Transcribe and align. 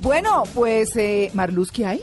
Bueno, 0.00 0.42
pues, 0.54 0.94
eh, 0.96 1.30
Marluz, 1.32 1.70
¿qué 1.72 1.86
hay? 1.86 2.02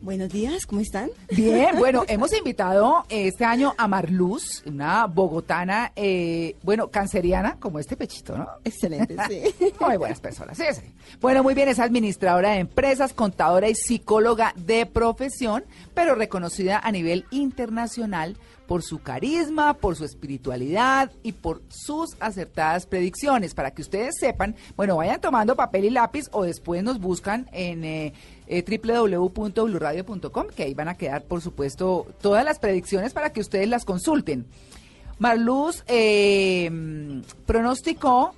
Buenos 0.00 0.28
días, 0.28 0.64
¿cómo 0.64 0.80
están? 0.80 1.10
Bien, 1.30 1.76
bueno, 1.78 2.04
hemos 2.06 2.32
invitado 2.32 3.04
este 3.08 3.44
año 3.44 3.74
a 3.76 3.88
Marluz, 3.88 4.62
una 4.64 5.06
bogotana, 5.06 5.92
eh, 5.96 6.56
bueno, 6.62 6.88
canceriana, 6.88 7.56
como 7.58 7.78
este 7.78 7.96
pechito, 7.96 8.36
¿no? 8.38 8.48
Excelente, 8.64 9.16
sí. 9.28 9.72
Muy 9.80 9.96
buenas 9.96 10.20
personas, 10.20 10.56
sí, 10.56 10.64
sí. 10.72 10.82
Bueno, 11.20 11.42
muy 11.42 11.54
bien, 11.54 11.68
es 11.68 11.80
administradora 11.80 12.50
de 12.50 12.58
empresas, 12.58 13.12
contadora 13.12 13.68
y 13.68 13.74
psicóloga 13.74 14.52
de 14.56 14.86
profesión, 14.86 15.64
pero 15.94 16.14
reconocida 16.14 16.78
a 16.78 16.92
nivel 16.92 17.24
internacional 17.30 18.36
por 18.68 18.82
su 18.82 19.00
carisma, 19.00 19.74
por 19.74 19.96
su 19.96 20.04
espiritualidad 20.04 21.10
y 21.24 21.32
por 21.32 21.62
sus 21.70 22.16
acertadas 22.20 22.86
predicciones. 22.86 23.54
Para 23.54 23.72
que 23.72 23.82
ustedes 23.82 24.14
sepan, 24.20 24.54
bueno, 24.76 24.96
vayan 24.98 25.20
tomando 25.20 25.56
papel 25.56 25.86
y 25.86 25.90
lápiz 25.90 26.26
o 26.32 26.44
después 26.44 26.84
nos 26.84 27.00
buscan 27.00 27.48
en 27.52 27.82
eh, 27.82 28.12
eh, 28.46 28.62
www.bluradio.com, 28.62 30.46
que 30.54 30.62
ahí 30.62 30.74
van 30.74 30.88
a 30.88 30.96
quedar, 30.96 31.24
por 31.24 31.40
supuesto, 31.40 32.06
todas 32.20 32.44
las 32.44 32.58
predicciones 32.58 33.14
para 33.14 33.32
que 33.32 33.40
ustedes 33.40 33.68
las 33.68 33.86
consulten. 33.86 34.46
Marluz 35.18 35.82
eh, 35.88 36.70
pronosticó 37.46 38.34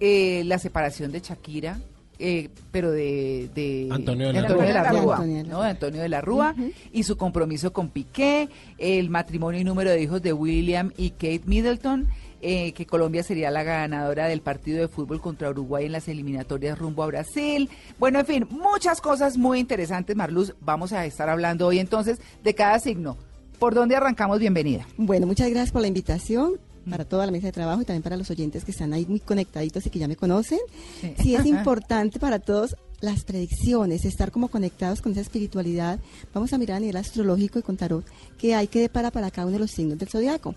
eh, 0.00 0.42
la 0.46 0.58
separación 0.58 1.12
de 1.12 1.20
Shakira 1.20 1.78
eh, 2.24 2.50
pero 2.70 2.92
de, 2.92 3.50
de 3.52 3.88
Antonio 3.90 4.28
de 4.28 4.34
la, 4.34 4.40
Antonio 4.42 4.62
de 4.62 4.72
la 4.72 4.84
Rúa. 4.92 5.68
Antonio 5.68 6.02
de 6.02 6.08
la 6.08 6.20
Rúa 6.20 6.54
y 6.92 7.02
su 7.02 7.16
compromiso 7.16 7.72
con 7.72 7.88
Piqué, 7.88 8.48
el 8.78 9.10
matrimonio 9.10 9.60
y 9.60 9.64
número 9.64 9.90
de 9.90 10.00
hijos 10.00 10.22
de 10.22 10.32
William 10.32 10.92
y 10.96 11.10
Kate 11.10 11.42
Middleton, 11.46 12.06
eh, 12.40 12.70
que 12.74 12.86
Colombia 12.86 13.24
sería 13.24 13.50
la 13.50 13.64
ganadora 13.64 14.28
del 14.28 14.40
partido 14.40 14.80
de 14.80 14.86
fútbol 14.86 15.20
contra 15.20 15.50
Uruguay 15.50 15.86
en 15.86 15.92
las 15.92 16.06
eliminatorias 16.06 16.78
rumbo 16.78 17.02
a 17.02 17.06
Brasil. 17.06 17.68
Bueno, 17.98 18.20
en 18.20 18.26
fin, 18.26 18.46
muchas 18.50 19.00
cosas 19.00 19.36
muy 19.36 19.58
interesantes, 19.58 20.14
Marluz. 20.14 20.54
Vamos 20.60 20.92
a 20.92 21.04
estar 21.04 21.28
hablando 21.28 21.66
hoy 21.66 21.80
entonces 21.80 22.20
de 22.44 22.54
cada 22.54 22.78
signo. 22.78 23.16
¿Por 23.58 23.74
dónde 23.74 23.96
arrancamos? 23.96 24.38
Bienvenida. 24.38 24.86
Bueno, 24.96 25.26
muchas 25.26 25.50
gracias 25.50 25.72
por 25.72 25.82
la 25.82 25.88
invitación 25.88 26.60
para 26.88 27.04
toda 27.04 27.26
la 27.26 27.32
mesa 27.32 27.46
de 27.46 27.52
trabajo 27.52 27.82
y 27.82 27.84
también 27.84 28.02
para 28.02 28.16
los 28.16 28.30
oyentes 28.30 28.64
que 28.64 28.70
están 28.72 28.92
ahí 28.92 29.06
muy 29.06 29.20
conectaditos 29.20 29.86
y 29.86 29.90
que 29.90 29.98
ya 29.98 30.08
me 30.08 30.16
conocen. 30.16 30.58
Sí. 31.00 31.14
Sí, 31.22 31.34
es 31.34 31.46
importante 31.46 32.18
para 32.18 32.38
todos 32.38 32.76
las 33.00 33.24
predicciones, 33.24 34.04
estar 34.04 34.30
como 34.30 34.48
conectados 34.48 35.00
con 35.02 35.12
esa 35.12 35.20
espiritualidad. 35.22 35.98
Vamos 36.32 36.52
a 36.52 36.58
mirar 36.58 36.76
a 36.76 36.80
nivel 36.80 36.96
astrológico 36.96 37.58
y 37.58 37.62
con 37.62 37.76
tarot 37.76 38.04
que 38.38 38.54
hay 38.54 38.68
que 38.68 38.80
depara 38.80 39.10
para 39.10 39.30
cada 39.30 39.46
uno 39.46 39.54
de 39.54 39.60
los 39.60 39.70
signos 39.72 39.98
del 39.98 40.08
zodiaco. 40.08 40.54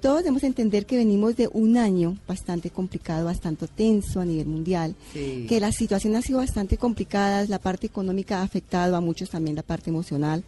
Todos 0.00 0.18
debemos 0.18 0.42
entender 0.42 0.84
que 0.84 0.96
venimos 0.96 1.36
de 1.36 1.48
un 1.52 1.76
año 1.76 2.18
bastante 2.26 2.70
complicado, 2.70 3.26
bastante 3.26 3.68
tenso 3.68 4.20
a 4.20 4.24
nivel 4.24 4.46
mundial, 4.46 4.96
Sí. 5.12 5.46
que 5.48 5.60
la 5.60 5.70
situación 5.70 6.16
ha 6.16 6.22
sido 6.22 6.38
bastante 6.38 6.76
complicada, 6.76 7.44
la 7.46 7.60
parte 7.60 7.86
económica 7.86 8.40
ha 8.40 8.42
afectado 8.42 8.96
a 8.96 9.00
muchos 9.00 9.30
también 9.30 9.54
la 9.54 9.62
parte 9.62 9.90
emocional. 9.90 10.42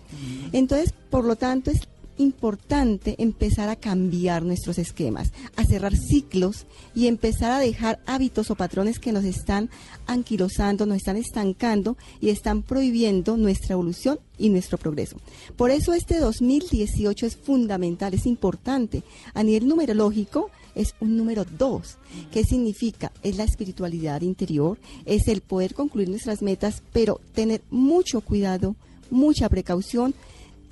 Entonces, 0.52 0.92
por 1.08 1.24
lo 1.24 1.36
tanto, 1.36 1.70
es 1.70 1.80
importante 2.18 3.16
empezar 3.18 3.68
a 3.68 3.76
cambiar 3.76 4.42
nuestros 4.42 4.78
esquemas, 4.78 5.32
a 5.56 5.64
cerrar 5.64 5.96
ciclos 5.96 6.66
y 6.94 7.06
empezar 7.06 7.50
a 7.50 7.58
dejar 7.58 8.00
hábitos 8.06 8.50
o 8.50 8.54
patrones 8.54 8.98
que 8.98 9.12
nos 9.12 9.24
están 9.24 9.70
anquilosando, 10.06 10.86
nos 10.86 10.98
están 10.98 11.16
estancando 11.16 11.96
y 12.20 12.30
están 12.30 12.62
prohibiendo 12.62 13.36
nuestra 13.36 13.74
evolución 13.74 14.20
y 14.38 14.48
nuestro 14.48 14.78
progreso. 14.78 15.16
Por 15.56 15.70
eso 15.70 15.94
este 15.94 16.18
2018 16.18 17.26
es 17.26 17.36
fundamental, 17.36 18.14
es 18.14 18.26
importante. 18.26 19.02
A 19.32 19.42
nivel 19.42 19.68
numerológico 19.68 20.50
es 20.74 20.94
un 21.00 21.16
número 21.16 21.44
2. 21.44 21.96
¿Qué 22.32 22.44
significa? 22.44 23.12
Es 23.22 23.36
la 23.36 23.44
espiritualidad 23.44 24.22
interior, 24.22 24.78
es 25.04 25.28
el 25.28 25.40
poder 25.40 25.74
concluir 25.74 26.08
nuestras 26.08 26.42
metas, 26.42 26.82
pero 26.92 27.20
tener 27.32 27.62
mucho 27.70 28.20
cuidado, 28.20 28.76
mucha 29.10 29.48
precaución 29.48 30.14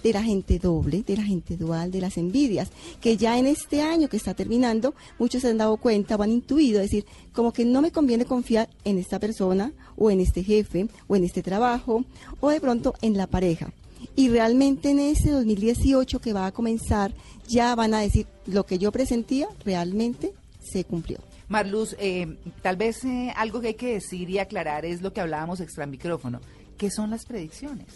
de 0.03 0.13
la 0.13 0.23
gente 0.23 0.59
doble, 0.59 1.03
de 1.03 1.17
la 1.17 1.23
gente 1.23 1.57
dual, 1.57 1.91
de 1.91 2.01
las 2.01 2.17
envidias, 2.17 2.71
que 3.01 3.17
ya 3.17 3.39
en 3.39 3.47
este 3.47 3.83
año 3.83 4.09
que 4.09 4.17
está 4.17 4.35
terminando, 4.35 4.95
muchos 5.19 5.43
se 5.43 5.49
han 5.49 5.59
dado 5.59 5.77
cuenta 5.77 6.17
o 6.17 6.23
han 6.23 6.33
intuido, 6.33 6.81
decir, 6.81 7.05
como 7.33 7.53
que 7.53 7.65
no 7.65 7.83
me 7.83 7.93
conviene 7.93 8.25
confiar 8.25 8.69
en 8.85 8.99
esta 8.99 9.19
persona 9.19 9.73
o 9.97 10.11
en 10.11 10.21
este 10.21 10.43
jefe 10.43 10.89
o 11.09 11.17
en 11.17 11.25
este 11.25 11.43
trabajo 11.43 12.05
o 12.41 12.51
de 12.51 12.61
pronto 12.61 12.95
en 13.03 13.17
la 13.17 13.27
pareja. 13.27 13.73
Y 14.17 14.29
realmente 14.29 14.91
en 14.91 14.99
ese 14.99 15.31
2018 15.31 16.21
que 16.21 16.33
va 16.33 16.47
a 16.47 16.53
comenzar, 16.53 17.15
ya 17.47 17.75
van 17.75 17.95
a 17.95 18.01
decir, 18.01 18.27
lo 18.47 18.67
que 18.67 18.79
yo 18.79 18.93
presentía 18.93 19.49
realmente 19.65 20.33
se 20.61 20.85
cumplió. 20.85 21.19
Marluz, 21.49 21.95
eh, 21.99 22.39
tal 22.63 22.77
vez 22.77 23.05
eh, 23.05 23.33
algo 23.37 23.61
que 23.61 23.69
hay 23.69 23.75
que 23.75 23.95
decir 23.95 24.31
y 24.31 24.39
aclarar 24.39 24.85
es 24.85 25.03
lo 25.03 25.13
que 25.13 25.21
hablábamos 25.21 25.61
extra 25.61 25.87
micrófono. 25.87 26.41
¿Qué 26.79 26.91
son 26.91 27.11
las 27.11 27.27
predicciones? 27.27 27.87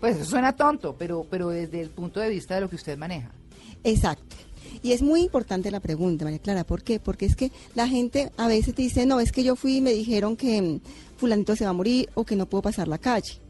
Pues 0.00 0.26
suena 0.26 0.54
tonto, 0.54 0.94
pero, 0.98 1.26
pero 1.28 1.48
desde 1.48 1.80
el 1.80 1.90
punto 1.90 2.20
de 2.20 2.28
vista 2.28 2.54
de 2.54 2.60
lo 2.60 2.68
que 2.68 2.76
usted 2.76 2.98
maneja. 2.98 3.30
Exacto. 3.84 4.36
Y 4.82 4.92
es 4.92 5.02
muy 5.02 5.22
importante 5.22 5.70
la 5.70 5.80
pregunta, 5.80 6.24
María 6.24 6.38
Clara. 6.38 6.64
¿Por 6.64 6.82
qué? 6.82 7.00
Porque 7.00 7.26
es 7.26 7.36
que 7.36 7.50
la 7.74 7.88
gente 7.88 8.30
a 8.36 8.46
veces 8.46 8.74
te 8.74 8.82
dice, 8.82 9.06
no, 9.06 9.20
es 9.20 9.32
que 9.32 9.42
yo 9.42 9.56
fui 9.56 9.78
y 9.78 9.80
me 9.80 9.92
dijeron 9.92 10.36
que 10.36 10.60
mm, 10.60 10.80
fulanito 11.16 11.56
se 11.56 11.64
va 11.64 11.70
a 11.70 11.74
morir 11.74 12.10
o 12.14 12.24
que 12.24 12.36
no 12.36 12.46
puedo 12.46 12.62
pasar 12.62 12.88
la 12.88 12.98
calle. 12.98 13.40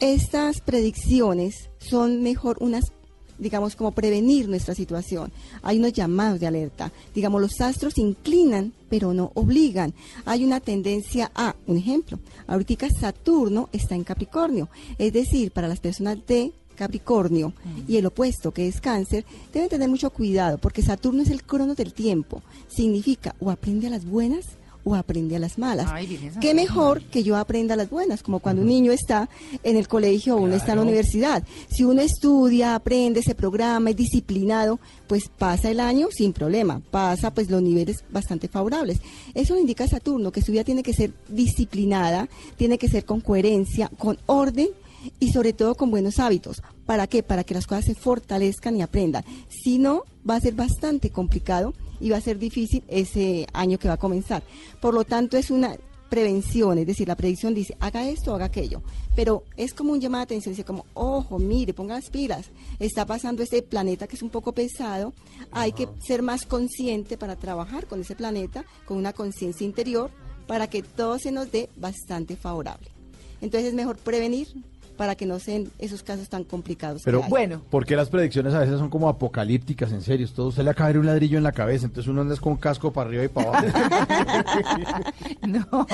Estas 0.00 0.60
predicciones 0.60 1.70
son 1.78 2.22
mejor 2.22 2.56
unas 2.60 2.92
digamos, 3.38 3.76
como 3.76 3.92
prevenir 3.92 4.48
nuestra 4.48 4.74
situación. 4.74 5.32
Hay 5.62 5.78
unos 5.78 5.92
llamados 5.92 6.40
de 6.40 6.46
alerta. 6.46 6.92
Digamos, 7.14 7.40
los 7.40 7.60
astros 7.60 7.98
inclinan, 7.98 8.72
pero 8.88 9.12
no 9.14 9.30
obligan. 9.34 9.94
Hay 10.24 10.44
una 10.44 10.60
tendencia 10.60 11.30
a, 11.34 11.54
un 11.66 11.76
ejemplo, 11.76 12.18
ahorita 12.46 12.88
Saturno 12.90 13.68
está 13.72 13.94
en 13.94 14.04
Capricornio. 14.04 14.68
Es 14.98 15.12
decir, 15.12 15.50
para 15.50 15.68
las 15.68 15.80
personas 15.80 16.18
de 16.26 16.52
Capricornio 16.76 17.52
y 17.88 17.96
el 17.96 18.06
opuesto, 18.06 18.52
que 18.52 18.68
es 18.68 18.80
cáncer, 18.80 19.24
deben 19.52 19.68
tener 19.68 19.88
mucho 19.88 20.10
cuidado, 20.10 20.58
porque 20.58 20.82
Saturno 20.82 21.22
es 21.22 21.30
el 21.30 21.42
crono 21.42 21.74
del 21.74 21.92
tiempo. 21.92 22.42
Significa 22.68 23.34
o 23.40 23.50
aprende 23.50 23.88
a 23.88 23.90
las 23.90 24.04
buenas 24.04 24.57
o 24.84 24.94
aprende 24.94 25.36
a 25.36 25.38
las 25.38 25.58
malas. 25.58 25.88
Ay, 25.90 26.30
¿Qué 26.40 26.54
mejor 26.54 27.02
que 27.02 27.22
yo 27.22 27.36
aprenda 27.36 27.74
a 27.74 27.76
las 27.76 27.90
buenas? 27.90 28.22
Como 28.22 28.40
cuando 28.40 28.62
un 28.62 28.68
niño 28.68 28.92
está 28.92 29.28
en 29.62 29.76
el 29.76 29.88
colegio 29.88 30.36
o 30.36 30.40
uno 30.40 30.54
está 30.54 30.72
en 30.72 30.78
la 30.78 30.84
universidad. 30.84 31.42
Si 31.70 31.84
uno 31.84 32.00
estudia, 32.00 32.74
aprende, 32.74 33.22
se 33.22 33.34
programa, 33.34 33.90
es 33.90 33.96
disciplinado, 33.96 34.80
pues 35.06 35.28
pasa 35.28 35.70
el 35.70 35.80
año 35.80 36.08
sin 36.10 36.32
problema, 36.32 36.80
pasa 36.90 37.32
pues 37.32 37.50
los 37.50 37.62
niveles 37.62 38.04
bastante 38.10 38.48
favorables. 38.48 39.00
Eso 39.34 39.54
lo 39.54 39.60
indica 39.60 39.86
Saturno, 39.86 40.32
que 40.32 40.42
su 40.42 40.52
vida 40.52 40.64
tiene 40.64 40.82
que 40.82 40.92
ser 40.92 41.12
disciplinada, 41.28 42.28
tiene 42.56 42.78
que 42.78 42.88
ser 42.88 43.04
con 43.04 43.20
coherencia, 43.20 43.90
con 43.98 44.18
orden 44.26 44.68
y 45.18 45.32
sobre 45.32 45.52
todo 45.52 45.74
con 45.74 45.90
buenos 45.90 46.18
hábitos. 46.18 46.62
¿Para 46.86 47.06
qué? 47.06 47.22
Para 47.22 47.44
que 47.44 47.54
las 47.54 47.66
cosas 47.66 47.84
se 47.84 47.94
fortalezcan 47.94 48.76
y 48.76 48.82
aprendan. 48.82 49.24
Si 49.48 49.78
no, 49.78 50.04
va 50.28 50.36
a 50.36 50.40
ser 50.40 50.54
bastante 50.54 51.10
complicado 51.10 51.74
y 52.00 52.10
va 52.10 52.16
a 52.16 52.22
ser 52.22 52.38
difícil 52.38 52.82
ese 52.88 53.46
año 53.52 53.78
que 53.78 53.88
va 53.88 53.94
a 53.94 53.98
comenzar. 53.98 54.42
Por 54.80 54.94
lo 54.94 55.04
tanto, 55.04 55.36
es 55.36 55.50
una 55.50 55.76
prevención, 56.08 56.78
es 56.78 56.86
decir, 56.86 57.06
la 57.06 57.16
predicción 57.16 57.54
dice, 57.54 57.76
haga 57.80 58.08
esto, 58.08 58.34
haga 58.34 58.46
aquello. 58.46 58.82
Pero 59.14 59.44
es 59.56 59.74
como 59.74 59.92
un 59.92 60.00
llamado 60.00 60.20
de 60.20 60.24
atención, 60.24 60.52
dice 60.52 60.64
como, 60.64 60.86
ojo, 60.94 61.38
mire, 61.38 61.74
ponga 61.74 61.94
las 61.94 62.10
pilas, 62.10 62.46
está 62.78 63.04
pasando 63.04 63.42
este 63.42 63.62
planeta 63.62 64.06
que 64.06 64.16
es 64.16 64.22
un 64.22 64.30
poco 64.30 64.52
pesado, 64.52 65.12
hay 65.50 65.72
que 65.72 65.88
ser 66.00 66.22
más 66.22 66.46
consciente 66.46 67.18
para 67.18 67.36
trabajar 67.36 67.86
con 67.86 68.00
ese 68.00 68.14
planeta, 68.14 68.64
con 68.86 68.96
una 68.96 69.12
conciencia 69.12 69.66
interior, 69.66 70.10
para 70.46 70.68
que 70.68 70.82
todo 70.82 71.18
se 71.18 71.32
nos 71.32 71.52
dé 71.52 71.68
bastante 71.76 72.36
favorable. 72.36 72.88
Entonces 73.40 73.68
es 73.68 73.74
mejor 73.74 73.98
prevenir 73.98 74.48
para 74.98 75.14
que 75.14 75.24
no 75.24 75.38
sean 75.38 75.70
esos 75.78 76.02
casos 76.02 76.28
tan 76.28 76.44
complicados. 76.44 77.00
Pero. 77.04 77.22
Bueno. 77.28 77.62
porque 77.70 77.96
las 77.96 78.10
predicciones 78.10 78.52
a 78.52 78.58
veces 78.58 78.78
son 78.78 78.90
como 78.90 79.08
apocalípticas, 79.08 79.92
en 79.92 80.02
serio. 80.02 80.28
Todo 80.34 80.52
se 80.52 80.62
le 80.62 80.68
acaba 80.70 80.92
de 80.92 80.98
un 80.98 81.06
ladrillo 81.06 81.38
en 81.38 81.44
la 81.44 81.52
cabeza, 81.52 81.86
entonces 81.86 82.10
uno 82.10 82.20
anda 82.20 82.36
con 82.36 82.56
casco 82.56 82.92
para 82.92 83.08
arriba 83.08 83.24
y 83.24 83.28
para 83.28 83.48
abajo. 83.48 83.66
No. 85.46 85.86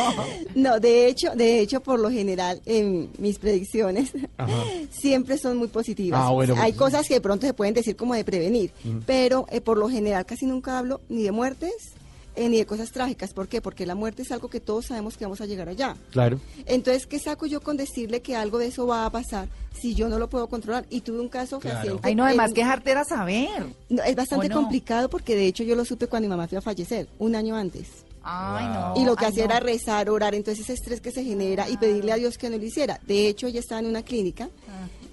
No, 0.54 0.80
de 0.80 1.06
hecho, 1.06 1.30
de 1.36 1.60
hecho, 1.60 1.80
por 1.80 2.00
lo 2.00 2.10
general, 2.10 2.60
en 2.66 3.10
mis 3.18 3.38
predicciones 3.38 4.12
siempre 4.90 5.38
son 5.38 5.58
muy 5.58 5.68
positivas. 5.68 6.20
Ah, 6.24 6.30
bueno, 6.30 6.54
Hay 6.58 6.72
pues- 6.72 6.78
cosas 6.92 7.06
que 7.06 7.14
de 7.14 7.20
pronto 7.20 7.46
se 7.46 7.54
pueden 7.54 7.74
decir 7.74 7.94
como 7.94 8.14
de 8.14 8.24
prevenir, 8.24 8.72
pero 9.06 9.46
eh, 9.50 9.60
por 9.60 9.76
lo 9.78 9.88
general 9.88 10.24
casi 10.26 10.46
nunca 10.46 10.78
hablo 10.78 11.00
ni 11.08 11.22
de 11.22 11.30
muertes 11.32 11.92
eh, 12.36 12.48
ni 12.48 12.58
de 12.58 12.66
cosas 12.66 12.90
trágicas. 12.92 13.32
¿Por 13.32 13.48
qué? 13.48 13.60
Porque 13.60 13.86
la 13.86 13.94
muerte 13.94 14.22
es 14.22 14.32
algo 14.32 14.48
que 14.48 14.60
todos 14.60 14.86
sabemos 14.86 15.16
que 15.16 15.24
vamos 15.24 15.40
a 15.40 15.46
llegar 15.46 15.68
allá. 15.68 15.96
claro. 16.10 16.40
Entonces, 16.66 17.06
¿qué 17.06 17.18
saco 17.18 17.46
yo 17.46 17.60
con 17.60 17.76
decirle 17.76 18.22
que 18.22 18.36
algo 18.36 18.58
de 18.58 18.66
eso 18.66 18.86
va 18.86 19.06
a 19.06 19.10
pasar 19.10 19.48
si 19.80 19.94
yo 19.94 20.08
no 20.08 20.18
lo 20.18 20.28
puedo 20.28 20.48
controlar? 20.48 20.86
Y 20.90 21.00
tuve 21.02 21.20
un 21.20 21.28
caso 21.28 21.60
fehaciente 21.60 22.00
Ay, 22.02 22.14
no, 22.14 22.24
además 22.24 22.48
en- 22.50 22.54
que 22.54 22.64
jartera 22.64 23.04
saber. 23.04 23.66
no, 23.88 24.02
es 24.02 24.16
bastante 24.16 24.50
complicado 24.50 25.08
porque 25.08 25.36
de 25.36 25.46
hecho 25.46 25.62
yo 25.64 25.74
lo 25.76 25.84
supe 25.84 26.06
cuando 26.06 26.28
mi 26.28 26.30
mamá 26.30 26.48
fue 26.48 26.58
a 26.58 26.62
fallecer, 26.62 27.08
un 27.18 27.34
año 27.36 27.54
antes. 27.56 27.88
Ay, 28.26 28.66
no. 28.66 29.02
Y 29.02 29.04
lo 29.04 29.16
que 29.16 29.26
ay, 29.26 29.32
hacía 29.32 29.44
no. 29.44 29.50
era 29.50 29.60
rezar, 29.60 30.08
orar, 30.08 30.34
entonces 30.34 30.64
ese 30.64 30.72
estrés 30.72 31.00
que 31.02 31.10
se 31.12 31.22
genera 31.22 31.68
y 31.68 31.76
pedirle 31.76 32.10
a 32.12 32.16
Dios 32.16 32.38
que 32.38 32.48
no 32.48 32.56
lo 32.56 32.64
hiciera. 32.64 32.98
De 33.06 33.28
hecho, 33.28 33.46
ella 33.46 33.60
estaba 33.60 33.80
en 33.80 33.86
una 33.86 34.02
clínica 34.02 34.48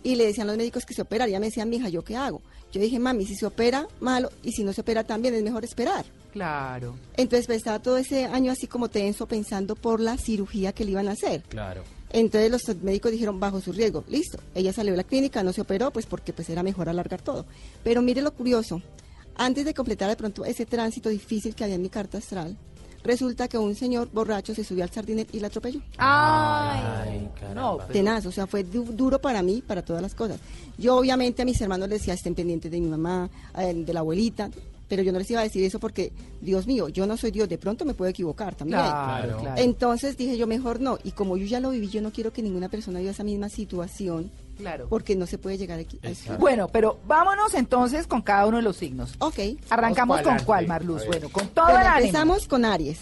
y 0.01 0.15
le 0.15 0.25
decían 0.25 0.47
los 0.47 0.56
médicos 0.57 0.85
que 0.85 0.94
se 0.94 1.01
operara. 1.01 1.27
Ella 1.29 1.39
me 1.41 1.47
decía, 1.47 1.65
mija, 1.65 1.89
¿yo 1.89 2.03
qué 2.03 2.15
hago? 2.15 2.41
Yo 2.71 2.81
dije, 2.81 3.00
mami, 3.00 3.25
si 3.25 3.35
se 3.35 3.45
opera, 3.45 3.88
malo, 4.00 4.31
y 4.44 4.51
si 4.51 4.63
no 4.63 4.73
se 4.73 4.81
opera 4.81 5.03
también, 5.03 5.35
es 5.35 5.44
mejor 5.44 5.63
esperar. 5.63 6.06
Claro. 6.31 6.95
Entonces, 7.18 7.45
pues, 7.47 7.57
estaba 7.57 7.79
todo 7.79 7.97
ese 7.97 8.25
año 8.25 8.51
así 8.51 8.68
como 8.68 8.89
tenso 8.89 9.27
pensando 9.27 9.75
por 9.75 10.00
la 10.00 10.18
cirugía 10.18 10.71
que 10.71 10.85
le 10.85 10.91
iban 10.91 11.09
a 11.09 11.12
hacer. 11.12 11.44
Claro. 11.50 11.83
Entonces 12.13 12.51
los 12.51 12.75
médicos 12.81 13.12
dijeron 13.12 13.39
bajo 13.39 13.62
su 13.62 13.71
riesgo, 13.71 14.03
listo, 14.09 14.38
ella 14.53 14.73
salió 14.73 14.91
de 14.91 14.97
la 14.97 15.03
clínica, 15.03 15.44
no 15.44 15.53
se 15.53 15.62
operó, 15.62 15.91
pues 15.91 16.06
porque 16.06 16.33
pues 16.33 16.50
era 16.50 16.62
mejor 16.62 16.89
alargar 16.89 17.21
todo. 17.21 17.45
Pero 17.83 18.01
mire 18.01 18.21
lo 18.21 18.33
curioso, 18.33 18.81
antes 19.35 19.63
de 19.63 19.73
completar 19.73 20.09
de 20.09 20.18
pronto 20.18 20.44
ese 20.44 20.65
tránsito 20.65 21.09
difícil 21.09 21.56
que 21.56 21.63
había 21.63 21.75
en 21.75 21.81
mi 21.81 21.89
carta 21.89 22.18
astral, 22.18 22.57
resulta 23.03 23.48
que 23.48 23.57
un 23.57 23.75
señor 23.75 24.09
borracho 24.12 24.53
se 24.56 24.63
subió 24.63 24.83
al 24.83 24.89
sardinet 24.92 25.33
y 25.33 25.39
la 25.39 25.48
atropelló. 25.48 25.81
Ay, 25.98 27.30
no, 27.56 27.77
pero- 27.77 27.94
Tenaz, 27.94 28.25
o 28.25 28.31
sea, 28.31 28.48
fue 28.48 28.63
du- 28.63 28.83
duro 28.94 29.19
para 29.19 29.42
mí, 29.42 29.63
para 29.65 29.81
todas 29.83 30.01
las 30.01 30.15
cosas. 30.15 30.39
Yo 30.77 30.95
obviamente 30.98 31.42
a 31.42 31.45
mis 31.45 31.59
hermanos 31.62 31.89
les 31.89 32.00
decía, 32.00 32.13
estén 32.13 32.36
pendientes 32.36 32.71
de 32.71 32.80
mi 32.80 32.88
mamá, 32.88 33.30
eh, 33.57 33.74
de 33.74 33.94
la 33.94 34.00
abuelita, 34.01 34.50
pero 34.88 35.03
yo 35.03 35.12
no 35.13 35.19
les 35.19 35.31
iba 35.31 35.39
a 35.39 35.44
decir 35.44 35.63
eso 35.63 35.80
porque, 35.80 36.12
Dios 36.42 36.68
mío, 36.68 36.89
yo 36.89 37.06
no 37.07 37.15
soy 37.15 37.31
Dios, 37.31 37.48
de 37.48 37.57
pronto 37.57 37.86
me 37.86 37.94
puedo 37.94 38.09
equivocar 38.12 38.56
también. 38.56 38.81
Claro, 38.81 39.38
claro. 39.38 39.62
Entonces 39.62 40.18
dije 40.18 40.38
yo, 40.38 40.47
mejor 40.47 40.81
no. 40.81 40.97
Y 41.04 41.12
como 41.12 41.38
yo 41.38 41.45
ya 41.45 41.59
lo 41.62 41.69
viví, 41.69 41.88
yo 41.88 42.01
no 42.01 42.12
quiero 42.12 42.33
que 42.33 42.42
ninguna 42.44 42.68
persona 42.68 43.00
viva 43.00 43.12
esa 43.12 43.24
misma 43.24 43.47
situación 43.50 44.30
Claro. 44.57 44.88
porque 44.89 45.15
no 45.15 45.25
se 45.25 45.38
puede 45.38 45.57
llegar 45.57 45.80
aquí. 45.80 46.00
Bueno, 46.39 46.68
pero 46.68 47.00
vámonos 47.07 47.53
entonces 47.56 48.06
con 48.07 48.21
cada 48.21 48.45
uno 48.45 48.57
de 48.57 48.63
los 48.63 48.77
signos. 48.77 49.13
Ok. 49.19 49.39
Arrancamos 49.69 50.21
con 50.21 50.38
cuál, 50.45 50.68
Marluz. 50.68 51.06
Bueno, 51.07 51.30
con 51.30 51.48
todo 51.50 51.65
Bueno, 51.65 51.80
el 51.81 51.88
ánimo. 51.88 52.06
empezamos 52.07 52.48
con 52.48 52.65
Aries. 52.65 53.00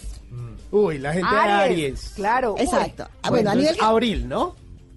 Uy, 0.71 0.99
la 0.99 1.13
gente 1.13 1.29
de 1.33 1.37
Aries. 1.41 2.11
Claro. 2.15 2.55
Exacto. 2.57 3.07
Ah, 3.23 3.29
bueno, 3.29 3.49
a 3.49 3.53
Entonces, 3.53 3.75
nivel 3.75 3.89
abril, 3.89 4.29
¿no? 4.29 4.55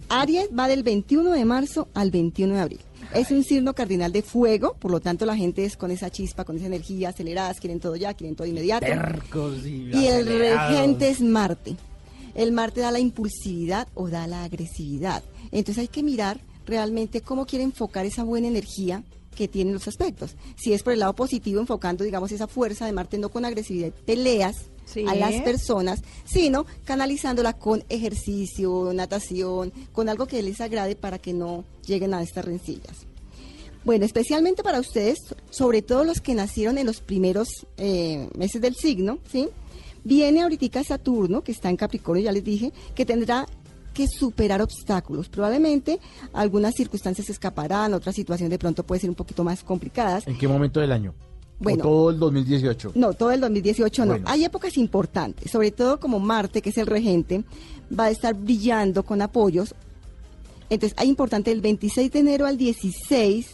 Aries 0.09 0.49
va 0.57 0.69
del 0.69 0.83
21 0.83 1.31
de 1.33 1.45
marzo 1.45 1.89
al 1.95 2.11
21 2.11 2.55
de 2.55 2.61
abril. 2.61 2.81
Es 3.15 3.31
un 3.31 3.43
signo 3.45 3.75
cardinal 3.75 4.13
de 4.13 4.23
fuego, 4.23 4.75
por 4.79 4.91
lo 4.91 5.01
tanto 5.01 5.27
la 5.27 5.37
gente 5.37 5.65
es 5.65 5.77
con 5.77 5.91
esa 5.91 6.11
chispa, 6.11 6.45
con 6.45 6.57
esa 6.57 6.67
energía, 6.67 7.11
aceleradas, 7.11 7.61
quieren 7.61 7.81
todo 7.81 7.97
ya, 7.97 8.15
quieren 8.15 8.37
todo 8.37 8.47
inmediato. 8.47 8.87
Tercos 8.87 9.67
y 9.67 9.91
Y 9.93 10.07
el 10.07 10.27
regente 10.27 11.09
es 11.09 11.21
Marte. 11.21 11.77
El 12.35 12.53
Marte 12.53 12.81
da 12.81 12.91
la 12.91 13.01
impulsividad 13.01 13.89
o 13.95 14.09
da 14.09 14.27
la 14.27 14.45
agresividad. 14.45 15.23
Entonces 15.51 15.83
hay 15.83 15.89
que 15.89 16.03
mirar 16.03 16.41
realmente 16.67 17.21
cómo 17.21 17.47
quiere 17.47 17.65
enfocar 17.65 18.07
esa 18.07 18.25
buena 18.25 18.49
energía 18.49 19.03
que 19.35 19.49
tienen 19.49 19.75
los 19.75 19.89
aspectos. 19.89 20.37
Si 20.57 20.73
es 20.73 20.83
por 20.83 20.93
el 20.93 20.99
lado 21.01 21.15
positivo, 21.15 21.61
enfocando, 21.61 22.05
digamos, 22.05 22.33
esa 22.33 22.47
fuerza 22.47 22.87
de 22.87 22.93
Marte 22.93 23.19
no 23.19 23.31
con 23.31 23.45
agresividad, 23.45 23.93
peleas 24.07 24.57
Sí. 24.85 25.05
a 25.09 25.15
las 25.15 25.41
personas, 25.43 26.03
sino 26.25 26.67
canalizándola 26.85 27.55
con 27.55 27.85
ejercicio, 27.89 28.91
natación, 28.93 29.73
con 29.93 30.09
algo 30.09 30.27
que 30.27 30.43
les 30.43 30.61
agrade 30.61 30.97
para 30.97 31.19
que 31.19 31.33
no 31.33 31.65
lleguen 31.87 32.13
a 32.15 32.23
estas 32.23 32.45
rencillas. 32.45 33.07
Bueno, 33.85 34.05
especialmente 34.05 34.63
para 34.63 34.81
ustedes, 34.81 35.19
sobre 35.51 35.83
todo 35.83 36.05
los 36.05 36.21
que 36.21 36.35
nacieron 36.35 36.79
en 36.79 36.87
los 36.87 37.01
primeros 37.01 37.49
eh, 37.79 38.29
meses 38.37 38.61
del 38.61 38.75
signo, 38.75 39.19
¿sí? 39.31 39.49
Viene 40.05 40.43
ahorita 40.43 40.83
Saturno, 40.83 41.43
que 41.43 41.53
está 41.53 41.71
en 41.71 41.77
Capricornio, 41.77 42.25
ya 42.25 42.33
les 42.33 42.45
dije, 42.45 42.73
que 42.95 43.07
tendrá 43.07 43.47
que 43.93 44.09
superar 44.09 44.63
obstáculos. 44.63 45.29
Probablemente 45.29 46.01
algunas 46.33 46.75
circunstancias 46.75 47.27
se 47.27 47.33
escaparán, 47.33 47.95
otras 47.95 48.15
situaciones 48.15 48.51
de 48.51 48.59
pronto 48.59 48.85
pueden 48.85 49.03
ser 49.03 49.11
un 49.11 49.17
poquito 49.17 49.45
más 49.45 49.63
complicadas. 49.63 50.27
¿En 50.27 50.39
qué 50.39 50.49
momento 50.49 50.81
del 50.81 50.93
año? 50.93 51.15
Bueno. 51.59 51.85
¿O 51.85 51.87
todo 51.87 52.11
el 52.11 52.19
2018? 52.19 52.93
No, 52.95 53.13
todo 53.13 53.31
el 53.31 53.41
2018 53.41 54.05
no. 54.05 54.13
Bueno. 54.13 54.25
Hay 54.29 54.45
épocas 54.45 54.77
importantes, 54.77 55.51
sobre 55.51 55.71
todo 55.71 56.01
como 56.01 56.19
Marte, 56.19 56.61
que 56.61 56.71
es 56.71 56.79
el 56.79 56.87
regente, 56.87 57.45
va 57.97 58.05
a 58.05 58.11
estar 58.11 58.35
brillando 58.35 59.05
con 59.05 59.23
apoyos. 59.23 59.75
Entonces, 60.71 60.99
hay 60.99 61.09
importante 61.09 61.53
el 61.53 61.61
26 61.61 62.11
de 62.11 62.19
enero 62.19 62.47
al 62.47 62.57
16 62.57 63.47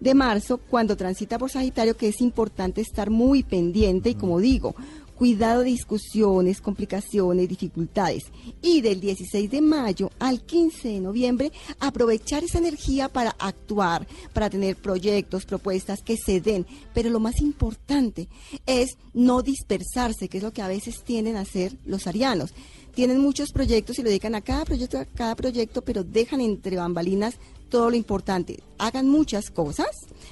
de 0.00 0.14
marzo, 0.14 0.58
cuando 0.58 0.96
transita 0.96 1.38
por 1.38 1.50
Sagitario, 1.50 1.96
que 1.96 2.08
es 2.08 2.20
importante 2.20 2.80
estar 2.80 3.10
muy 3.10 3.42
pendiente 3.42 4.10
y 4.10 4.14
como 4.14 4.38
digo, 4.38 4.74
cuidado 5.16 5.60
de 5.60 5.70
discusiones, 5.70 6.60
complicaciones, 6.60 7.48
dificultades. 7.48 8.24
Y 8.62 8.80
del 8.80 9.00
16 9.00 9.50
de 9.50 9.60
mayo 9.60 10.10
al 10.18 10.42
15 10.42 10.88
de 10.88 11.00
noviembre, 11.00 11.52
aprovechar 11.80 12.44
esa 12.44 12.58
energía 12.58 13.08
para 13.08 13.30
actuar, 13.38 14.06
para 14.32 14.50
tener 14.50 14.76
proyectos, 14.76 15.44
propuestas 15.44 16.02
que 16.02 16.16
se 16.16 16.40
den. 16.40 16.66
Pero 16.92 17.10
lo 17.10 17.20
más 17.20 17.40
importante 17.40 18.28
es 18.66 18.96
no 19.12 19.42
dispersarse, 19.42 20.28
que 20.28 20.38
es 20.38 20.44
lo 20.44 20.52
que 20.52 20.62
a 20.62 20.68
veces 20.68 21.02
tienden 21.02 21.36
a 21.36 21.40
hacer 21.40 21.76
los 21.84 22.06
arianos. 22.06 22.52
Tienen 22.94 23.18
muchos 23.18 23.50
proyectos 23.50 23.98
y 23.98 24.02
lo 24.02 24.08
dedican 24.08 24.36
a 24.36 24.40
cada 24.40 24.64
proyecto, 24.64 24.98
a 24.98 25.04
cada 25.04 25.34
proyecto, 25.34 25.82
pero 25.82 26.04
dejan 26.04 26.40
entre 26.40 26.76
bambalinas 26.76 27.34
todo 27.74 27.90
lo 27.90 27.96
importante. 27.96 28.62
Hagan 28.78 29.08
muchas 29.08 29.50
cosas, 29.50 29.88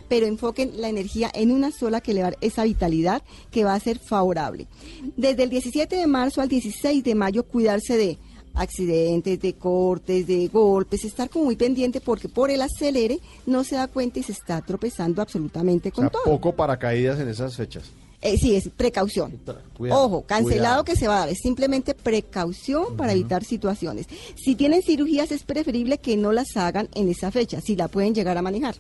pero 0.09 0.27
enfoquen 0.27 0.81
la 0.81 0.89
energía 0.89 1.29
en 1.35 1.51
una 1.51 1.73
sola 1.73 2.01
que 2.01 2.15
le 2.15 2.21
va 2.23 2.29
a 2.29 2.31
dar 2.31 2.39
esa 2.41 2.63
vitalidad 2.63 3.21
que 3.51 3.65
va 3.65 3.75
a 3.75 3.81
ser 3.81 3.99
favorable. 3.99 4.69
Desde 5.17 5.43
el 5.43 5.51
17 5.51 5.97
de 5.97 6.07
marzo 6.07 6.41
al 6.41 6.49
16 6.49 7.03
de 7.03 7.15
mayo, 7.17 7.43
cuidarse 7.43 7.97
de 7.97 8.17
accidentes, 8.55 9.41
de 9.41 9.55
cortes, 9.55 10.25
de 10.29 10.47
golpes, 10.47 11.05
estar 11.05 11.29
como 11.31 11.47
muy 11.47 11.57
pendiente 11.57 12.01
porque 12.01 12.29
por 12.29 12.53
el 12.53 12.63
acelere 12.63 13.19
no 13.45 13.65
se 13.65 13.75
da 13.75 13.89
cuenta 13.89 14.21
y 14.21 14.23
se 14.23 14.31
está 14.31 14.61
tropezando 14.61 15.21
absolutamente 15.21 15.89
O 15.89 15.93
con 15.93 16.05
sea, 16.05 16.11
todo. 16.11 16.23
poco 16.23 16.55
paracaídas 16.55 17.19
en 17.19 17.29
esas 17.29 17.57
fechas. 17.57 17.91
Eh, 18.23 18.39
sí, 18.39 18.55
es 18.55 18.69
precaución. 18.69 19.41
Cuidado, 19.77 20.01
Ojo, 20.05 20.23
cancelado 20.23 20.59
cuidado. 20.59 20.85
que 20.85 20.95
se 20.97 21.09
va 21.09 21.17
a 21.17 21.21
dar, 21.21 21.29
es 21.31 21.39
simplemente 21.41 21.93
precaución 21.95 22.97
para 22.97 23.13
evitar 23.13 23.43
situaciones. 23.45 24.07
Si 24.37 24.55
tienen 24.55 24.81
cirugías 24.83 25.33
es 25.33 25.43
preferible 25.43 25.99
que 25.99 26.17
no 26.17 26.31
las 26.33 26.57
hagan 26.57 26.89
en 26.95 27.09
esa 27.09 27.31
fecha, 27.33 27.61
si 27.61 27.75
la 27.75 27.89
pueden 27.89 28.15
llegar 28.15 28.39
a 28.39 28.43
manejar. 28.43 28.77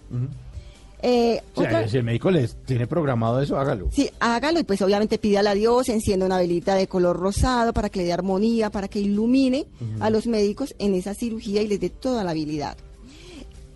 Eh, 1.05 1.41
O 1.57 1.63
sea, 1.63 1.69
otra- 1.71 1.89
si 1.89 1.97
el 1.97 2.05
médico 2.05 2.31
les 2.31 2.55
tiene 2.65 2.87
programado 2.87 3.41
eso, 3.43 3.59
hágalo. 3.59 3.89
Sí, 3.91 4.09
hágalo 4.21 4.61
y 4.61 4.63
pues 4.63 4.81
obviamente 4.83 5.19
pídale 5.19 5.49
a 5.49 5.55
Dios, 5.55 5.89
encienda 5.89 6.25
una 6.27 6.39
velita 6.39 6.77
de 6.77 6.87
color 6.87 7.17
rosado 7.19 7.73
para 7.73 7.89
que 7.89 7.99
le 7.99 8.05
dé 8.05 8.13
armonía, 8.13 8.71
para 8.71 8.87
que 8.87 9.01
ilumine 9.01 9.67
a 9.99 10.11
los 10.11 10.29
médicos 10.29 10.73
en 10.79 10.95
esa 10.95 11.15
cirugía 11.15 11.61
y 11.63 11.67
les 11.67 11.81
dé 11.81 11.91
toda 11.91 12.23
la 12.23 12.31
habilidad. 12.31 12.77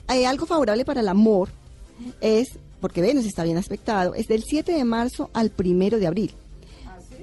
Hay 0.06 0.24
algo 0.24 0.46
favorable 0.46 0.84
para 0.84 1.00
el 1.00 1.08
amor 1.08 1.48
es, 2.20 2.60
porque 2.86 3.00
Venus 3.00 3.26
está 3.26 3.42
bien 3.42 3.56
aspectado, 3.56 4.14
es 4.14 4.28
del 4.28 4.44
7 4.44 4.70
de 4.70 4.84
marzo 4.84 5.28
al 5.32 5.50
1 5.58 5.98
de 5.98 6.06
abril. 6.06 6.30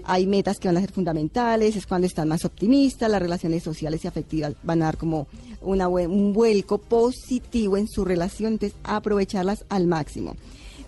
Hay 0.03 0.27
metas 0.27 0.59
que 0.59 0.67
van 0.67 0.75
a 0.75 0.81
ser 0.81 0.91
fundamentales, 0.91 1.77
es 1.77 1.87
cuando 1.87 2.05
están 2.05 2.27
más 2.27 2.43
optimistas, 2.43 3.09
las 3.09 3.21
relaciones 3.21 3.63
sociales 3.63 4.03
y 4.03 4.09
afectivas 4.09 4.55
van 4.61 4.81
a 4.81 4.85
dar 4.87 4.97
como 4.97 5.25
una 5.61 5.87
un 5.87 6.33
vuelco 6.33 6.79
positivo 6.79 7.77
en 7.77 7.87
su 7.87 8.03
relación, 8.03 8.51
entonces 8.51 8.77
aprovecharlas 8.83 9.63
al 9.69 9.87
máximo. 9.87 10.35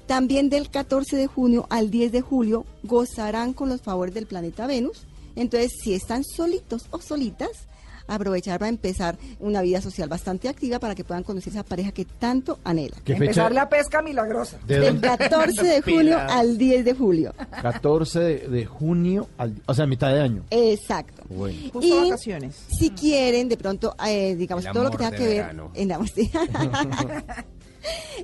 También 0.08 0.50
del 0.50 0.70
14 0.70 1.16
de 1.16 1.28
junio 1.28 1.68
al 1.70 1.90
10 1.90 2.12
de 2.12 2.20
julio 2.20 2.66
gozarán 2.84 3.54
con 3.54 3.70
los 3.70 3.80
favores 3.80 4.14
del 4.14 4.26
planeta 4.26 4.68
Venus. 4.68 5.04
Entonces, 5.38 5.72
si 5.82 5.94
están 5.94 6.26
solitos 6.26 6.88
o 6.92 7.00
solitas, 7.00 7.68
aprovechar 8.08 8.60
para 8.60 8.70
empezar 8.70 9.18
una 9.40 9.62
vida 9.62 9.82
social 9.82 10.08
bastante 10.10 10.48
activa 10.50 10.80
para 10.80 10.96
que 10.96 11.04
puedan 11.04 11.24
conocer 11.24 11.54
esa 11.54 11.64
pareja 11.64 11.92
que 11.92 12.06
tanto 12.06 12.60
anhelan. 12.64 13.00
¿Qué 13.04 13.14
Empezar 13.14 13.52
la 13.52 13.68
pesca 13.70 14.02
milagrosa. 14.02 14.58
¿De 14.68 14.80
Del 14.80 15.00
dónde? 15.02 15.08
14 15.18 15.64
de 15.64 15.82
junio 15.82 16.18
al 16.20 16.58
10 16.58 16.86
de 16.86 16.94
julio. 16.94 17.34
14 17.62 18.20
de, 18.20 18.48
de 18.48 18.66
junio, 18.66 19.28
al, 19.38 19.54
o 19.66 19.74
sea, 19.74 19.86
mitad 19.88 20.14
de 20.14 20.22
año. 20.22 20.44
Exacto. 20.52 21.24
Bueno. 21.30 21.58
Justo 21.74 21.88
Y 21.88 22.10
vacaciones. 22.10 22.56
si 22.78 22.90
quieren, 22.92 23.50
de 23.50 23.58
pronto, 23.58 23.96
eh, 24.08 24.36
digamos, 24.36 24.66
todo 24.72 24.84
lo 24.84 24.92
que 24.92 24.98
tenga 24.98 25.12
que 25.12 25.28
ver 25.28 25.56
en 25.74 25.88
la- 25.88 26.00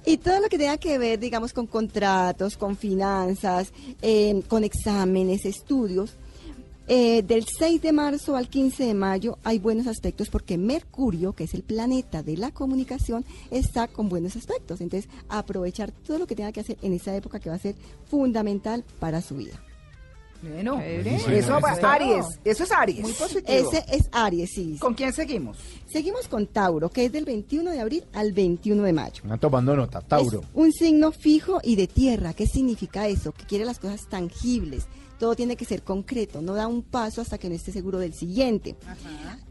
y 0.05 0.17
todo 0.17 0.39
lo 0.41 0.49
que 0.49 0.57
tenga 0.57 0.77
que 0.77 0.97
ver, 0.97 1.19
digamos, 1.19 1.53
con 1.53 1.67
contratos, 1.67 2.57
con 2.57 2.75
finanzas, 2.75 3.71
eh, 4.01 4.41
con 4.47 4.63
exámenes, 4.63 5.45
estudios, 5.45 6.15
Eh, 6.93 7.23
del 7.23 7.45
6 7.45 7.81
de 7.81 7.93
marzo 7.93 8.35
al 8.35 8.49
15 8.49 8.83
de 8.83 8.93
mayo 8.93 9.37
hay 9.45 9.59
buenos 9.59 9.87
aspectos 9.87 10.27
porque 10.29 10.57
Mercurio, 10.57 11.31
que 11.31 11.45
es 11.45 11.53
el 11.53 11.63
planeta 11.63 12.21
de 12.21 12.35
la 12.35 12.51
comunicación, 12.51 13.23
está 13.49 13.87
con 13.87 14.09
buenos 14.09 14.35
aspectos. 14.35 14.81
Entonces, 14.81 15.09
aprovechar 15.29 15.93
todo 15.93 16.19
lo 16.19 16.27
que 16.27 16.35
tenga 16.35 16.51
que 16.51 16.59
hacer 16.59 16.77
en 16.81 16.91
esa 16.91 17.15
época 17.15 17.39
que 17.39 17.49
va 17.49 17.55
a 17.55 17.59
ser 17.59 17.75
fundamental 18.09 18.83
para 18.99 19.21
su 19.21 19.35
vida. 19.37 19.53
Bueno, 20.43 20.81
eso, 20.81 21.29
está- 21.59 21.93
Aries, 21.93 22.25
eso 22.43 22.63
es 22.65 22.71
Aries. 22.73 23.01
Muy 23.03 23.13
positivo. 23.13 23.71
Ese 23.71 23.85
es 23.89 24.09
Aries, 24.11 24.49
sí. 24.53 24.75
¿Con 24.77 24.93
quién 24.93 25.13
seguimos? 25.13 25.59
Seguimos 25.89 26.27
con 26.27 26.45
Tauro, 26.47 26.89
que 26.89 27.05
es 27.05 27.11
del 27.13 27.23
21 27.23 27.71
de 27.71 27.79
abril 27.79 28.03
al 28.11 28.33
21 28.33 28.83
de 28.83 28.91
mayo. 28.91 29.21
Están 29.23 29.39
tomando 29.39 29.77
nota, 29.77 30.01
Tauro. 30.01 30.41
Es 30.41 30.47
un 30.55 30.73
signo 30.73 31.13
fijo 31.13 31.61
y 31.63 31.77
de 31.77 31.87
tierra. 31.87 32.33
¿Qué 32.33 32.47
significa 32.47 33.07
eso? 33.07 33.31
Que 33.31 33.45
quiere 33.45 33.63
las 33.63 33.79
cosas 33.79 34.09
tangibles. 34.09 34.87
Todo 35.21 35.35
tiene 35.35 35.55
que 35.55 35.65
ser 35.65 35.83
concreto. 35.83 36.41
No 36.41 36.55
da 36.55 36.65
un 36.65 36.81
paso 36.81 37.21
hasta 37.21 37.37
que 37.37 37.47
no 37.47 37.53
esté 37.53 37.71
seguro 37.71 37.99
del 37.99 38.15
siguiente. 38.15 38.75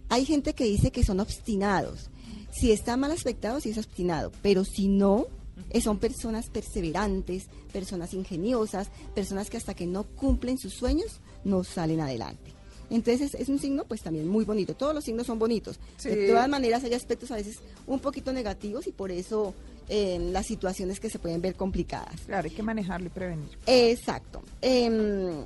Hay 0.08 0.24
gente 0.24 0.52
que 0.52 0.64
dice 0.64 0.90
que 0.90 1.04
son 1.04 1.20
obstinados. 1.20 2.10
Si 2.50 2.72
está 2.72 2.96
mal 2.96 3.12
aspectado, 3.12 3.60
sí 3.60 3.70
es 3.70 3.78
obstinado. 3.78 4.32
Pero 4.42 4.64
si 4.64 4.88
no, 4.88 5.28
eh, 5.70 5.80
son 5.80 5.98
personas 5.98 6.50
perseverantes, 6.50 7.46
personas 7.72 8.14
ingeniosas, 8.14 8.88
personas 9.14 9.48
que 9.48 9.58
hasta 9.58 9.74
que 9.74 9.86
no 9.86 10.02
cumplen 10.02 10.58
sus 10.58 10.74
sueños, 10.74 11.20
no 11.44 11.62
salen 11.62 12.00
adelante. 12.00 12.50
Entonces 12.90 13.34
es, 13.34 13.48
un 13.48 13.60
signo 13.60 13.84
pues 13.84 14.02
también 14.02 14.26
muy 14.26 14.44
bonito. 14.44 14.74
Todos 14.74 14.92
los 14.92 15.04
signos 15.04 15.28
son 15.28 15.38
bonitos. 15.38 15.78
De 16.02 16.26
todas 16.26 16.48
maneras 16.48 16.82
hay 16.82 16.94
aspectos 16.94 17.30
a 17.30 17.36
veces 17.36 17.60
un 17.86 18.00
poquito 18.00 18.32
negativos 18.32 18.88
y 18.88 18.90
por 18.90 19.12
eso 19.12 19.54
eh, 19.88 20.18
las 20.32 20.46
situaciones 20.46 20.98
que 20.98 21.10
se 21.10 21.20
pueden 21.20 21.40
ver 21.40 21.54
complicadas. 21.54 22.20
Claro, 22.26 22.48
hay 22.48 22.54
que 22.54 22.62
manejarlo 22.64 23.06
y 23.06 23.10
prevenir. 23.10 23.56
Exacto. 23.66 24.42
Em, 24.60 25.44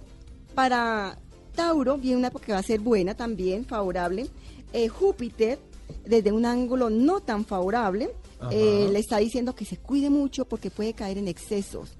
para 0.54 1.18
Tauro 1.54 1.98
viene 1.98 2.16
una 2.18 2.28
época 2.28 2.46
que 2.46 2.52
va 2.52 2.58
a 2.58 2.62
ser 2.62 2.80
buena 2.80 3.14
también, 3.14 3.64
favorable. 3.64 4.26
Eh, 4.72 4.88
Júpiter, 4.88 5.58
desde 6.04 6.32
un 6.32 6.44
ángulo 6.46 6.90
no 6.90 7.20
tan 7.20 7.44
favorable, 7.44 8.10
eh, 8.50 8.88
le 8.92 8.98
está 8.98 9.18
diciendo 9.18 9.54
que 9.54 9.64
se 9.64 9.76
cuide 9.78 10.10
mucho 10.10 10.44
porque 10.44 10.70
puede 10.70 10.92
caer 10.92 11.18
en 11.18 11.28
excesos. 11.28 11.90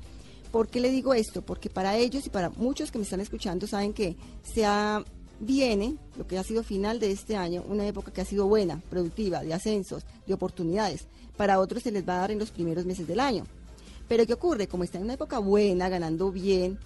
¿Por 0.51 0.69
qué 0.69 0.81
le 0.81 0.91
digo 0.91 1.15
esto? 1.15 1.43
Porque 1.43 1.71
para 1.71 1.97
ellos 1.97 2.27
y 2.27 2.31
para 2.31 2.51
muchos 2.51 2.91
que 2.91 2.99
me 2.99 3.05
están 3.05 3.21
escuchando 3.21 3.67
saben 3.67 3.93
que 3.93 4.17
se 4.43 4.65
ha- 4.65 5.05
viene, 5.41 5.97
lo 6.17 6.27
que 6.29 6.39
ha 6.39 6.45
sido 6.45 6.63
final 6.63 7.01
de 7.01 7.11
este 7.11 7.35
año, 7.37 7.65
una 7.69 7.87
época 7.87 8.13
que 8.13 8.21
ha 8.21 8.25
sido 8.25 8.47
buena, 8.47 8.81
productiva, 8.89 9.43
de 9.43 9.53
ascensos, 9.53 10.05
de 10.27 10.33
oportunidades. 10.35 11.07
Para 11.37 11.59
otros 11.59 11.83
se 11.83 11.91
les 11.91 12.09
va 12.09 12.15
a 12.17 12.19
dar 12.21 12.31
en 12.31 12.39
los 12.39 12.53
primeros 12.53 12.85
meses 12.87 13.07
del 13.09 13.19
año. 13.19 13.45
Pero 14.07 14.27
¿qué 14.27 14.33
ocurre? 14.35 14.69
Como 14.69 14.85
está 14.85 14.99
en 14.99 15.05
una 15.05 15.15
época 15.15 15.41
buena, 15.41 15.89
ganando 15.89 16.31
bien, 16.31 16.79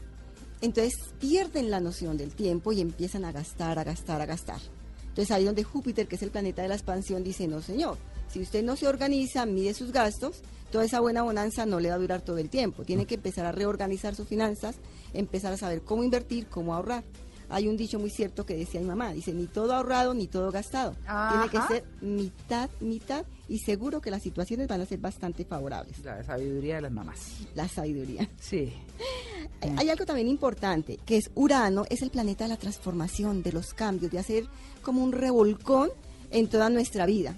entonces 0.61 0.95
pierden 1.19 1.71
la 1.71 1.81
noción 1.81 2.17
del 2.17 2.35
tiempo 2.35 2.73
y 2.73 2.81
empiezan 2.81 3.25
a 3.25 3.33
gastar, 3.33 3.79
a 3.79 3.85
gastar, 3.85 4.21
a 4.21 4.27
gastar. 4.27 4.61
Entonces 5.09 5.31
ahí 5.31 5.45
donde 5.45 5.65
Júpiter, 5.65 6.07
que 6.07 6.17
es 6.17 6.23
el 6.23 6.31
planeta 6.31 6.63
de 6.63 6.69
la 6.69 6.75
expansión, 6.75 7.25
dice, 7.25 7.49
no 7.49 7.61
señor, 7.61 7.99
si 8.29 8.41
usted 8.41 8.63
no 8.63 8.77
se 8.77 8.87
organiza, 8.87 9.47
mide 9.47 9.75
sus 9.75 9.93
gastos, 9.93 10.43
toda 10.71 10.85
esa 10.85 11.01
buena 11.01 11.23
bonanza 11.23 11.67
no 11.67 11.81
le 11.81 11.89
va 11.89 11.95
a 11.95 11.99
durar 11.99 12.21
todo 12.21 12.39
el 12.39 12.51
tiempo. 12.51 12.85
Tiene 12.85 13.07
que 13.07 13.15
empezar 13.15 13.47
a 13.47 13.53
reorganizar 13.53 14.15
sus 14.15 14.29
finanzas, 14.29 14.77
empezar 15.15 15.53
a 15.53 15.57
saber 15.57 15.83
cómo 15.83 16.05
invertir, 16.05 16.47
cómo 16.47 16.75
ahorrar. 16.75 17.05
Hay 17.51 17.67
un 17.67 17.77
dicho 17.77 17.99
muy 17.99 18.11
cierto 18.11 18.45
que 18.45 18.57
decía 18.57 18.81
mi 18.81 18.87
mamá, 18.87 19.13
dice, 19.13 19.33
ni 19.33 19.47
todo 19.47 19.75
ahorrado, 19.75 20.13
ni 20.15 20.27
todo 20.27 20.51
gastado. 20.53 20.95
Tiene 21.33 21.49
que 21.51 21.59
ser 21.67 21.85
mitad, 22.03 22.69
mitad, 22.81 23.25
y 23.49 23.59
seguro 23.61 24.01
que 24.03 24.11
las 24.11 24.23
situaciones 24.23 24.69
van 24.69 24.83
a 24.83 24.87
ser 24.87 24.99
bastante 24.99 25.45
favorables. 25.47 26.05
La 26.05 26.23
sabiduría 26.23 26.77
de 26.77 26.81
las 26.83 26.93
mamás. 26.93 27.19
La 27.55 27.67
sabiduría. 27.69 28.29
Sí. 28.39 28.73
Hay- 29.63 29.75
Hay 29.79 29.91
algo 29.91 30.05
también 30.05 30.29
importante, 30.29 30.99
que 31.07 31.17
es 31.17 31.31
Urano, 31.35 31.85
es 31.89 32.03
el 32.03 32.11
planeta 32.11 32.45
de 32.45 32.51
la 32.51 32.57
transformación, 32.59 33.43
de 33.43 33.53
los 33.53 33.73
cambios, 33.73 34.13
de 34.13 34.19
hacer 34.19 34.45
como 34.83 35.03
un 35.03 35.13
revolcón 35.13 35.91
en 36.31 36.49
toda 36.49 36.69
nuestra 36.69 37.07
vida. 37.07 37.35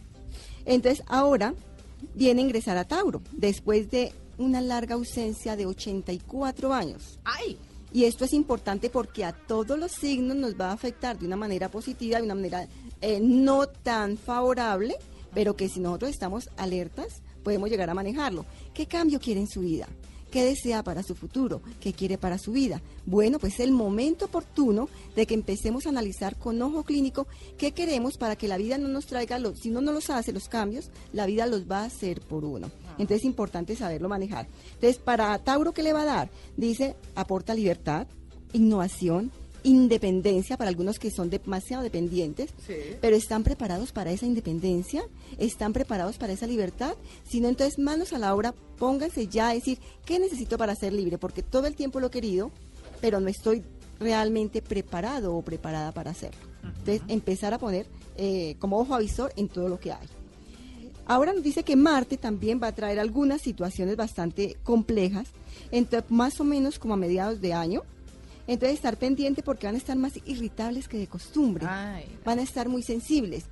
Entonces, 0.66 1.04
ahora 1.06 1.54
viene 2.14 2.40
a 2.42 2.44
ingresar 2.44 2.76
a 2.76 2.84
Tauro, 2.84 3.22
después 3.32 3.90
de 3.90 4.12
una 4.38 4.60
larga 4.60 4.94
ausencia 4.96 5.54
de 5.54 5.66
84 5.66 6.72
años. 6.74 7.18
¡Ay! 7.24 7.56
Y 7.92 8.04
esto 8.04 8.24
es 8.24 8.32
importante 8.32 8.90
porque 8.90 9.24
a 9.24 9.32
todos 9.32 9.78
los 9.78 9.92
signos 9.92 10.36
nos 10.36 10.58
va 10.58 10.70
a 10.70 10.74
afectar 10.74 11.18
de 11.18 11.26
una 11.26 11.36
manera 11.36 11.70
positiva, 11.70 12.18
de 12.18 12.24
una 12.24 12.34
manera 12.34 12.68
eh, 13.00 13.18
no 13.20 13.66
tan 13.66 14.16
favorable, 14.16 14.96
pero 15.34 15.56
que 15.56 15.68
si 15.68 15.80
nosotros 15.80 16.10
estamos 16.10 16.50
alertas, 16.56 17.22
podemos 17.42 17.68
llegar 17.68 17.90
a 17.90 17.94
manejarlo. 17.94 18.46
¿Qué 18.74 18.86
cambio 18.86 19.18
quiere 19.18 19.40
en 19.40 19.48
su 19.48 19.60
vida? 19.60 19.88
¿Qué 20.30 20.44
desea 20.44 20.84
para 20.84 21.02
su 21.02 21.16
futuro? 21.16 21.60
¿Qué 21.80 21.92
quiere 21.92 22.16
para 22.16 22.38
su 22.38 22.52
vida? 22.52 22.80
Bueno, 23.04 23.40
pues 23.40 23.54
es 23.54 23.60
el 23.60 23.72
momento 23.72 24.26
oportuno 24.26 24.88
de 25.16 25.26
que 25.26 25.34
empecemos 25.34 25.86
a 25.86 25.88
analizar 25.88 26.36
con 26.36 26.62
ojo 26.62 26.84
clínico 26.84 27.26
qué 27.58 27.72
queremos 27.72 28.16
para 28.16 28.36
que 28.36 28.46
la 28.46 28.56
vida 28.56 28.78
no 28.78 28.86
nos 28.86 29.06
traiga, 29.06 29.40
los, 29.40 29.58
si 29.58 29.70
no 29.70 29.80
nos 29.80 29.92
los 29.92 30.10
hace 30.10 30.32
los 30.32 30.48
cambios, 30.48 30.90
la 31.12 31.26
vida 31.26 31.46
los 31.46 31.68
va 31.68 31.80
a 31.80 31.86
hacer 31.86 32.20
por 32.20 32.44
uno. 32.44 32.70
Entonces 33.00 33.18
es 33.22 33.24
importante 33.24 33.74
saberlo 33.76 34.08
manejar. 34.08 34.46
Entonces, 34.74 34.98
para 34.98 35.36
Tauro, 35.38 35.72
¿qué 35.72 35.82
le 35.82 35.92
va 35.92 36.02
a 36.02 36.06
dar? 36.06 36.30
Dice, 36.56 36.96
aporta 37.14 37.54
libertad, 37.54 38.06
innovación, 38.52 39.30
independencia 39.62 40.56
para 40.56 40.68
algunos 40.70 40.98
que 40.98 41.10
son 41.10 41.28
demasiado 41.30 41.82
dependientes, 41.82 42.50
Sí. 42.66 42.74
pero 43.00 43.16
están 43.16 43.42
preparados 43.42 43.92
para 43.92 44.10
esa 44.10 44.26
independencia, 44.26 45.02
están 45.38 45.72
preparados 45.72 46.16
para 46.16 46.32
esa 46.32 46.46
libertad, 46.46 46.94
si 47.28 47.40
no 47.40 47.48
entonces 47.48 47.78
manos 47.78 48.12
a 48.12 48.18
la 48.18 48.34
obra, 48.34 48.54
pónganse 48.78 49.26
ya 49.26 49.50
a 49.50 49.54
decir 49.54 49.78
qué 50.04 50.18
necesito 50.18 50.56
para 50.58 50.74
ser 50.74 50.92
libre, 50.92 51.18
porque 51.18 51.42
todo 51.42 51.66
el 51.66 51.74
tiempo 51.74 52.00
lo 52.00 52.06
he 52.06 52.10
querido, 52.10 52.50
pero 53.00 53.20
no 53.20 53.28
estoy 53.28 53.62
realmente 53.98 54.62
preparado 54.62 55.34
o 55.36 55.42
preparada 55.42 55.92
para 55.92 56.10
hacerlo. 56.12 56.40
Entonces 56.64 57.02
empezar 57.08 57.52
a 57.54 57.58
poner 57.58 57.86
eh, 58.16 58.56
como 58.58 58.78
ojo 58.78 58.94
avisor 58.94 59.32
en 59.36 59.48
todo 59.48 59.68
lo 59.68 59.78
que 59.78 59.92
hay. 59.92 60.06
Ahora 61.10 61.32
nos 61.32 61.42
dice 61.42 61.64
que 61.64 61.74
Marte 61.74 62.16
también 62.16 62.60
va 62.62 62.68
a 62.68 62.72
traer 62.72 63.00
algunas 63.00 63.40
situaciones 63.40 63.96
bastante 63.96 64.56
complejas, 64.62 65.26
entonces 65.72 66.08
más 66.08 66.40
o 66.40 66.44
menos 66.44 66.78
como 66.78 66.94
a 66.94 66.96
mediados 66.96 67.40
de 67.40 67.52
año. 67.52 67.82
Entonces 68.46 68.76
estar 68.76 68.96
pendiente 68.96 69.42
porque 69.42 69.66
van 69.66 69.74
a 69.74 69.78
estar 69.78 69.96
más 69.96 70.20
irritables 70.24 70.86
que 70.86 70.98
de 70.98 71.08
costumbre, 71.08 71.66
Ay, 71.68 72.04
van 72.24 72.38
a 72.38 72.42
estar 72.42 72.68
muy 72.68 72.84
sensibles 72.84 73.46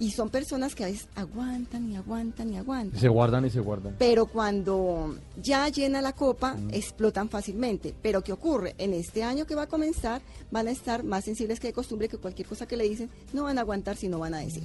y 0.00 0.10
son 0.10 0.30
personas 0.30 0.74
que 0.74 0.82
a 0.82 0.86
veces 0.88 1.06
aguantan 1.14 1.92
y 1.92 1.96
aguantan 1.96 2.52
y 2.52 2.56
aguantan. 2.56 2.98
Se 2.98 3.08
guardan 3.08 3.44
y 3.44 3.50
se 3.50 3.60
guardan. 3.60 3.94
Pero 3.98 4.26
cuando 4.26 5.16
ya 5.40 5.68
llena 5.68 6.00
la 6.00 6.14
copa, 6.14 6.56
explotan 6.72 7.28
fácilmente. 7.28 7.94
Pero 8.02 8.22
¿qué 8.22 8.32
ocurre? 8.32 8.74
En 8.78 8.94
este 8.94 9.22
año 9.22 9.46
que 9.46 9.54
va 9.54 9.62
a 9.62 9.68
comenzar, 9.68 10.22
van 10.50 10.66
a 10.68 10.70
estar 10.70 11.04
más 11.04 11.24
sensibles 11.24 11.60
que 11.60 11.68
de 11.68 11.72
costumbre, 11.74 12.08
que 12.08 12.16
cualquier 12.16 12.48
cosa 12.48 12.66
que 12.66 12.76
le 12.78 12.88
dicen, 12.88 13.10
no 13.34 13.44
van 13.44 13.58
a 13.58 13.60
aguantar 13.60 13.96
si 13.96 14.08
no 14.08 14.18
van 14.18 14.34
a 14.34 14.38
decir. 14.38 14.64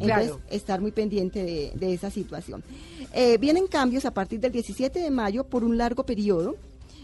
Entonces, 0.00 0.06
Claro. 0.06 0.40
estar 0.50 0.80
muy 0.80 0.90
pendiente 0.90 1.44
de, 1.44 1.72
de 1.74 1.92
esa 1.92 2.10
situación. 2.10 2.64
Eh, 3.12 3.36
vienen 3.38 3.66
cambios 3.66 4.04
a 4.06 4.10
partir 4.14 4.40
del 4.40 4.52
17 4.52 4.98
de 5.00 5.10
mayo 5.10 5.44
por 5.44 5.64
un 5.64 5.76
largo 5.76 6.04
periodo. 6.04 6.56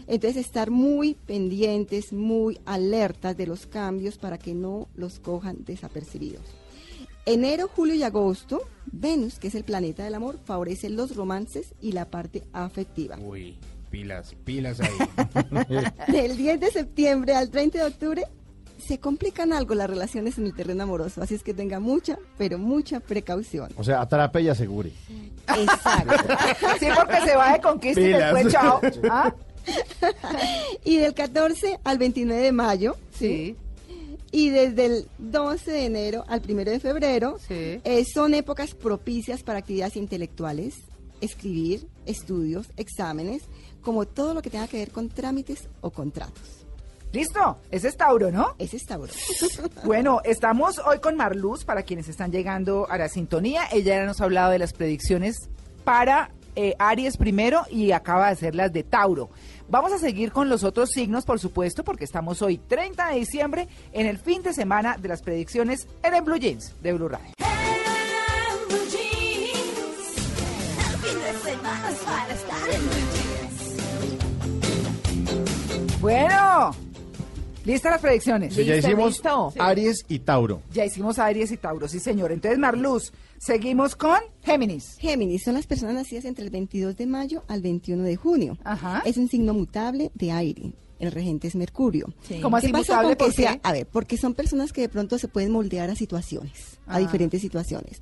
Entonces, 0.07 0.43
estar 0.43 0.71
muy 0.71 1.13
pendientes, 1.13 2.11
muy 2.13 2.59
alertas 2.65 3.37
de 3.37 3.45
los 3.45 3.67
cambios 3.67 4.17
para 4.17 4.39
que 4.39 4.55
no 4.55 4.87
los 4.95 5.19
cojan 5.19 5.57
desapercibidos. 5.65 6.41
Enero, 7.29 7.69
julio 7.75 7.93
y 7.95 8.03
agosto, 8.03 8.61
Venus, 8.91 9.37
que 9.39 9.47
es 9.49 9.55
el 9.55 9.63
planeta 9.63 10.03
del 10.03 10.15
amor, 10.15 10.39
favorece 10.45 10.89
los 10.89 11.15
romances 11.15 11.73
y 11.79 11.91
la 11.91 12.05
parte 12.05 12.43
afectiva. 12.53 13.17
Uy, 13.21 13.55
pilas, 13.91 14.35
pilas 14.45 14.79
ahí. 14.81 14.89
Del 16.11 16.35
10 16.37 16.59
de 16.59 16.71
septiembre 16.71 17.35
al 17.35 17.49
30 17.51 17.77
de 17.77 17.83
octubre 17.85 18.23
se 18.83 18.97
complican 18.99 19.53
algo 19.53 19.75
las 19.75 19.89
relaciones 19.89 20.37
en 20.39 20.45
el 20.45 20.55
terreno 20.55 20.83
amoroso, 20.83 21.21
así 21.21 21.35
es 21.35 21.43
que 21.43 21.53
tenga 21.53 21.79
mucha, 21.79 22.17
pero 22.37 22.57
mucha 22.57 22.99
precaución. 22.99 23.69
O 23.77 23.83
sea, 23.83 24.01
atrape 24.01 24.41
y 24.41 24.49
asegure. 24.49 24.91
Exacto. 25.47 26.15
Sí, 26.79 26.87
porque 26.95 27.21
se 27.21 27.35
va 27.35 27.53
de 27.53 27.61
conquista 27.61 28.01
y 28.01 28.05
Pilas. 28.05 28.33
después 28.33 28.53
chao. 28.53 28.81
¿Ah? 29.11 29.35
y 30.83 30.97
del 30.97 31.13
14 31.13 31.79
al 31.83 31.97
29 31.99 32.41
de 32.41 32.51
mayo, 32.51 32.95
Sí. 33.11 33.55
Y 34.31 34.49
desde 34.49 34.85
el 34.85 35.07
12 35.17 35.71
de 35.71 35.85
enero 35.85 36.23
al 36.27 36.41
1 36.47 36.63
de 36.65 36.79
febrero, 36.79 37.37
Sí. 37.47 37.79
eh, 37.83 38.05
son 38.13 38.33
épocas 38.33 38.73
propicias 38.75 39.43
para 39.43 39.59
actividades 39.59 39.95
intelectuales, 39.95 40.75
escribir, 41.21 41.87
estudios, 42.05 42.67
exámenes, 42.77 43.43
como 43.81 44.05
todo 44.05 44.33
lo 44.33 44.41
que 44.41 44.49
tenga 44.49 44.67
que 44.67 44.77
ver 44.77 44.91
con 44.91 45.09
trámites 45.09 45.67
o 45.81 45.89
contratos. 45.91 46.65
Listo, 47.11 47.57
ese 47.71 47.87
es 47.87 47.97
Tauro, 47.97 48.29
¿no? 48.31 48.53
Ese 48.59 48.77
es 48.77 48.85
Tauro. 48.85 49.11
Bueno, 49.83 50.21
estamos 50.23 50.79
hoy 50.85 50.99
con 50.99 51.15
Marluz 51.15 51.65
para 51.65 51.81
quienes 51.81 52.07
están 52.07 52.31
llegando 52.31 52.87
a 52.89 52.97
la 52.99 53.09
sintonía. 53.09 53.63
Ella 53.71 53.95
ya 53.97 54.05
nos 54.05 54.21
ha 54.21 54.25
hablado 54.25 54.51
de 54.51 54.59
las 54.59 54.73
predicciones 54.73 55.49
para 55.83 56.29
eh, 56.55 56.75
Aries 56.79 57.17
primero 57.17 57.63
y 57.69 57.91
acaba 57.91 58.27
de 58.27 58.33
hacer 58.33 58.55
las 58.55 58.71
de 58.73 58.83
Tauro. 58.83 59.29
Vamos 59.69 59.91
a 59.93 59.99
seguir 59.99 60.31
con 60.31 60.49
los 60.49 60.63
otros 60.63 60.89
signos, 60.89 61.25
por 61.25 61.39
supuesto, 61.39 61.83
porque 61.83 62.03
estamos 62.03 62.41
hoy 62.41 62.57
30 62.57 63.09
de 63.09 63.19
diciembre 63.19 63.67
en 63.93 64.07
el 64.07 64.17
fin 64.17 64.41
de 64.41 64.53
semana 64.53 64.97
de 64.97 65.09
las 65.09 65.21
predicciones 65.21 65.87
en 66.03 66.15
el 66.15 66.21
Blue 66.23 66.37
Jeans 66.37 66.73
de 66.81 66.93
Blue 66.93 67.07
Radio. 67.07 67.33
Bueno, 76.01 76.71
¿Listas 77.69 77.91
las 77.91 78.01
predicciones? 78.01 78.53
Sí, 78.55 78.65
ya 78.65 78.73
Listo, 78.75 78.87
hicimos 78.89 79.11
listo. 79.13 79.53
Aries 79.59 80.05
y 80.09 80.19
Tauro. 80.19 80.61
Ya 80.73 80.85
hicimos 80.85 81.19
Aries 81.19 81.51
y 81.51 81.57
Tauro, 81.57 81.87
sí 81.87 81.99
señor. 81.99 82.31
Entonces, 82.31 82.57
Marluz, 82.57 83.11
seguimos 83.37 83.95
con 83.95 84.17
Géminis. 84.43 84.95
Géminis 84.97 85.43
son 85.43 85.53
las 85.53 85.67
personas 85.67 85.93
nacidas 85.93 86.25
entre 86.25 86.45
el 86.45 86.49
22 86.49 86.97
de 86.97 87.05
mayo 87.05 87.43
al 87.47 87.61
21 87.61 88.03
de 88.03 88.15
junio. 88.15 88.57
Ajá. 88.63 89.03
Es 89.05 89.17
un 89.17 89.29
signo 89.29 89.53
mutable 89.53 90.09
de 90.15 90.31
aire. 90.31 90.73
El 90.97 91.11
regente 91.13 91.47
es 91.47 91.55
Mercurio. 91.55 92.11
Sí. 92.27 92.41
¿Cómo 92.41 92.57
así 92.57 92.67
¿Qué 92.67 92.73
pasa 92.73 92.93
mutable? 92.95 93.15
con 93.15 93.27
¿Por 93.27 93.35
que 93.35 93.41
sea? 93.43 93.59
A 93.63 93.71
ver, 93.71 93.85
porque 93.87 94.17
son 94.17 94.33
personas 94.33 94.73
que 94.73 94.81
de 94.81 94.89
pronto 94.89 95.17
se 95.17 95.27
pueden 95.29 95.51
moldear 95.51 95.89
a 95.89 95.95
situaciones, 95.95 96.77
Ah. 96.87 96.95
a 96.95 96.99
diferentes 96.99 97.39
situaciones. 97.39 98.01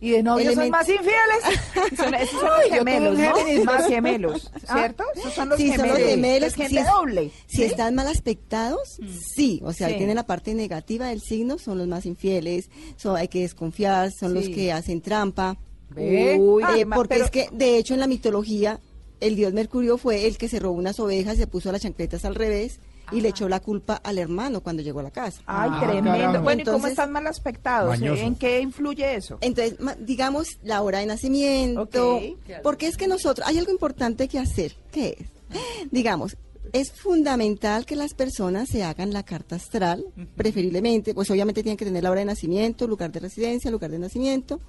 ¿Y 0.00 0.10
de 0.10 0.22
novios 0.22 0.54
son 0.54 0.64
Element- 0.64 0.70
más 0.70 0.88
infieles? 0.88 1.96
Son, 1.96 2.14
esos 2.14 2.40
son 2.40 2.50
los 2.50 2.70
gemelos, 2.70 3.18
¿no? 3.18 3.64
Más- 3.64 3.86
gemelos, 3.86 4.50
¿Ah? 4.68 4.74
¿cierto? 4.78 5.04
Esos 5.14 5.32
son 5.32 5.48
los 5.48 5.58
sí, 5.58 5.70
gemelos. 5.70 5.88
son 5.88 5.98
los 6.00 6.08
gemelos. 6.10 6.48
Es 6.48 6.54
gente 6.54 6.80
si, 6.82 6.86
doble. 6.86 7.30
si 7.46 7.62
están 7.64 7.94
mal 7.94 8.06
aspectados, 8.08 8.98
sí. 9.34 9.60
O 9.64 9.72
sea, 9.72 9.88
Sí. 9.88 9.94
tienen 9.96 10.16
la 10.16 10.26
parte 10.26 10.52
negativa 10.54 11.06
del 11.08 11.20
signo, 11.22 11.58
son 11.58 11.78
los 11.78 11.86
más 11.88 12.04
infieles, 12.04 12.68
son, 12.96 13.16
hay 13.16 13.28
que 13.28 13.40
desconfiar, 13.40 14.10
son 14.12 14.34
los 14.34 14.48
que 14.48 14.70
hacen 14.72 15.00
trampa. 15.00 15.56
¿Ve? 15.90 16.36
Uy, 16.38 16.62
Eh, 16.76 16.84
porque 16.86 17.08
pero- 17.14 17.24
es 17.24 17.30
que, 17.30 17.48
de 17.52 17.78
hecho, 17.78 17.94
en 17.94 18.00
la 18.00 18.06
mitología, 18.06 18.80
el 19.20 19.34
dios 19.36 19.52
Mercurio 19.54 19.96
fue 19.96 20.26
el 20.26 20.36
que 20.36 20.48
se 20.48 20.58
robó 20.58 20.74
unas 20.76 21.00
ovejas, 21.00 21.38
se 21.38 21.46
puso 21.46 21.72
las 21.72 21.80
chancletas 21.82 22.24
al 22.26 22.34
revés 22.34 22.80
y 23.12 23.20
le 23.20 23.28
echó 23.28 23.48
la 23.48 23.60
culpa 23.60 24.00
al 24.02 24.18
hermano 24.18 24.60
cuando 24.62 24.82
llegó 24.82 25.00
a 25.00 25.04
la 25.04 25.10
casa. 25.10 25.40
Ay, 25.46 25.70
Ah, 25.72 25.80
tremendo. 25.80 26.42
Bueno, 26.42 26.62
¿y 26.62 26.64
cómo 26.64 26.86
están 26.86 27.12
mal 27.12 27.26
aspectados? 27.26 27.88
Mañoso. 27.88 28.22
¿En 28.22 28.34
qué 28.34 28.60
influye 28.60 29.14
eso? 29.14 29.38
Entonces, 29.40 29.76
digamos, 30.00 30.58
la 30.62 30.82
hora 30.82 30.98
de 30.98 31.06
nacimiento. 31.06 32.20
Porque 32.62 32.86
es 32.86 32.96
que 32.96 33.08
nosotros, 33.08 33.46
hay 33.46 33.58
algo 33.58 33.70
importante 33.70 34.28
que 34.28 34.38
hacer. 34.38 34.76
¿Qué 34.90 35.16
es? 35.20 35.28
Digamos, 35.90 36.36
es 36.72 36.90
fundamental 36.92 37.86
que 37.86 37.94
las 37.96 38.14
personas 38.14 38.68
se 38.68 38.82
hagan 38.82 39.12
la 39.12 39.22
carta 39.22 39.56
astral, 39.56 40.04
preferiblemente, 40.36 41.14
pues 41.14 41.30
obviamente 41.30 41.62
tienen 41.62 41.76
que 41.76 41.84
tener 41.84 42.02
la 42.02 42.10
hora 42.10 42.20
de 42.20 42.26
nacimiento, 42.26 42.86
lugar 42.88 43.12
de 43.12 43.20
residencia, 43.20 43.70
lugar 43.70 43.90
de 43.90 43.98
nacimiento, 44.00 44.60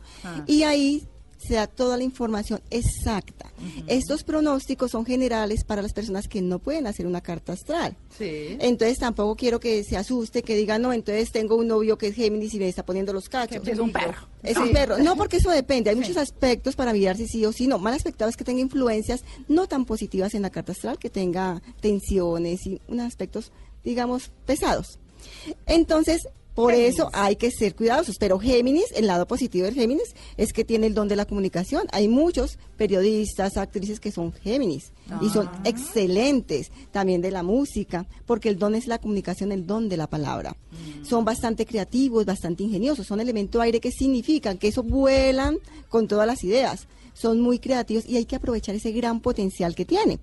y 0.46 0.64
ahí 0.64 1.08
se 1.38 1.56
da 1.56 1.68
toda 1.68 1.98
la 1.98 2.04
información 2.04 2.62
exacta. 2.70 3.52
Estos 3.88 4.24
pronósticos 4.24 4.92
son 4.92 5.06
generales 5.06 5.64
para 5.64 5.82
las 5.82 5.94
personas 5.94 6.28
que 6.28 6.42
no 6.42 6.60
pueden 6.60 6.88
hacer 6.88 7.08
una 7.08 7.22
carta 7.22 7.54
astral. 7.54 7.96
Sí. 8.18 8.58
Entonces 8.60 9.00
tampoco 9.00 9.36
quiero 9.36 9.60
que 9.60 9.84
se 9.84 9.98
asuste, 9.98 10.44
que 10.44 10.56
diga, 10.56 10.80
no, 10.80 10.94
entonces 10.94 11.32
tengo 11.32 11.56
un 11.56 11.68
novio 11.68 11.98
que 11.98 12.08
es 12.08 12.16
Géminis 12.16 12.54
y 12.54 12.60
me 12.60 12.68
está 12.68 12.86
poniendo 12.86 13.14
los 13.14 13.30
cachos. 13.30 13.62
Que 13.62 13.72
es 13.72 13.80
un 13.80 13.92
perro. 13.92 14.28
Es 14.44 14.58
un 14.58 14.72
perro. 14.72 14.98
No, 14.98 15.16
porque 15.16 15.38
eso 15.38 15.50
depende. 15.50 15.90
Hay 15.90 15.96
muchos 15.96 16.18
aspectos 16.18 16.76
para 16.76 16.94
mirar 16.94 17.18
si 17.18 17.28
sí 17.28 17.46
o 17.46 17.52
si 17.52 17.68
no. 17.68 17.80
Mal 17.80 17.94
aspectado 17.94 18.30
es 18.30 18.38
que 18.38 18.44
tenga 18.44 18.62
influencias 18.62 19.24
no 19.48 19.68
tan 19.68 19.86
positivas 19.86 20.34
en 20.34 20.42
la 20.42 20.50
carta 20.50 20.72
astral, 20.72 20.98
que 20.98 21.10
tenga 21.10 21.62
tensiones 21.82 22.66
y 22.66 22.82
unos 22.88 23.06
aspectos, 23.06 23.52
digamos, 23.84 24.32
pesados. 24.46 25.00
Entonces, 25.66 26.28
por 26.58 26.74
eso 26.74 27.12
hay 27.14 27.36
que 27.36 27.52
ser 27.52 27.76
cuidadosos. 27.76 28.18
Pero 28.18 28.40
Géminis, 28.40 28.92
el 28.96 29.06
lado 29.06 29.28
positivo 29.28 29.66
del 29.66 29.76
Géminis 29.76 30.16
es 30.38 30.54
que 30.54 30.66
tiene 30.66 30.88
el 30.88 30.96
don 30.96 31.08
de 31.08 31.16
la 31.16 31.26
comunicación. 31.26 31.86
Hay 31.92 32.08
muchos 32.08 32.58
periodistas, 32.78 33.58
actrices 33.58 34.00
que 34.00 34.12
son 34.12 34.34
Géminis 34.34 34.92
y 35.22 35.30
son 35.30 35.48
excelentes 35.66 36.72
también 36.90 37.22
de 37.22 37.30
la 37.30 37.44
música, 37.44 38.08
porque 38.26 38.50
el 38.50 38.58
don 38.58 38.74
es 38.74 38.88
la 38.88 38.98
comunicación, 38.98 39.52
el 39.52 39.68
don 39.68 39.88
de 39.88 39.98
la 39.98 40.08
palabra. 40.08 40.58
Son 41.04 41.24
bastante 41.24 41.64
creativos, 41.68 42.26
bastante 42.26 42.64
ingeniosos, 42.64 43.06
son 43.06 43.20
elemento 43.20 43.62
aire 43.62 43.80
que 43.80 43.92
significan 43.92 44.58
que 44.58 44.70
eso 44.70 44.82
vuelan 44.82 45.60
con 45.90 46.08
todas 46.08 46.26
las 46.26 46.44
ideas. 46.44 46.88
Son 47.18 47.42
muy 47.42 47.58
creativos 47.58 48.06
y 48.06 48.16
hay 48.16 48.26
que 48.26 48.36
aprovechar 48.36 48.76
ese 48.76 48.92
gran 48.92 49.22
potencial 49.22 49.74
que 49.74 49.86
tiene. 49.86 50.20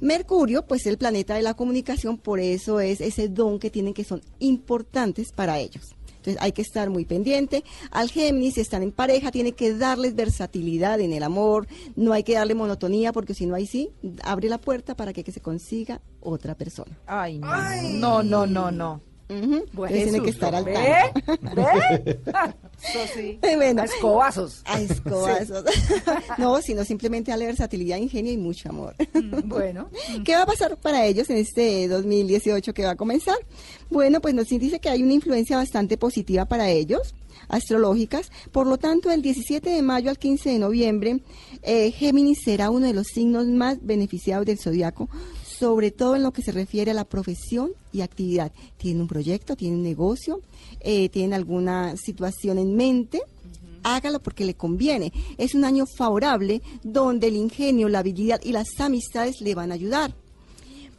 Mercurio, 0.00 0.66
pues 0.66 0.82
es 0.82 0.88
el 0.88 0.98
planeta 0.98 1.34
de 1.34 1.40
la 1.40 1.54
comunicación, 1.54 2.18
por 2.18 2.40
eso 2.40 2.78
es 2.80 3.00
ese 3.00 3.28
don 3.28 3.58
que 3.58 3.70
tienen 3.70 3.94
que 3.94 4.04
son 4.04 4.20
importantes 4.38 5.32
para 5.32 5.58
ellos. 5.58 5.94
Entonces 6.18 6.36
hay 6.42 6.52
que 6.52 6.60
estar 6.60 6.90
muy 6.90 7.06
pendiente. 7.06 7.64
Al 7.90 8.10
Géminis, 8.10 8.54
si 8.54 8.60
están 8.60 8.82
en 8.82 8.92
pareja, 8.92 9.30
tiene 9.30 9.52
que 9.52 9.72
darles 9.72 10.14
versatilidad 10.14 11.00
en 11.00 11.14
el 11.14 11.22
amor. 11.22 11.68
No 11.94 12.12
hay 12.12 12.22
que 12.22 12.34
darle 12.34 12.54
monotonía 12.54 13.14
porque 13.14 13.32
si 13.32 13.46
no, 13.46 13.54
ahí 13.54 13.66
sí, 13.66 13.90
abre 14.22 14.50
la 14.50 14.58
puerta 14.58 14.94
para 14.94 15.14
que, 15.14 15.24
que 15.24 15.32
se 15.32 15.40
consiga 15.40 16.02
otra 16.20 16.54
persona. 16.54 16.98
Ay, 17.06 17.38
no. 17.38 17.48
No, 17.94 18.22
no, 18.22 18.46
no, 18.46 18.70
no. 18.70 19.00
Bueno, 19.72 19.94
tiene 19.94 20.22
que 20.22 20.30
estar 20.30 20.54
al 20.54 20.64
tanto. 20.64 20.80
¿Ve? 21.56 22.20
Eso 22.82 22.98
sí. 23.14 23.38
Bueno, 23.56 23.82
A 23.82 23.84
escobazos. 23.86 24.62
a 24.64 24.80
escobazos. 24.80 25.64
no, 26.38 26.60
sino 26.62 26.84
simplemente 26.84 27.30
darle 27.30 27.46
versatilidad, 27.46 27.96
ingenio 27.96 28.32
y 28.32 28.36
mucho 28.36 28.68
amor. 28.68 28.94
Bueno. 29.44 29.88
¿Qué 30.24 30.34
va 30.34 30.42
a 30.42 30.46
pasar 30.46 30.76
para 30.76 31.04
ellos 31.06 31.28
en 31.30 31.38
este 31.38 31.88
2018 31.88 32.72
que 32.74 32.84
va 32.84 32.90
a 32.90 32.96
comenzar? 32.96 33.36
Bueno, 33.90 34.20
pues 34.20 34.34
nos 34.34 34.48
dice 34.48 34.78
que 34.78 34.88
hay 34.88 35.02
una 35.02 35.14
influencia 35.14 35.56
bastante 35.56 35.96
positiva 35.96 36.44
para 36.44 36.70
ellos, 36.70 37.14
astrológicas. 37.48 38.30
Por 38.52 38.66
lo 38.66 38.78
tanto, 38.78 39.08
del 39.08 39.22
17 39.22 39.70
de 39.70 39.82
mayo 39.82 40.10
al 40.10 40.18
15 40.18 40.50
de 40.50 40.58
noviembre, 40.58 41.20
eh, 41.62 41.90
Géminis 41.90 42.42
será 42.44 42.70
uno 42.70 42.86
de 42.86 42.94
los 42.94 43.06
signos 43.08 43.46
más 43.46 43.78
beneficiados 43.80 44.46
del 44.46 44.58
zodiaco, 44.58 45.08
sobre 45.58 45.90
todo 45.90 46.16
en 46.16 46.22
lo 46.22 46.32
que 46.32 46.42
se 46.42 46.52
refiere 46.52 46.90
a 46.90 46.94
la 46.94 47.04
profesión 47.04 47.72
y 47.92 48.00
actividad. 48.00 48.52
Tienen 48.76 49.02
un 49.02 49.08
proyecto, 49.08 49.56
tienen 49.56 49.78
un 49.78 49.84
negocio, 49.84 50.40
eh, 50.80 51.08
tienen 51.08 51.34
alguna 51.34 51.96
situación 51.96 52.58
en 52.58 52.76
mente 52.76 53.22
hágalo 53.86 54.20
porque 54.20 54.44
le 54.44 54.54
conviene. 54.54 55.12
Es 55.38 55.54
un 55.54 55.64
año 55.64 55.86
favorable 55.86 56.60
donde 56.82 57.28
el 57.28 57.36
ingenio, 57.36 57.88
la 57.88 58.00
habilidad 58.00 58.40
y 58.42 58.52
las 58.52 58.68
amistades 58.80 59.40
le 59.40 59.54
van 59.54 59.70
a 59.70 59.74
ayudar. 59.74 60.12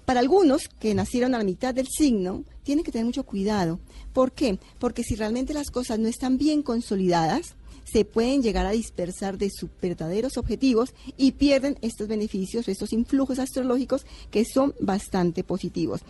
Para 0.06 0.22
algunos 0.22 0.70
que 0.80 0.94
nacieron 0.94 1.36
a 1.36 1.40
la 1.40 1.44
mitad 1.44 1.74
del 1.74 1.88
signo, 1.88 2.46
tienen 2.64 2.86
que 2.86 2.94
tener 2.94 3.06
mucho 3.06 3.24
cuidado. 3.24 3.80
¿Por 4.14 4.32
qué? 4.32 4.58
Porque 4.80 5.04
si 5.04 5.16
realmente 5.16 5.54
las 5.54 5.70
cosas 5.70 6.00
no 6.00 6.08
están 6.08 6.38
bien 6.38 6.64
consolidadas, 6.64 7.56
se 7.92 8.06
pueden 8.06 8.42
llegar 8.44 8.66
a 8.66 8.72
dispersar 8.72 9.38
de 9.38 9.50
sus 9.50 9.70
verdaderos 9.82 10.38
objetivos 10.38 10.94
y 11.16 11.32
pierden 11.34 11.78
estos 11.82 12.08
beneficios, 12.08 12.68
estos 12.68 12.94
influjos 12.94 13.40
astrológicos 13.40 14.06
que 14.30 14.46
son 14.46 14.74
bastante 14.80 15.44
positivos. 15.44 16.02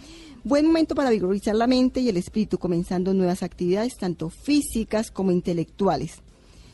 Buen 0.43 0.65
momento 0.65 0.95
para 0.95 1.09
vigorizar 1.09 1.55
la 1.55 1.67
mente 1.67 1.99
y 1.99 2.09
el 2.09 2.17
espíritu, 2.17 2.57
comenzando 2.57 3.13
nuevas 3.13 3.43
actividades, 3.43 3.97
tanto 3.97 4.29
físicas 4.29 5.11
como 5.11 5.31
intelectuales 5.31 6.21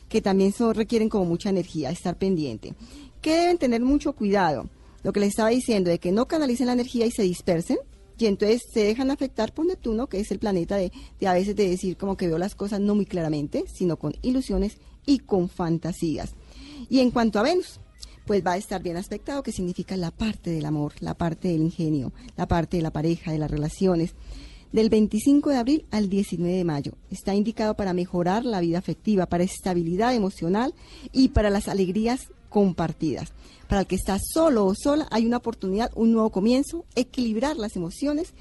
que 0.08 0.22
también 0.22 0.52
son, 0.52 0.74
requieren 0.74 1.08
como 1.08 1.24
mucha 1.24 1.50
energía, 1.50 1.90
estar 1.90 2.16
pendiente. 2.16 2.74
Que 3.20 3.36
deben 3.36 3.58
tener 3.58 3.80
mucho 3.80 4.12
cuidado. 4.12 4.68
Lo 5.02 5.12
que 5.12 5.18
les 5.18 5.30
estaba 5.30 5.48
diciendo, 5.48 5.90
de 5.90 5.98
que 5.98 6.12
no 6.12 6.28
canalicen 6.28 6.66
la 6.66 6.72
energía 6.72 7.04
y 7.04 7.10
se 7.10 7.24
dispersen, 7.24 7.78
y 8.16 8.26
entonces 8.26 8.62
se 8.72 8.84
dejan 8.84 9.10
afectar 9.10 9.52
por 9.52 9.66
Neptuno, 9.66 10.06
que 10.06 10.20
es 10.20 10.30
el 10.30 10.38
planeta 10.38 10.76
de, 10.76 10.92
de 11.18 11.26
a 11.26 11.34
veces 11.34 11.56
de 11.56 11.68
decir 11.68 11.96
como 11.96 12.16
que 12.16 12.28
veo 12.28 12.38
las 12.38 12.54
cosas 12.54 12.80
no 12.80 12.94
muy 12.94 13.06
claramente, 13.06 13.64
sino 13.66 13.96
con 13.96 14.14
ilusiones 14.22 14.78
y 15.06 15.18
con 15.18 15.48
fantasías. 15.48 16.34
Y 16.88 17.00
en 17.00 17.10
cuanto 17.10 17.38
a 17.38 17.42
Venus, 17.42 17.80
pues 18.26 18.44
va 18.44 18.52
a 18.52 18.56
estar 18.56 18.82
bien 18.82 18.96
aspectado, 18.96 19.42
que 19.42 19.52
significa 19.52 19.96
la 19.96 20.10
parte 20.10 20.50
del 20.50 20.64
amor, 20.64 20.94
la 21.00 21.14
parte 21.14 21.48
del 21.48 21.62
ingenio, 21.62 22.12
la 22.36 22.48
parte 22.48 22.78
de 22.78 22.82
la 22.82 22.92
pareja, 22.92 23.32
de 23.32 23.38
las 23.38 23.50
relaciones 23.50 24.14
del 24.72 24.90
25 24.90 25.50
de 25.50 25.56
abril 25.56 25.86
al 25.92 26.08
19 26.08 26.56
de 26.56 26.64
mayo. 26.64 26.92
Está 27.10 27.34
indicado 27.34 27.76
para 27.76 27.92
mejorar 27.92 28.44
la 28.44 28.60
vida 28.60 28.78
afectiva, 28.78 29.26
para 29.26 29.44
estabilidad 29.44 30.14
emocional 30.14 30.74
y 31.12 31.28
para 31.28 31.48
las 31.48 31.68
alegrías 31.68 32.28
compartidas. 32.48 33.32
Para 33.68 33.82
el 33.82 33.86
que 33.86 33.94
está 33.94 34.18
solo 34.18 34.66
o 34.66 34.74
sola 34.74 35.06
hay 35.10 35.26
una 35.26 35.36
oportunidad, 35.36 35.92
un 35.94 36.12
nuevo 36.12 36.30
comienzo, 36.30 36.84
equilibrar 36.96 37.56
las 37.56 37.76
emociones 37.76 38.34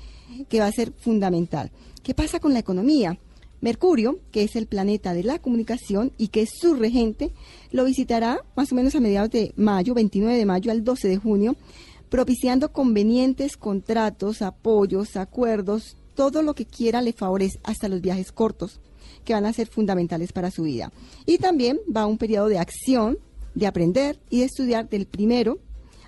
que 0.49 0.59
va 0.59 0.65
a 0.65 0.71
ser 0.71 0.91
fundamental. 0.93 1.71
¿Qué 2.01 2.13
pasa 2.13 2.39
con 2.39 2.53
la 2.53 2.59
economía? 2.59 3.19
Mercurio, 3.63 4.19
que 4.33 4.43
es 4.43 4.57
el 4.57 4.67
planeta 4.67 5.13
de 5.13 5.23
la 5.23 5.39
comunicación 5.39 6.11
y 6.17 6.27
que 6.27 6.41
es 6.41 6.49
su 6.59 6.73
regente, 6.73 7.31
lo 7.71 7.85
visitará 7.85 8.43
más 8.57 8.73
o 8.73 8.75
menos 8.75 8.93
a 8.93 8.99
mediados 8.99 9.29
de 9.29 9.53
mayo, 9.55 9.93
29 9.93 10.37
de 10.37 10.45
mayo 10.45 10.69
al 10.69 10.83
12 10.83 11.07
de 11.07 11.15
junio, 11.15 11.55
propiciando 12.09 12.73
convenientes 12.73 13.55
contratos, 13.55 14.41
apoyos, 14.41 15.15
acuerdos, 15.15 15.95
todo 16.13 16.41
lo 16.41 16.55
que 16.55 16.65
quiera 16.65 17.01
le 17.01 17.13
favorece, 17.13 17.57
hasta 17.63 17.87
los 17.87 18.01
viajes 18.01 18.33
cortos, 18.33 18.81
que 19.23 19.31
van 19.31 19.45
a 19.45 19.53
ser 19.53 19.67
fundamentales 19.67 20.33
para 20.33 20.51
su 20.51 20.63
vida. 20.63 20.91
Y 21.25 21.37
también 21.37 21.79
va 21.95 22.05
un 22.05 22.17
periodo 22.17 22.49
de 22.49 22.59
acción, 22.59 23.17
de 23.55 23.65
aprender 23.65 24.19
y 24.29 24.39
de 24.39 24.45
estudiar 24.45 24.89
del 24.89 25.05
primero 25.05 25.59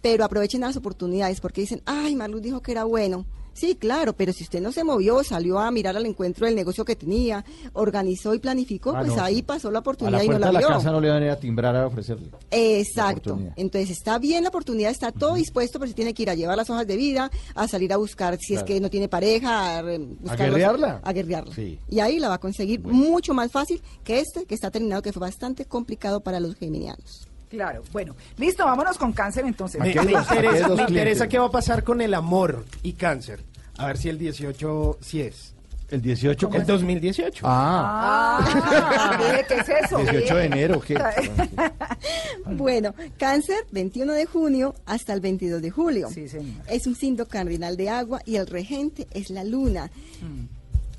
pero 0.02 0.24
aprovechen 0.24 0.62
las 0.62 0.78
oportunidades 0.78 1.42
porque 1.42 1.62
dicen, 1.62 1.82
ay, 1.86 2.16
Marluz 2.16 2.42
dijo 2.42 2.62
que 2.62 2.72
era 2.72 2.84
bueno. 2.86 3.26
Sí, 3.60 3.76
claro, 3.76 4.14
pero 4.14 4.32
si 4.32 4.44
usted 4.44 4.62
no 4.62 4.72
se 4.72 4.84
movió, 4.84 5.24
salió 5.24 5.60
a 5.60 5.70
mirar 5.72 5.98
al 5.98 6.06
encuentro 6.06 6.46
del 6.46 6.56
negocio 6.56 6.86
que 6.86 6.96
tenía, 6.96 7.44
organizó 7.74 8.34
y 8.34 8.40
planificó, 8.40 8.92
Ah, 8.96 9.02
pues 9.02 9.16
no. 9.16 9.22
ahí 9.24 9.42
pasó 9.42 9.70
la 9.72 9.80
A 9.80 9.82
oportunidad 9.82 10.20
la 10.20 10.24
y 10.24 10.28
no 10.28 10.32
puerta 10.34 10.46
la 10.46 10.48
de 10.48 10.54
la 10.54 10.60
vio. 10.60 10.78
casa 10.78 10.92
no 10.92 11.02
le 11.02 11.10
van 11.10 11.22
a 11.24 11.26
ir 11.26 11.32
a 11.32 11.36
timbrar 11.40 11.76
a 11.76 11.88
ofrecerle. 11.88 12.30
Exacto. 12.52 13.40
Entonces 13.56 13.90
está 13.90 14.18
bien 14.20 14.44
la 14.44 14.50
oportunidad, 14.50 14.92
está 14.92 15.12
todo 15.12 15.36
dispuesto, 15.36 15.80
pero 15.80 15.90
se 15.90 15.96
tiene 15.96 16.14
que 16.14 16.24
ir 16.24 16.30
a 16.30 16.36
llevar 16.36 16.56
las 16.58 16.70
hojas 16.70 16.88
de 16.88 16.96
vida, 16.96 17.30
a 17.56 17.68
salir 17.68 17.92
a 17.94 17.98
buscar 17.98 18.38
si 18.40 18.54
es 18.56 18.64
que 18.64 18.80
no 18.80 18.90
tiene 18.90 19.08
pareja, 19.10 19.80
a, 19.80 19.82
los- 19.82 20.00
guerrearla? 20.38 21.02
A 21.04 21.12
guerrearla. 21.14 21.54
Sí. 21.54 21.80
Y 21.90 22.00
ahí 22.00 22.20
la 22.20 22.30
va 22.30 22.36
a 22.36 22.40
conseguir 22.40 22.80
mucho 22.82 23.34
más 23.34 23.52
fácil 23.52 23.82
que 24.04 24.20
este 24.20 24.46
que 24.46 24.56
está 24.56 24.72
terminado, 24.72 25.02
que 25.02 25.12
fue 25.12 25.22
bastante 25.22 25.66
complicado 25.66 26.22
para 26.22 26.40
los 26.40 26.56
geminianos. 26.56 27.28
Claro, 27.50 27.82
bueno, 27.92 28.16
listo, 28.38 28.64
vámonos 28.64 28.96
con 29.00 29.12
cáncer 29.12 29.44
entonces. 29.44 29.82
Me, 29.82 29.90
interesa, 29.90 31.24
me 31.24 31.30
qué 31.30 31.40
va 31.40 31.48
a 31.48 31.52
pasar 31.52 31.84
con 31.84 32.00
el 32.00 32.14
amor 32.14 32.64
y 32.84 32.94
cáncer. 32.94 33.44
A 33.80 33.88
ver 33.88 33.98
si 33.98 34.10
el 34.10 34.18
18 34.18 34.98
sí 35.02 35.22
es. 35.22 35.54
El 35.90 36.02
18. 36.02 36.50
El 36.54 36.66
2018. 36.66 37.46
Ah, 37.48 38.40
Ah, 38.44 39.18
¿qué 39.48 39.56
es 39.56 39.70
eso? 39.86 39.98
18 39.98 40.36
de 40.36 40.46
enero, 40.46 40.82
¿qué? 40.82 40.96
Bueno, 42.46 42.94
cáncer, 43.18 43.66
21 43.72 44.14
de 44.14 44.26
junio 44.26 44.76
hasta 44.86 45.14
el 45.14 45.22
22 45.22 45.62
de 45.62 45.72
julio. 45.72 46.10
Sí, 46.14 46.28
señor. 46.28 46.62
Es 46.68 46.86
un 46.88 46.96
signo 46.96 47.26
cardinal 47.26 47.78
de 47.78 47.90
agua 47.90 48.22
y 48.26 48.36
el 48.36 48.48
regente 48.48 49.08
es 49.12 49.30
la 49.30 49.44
luna. 49.44 49.90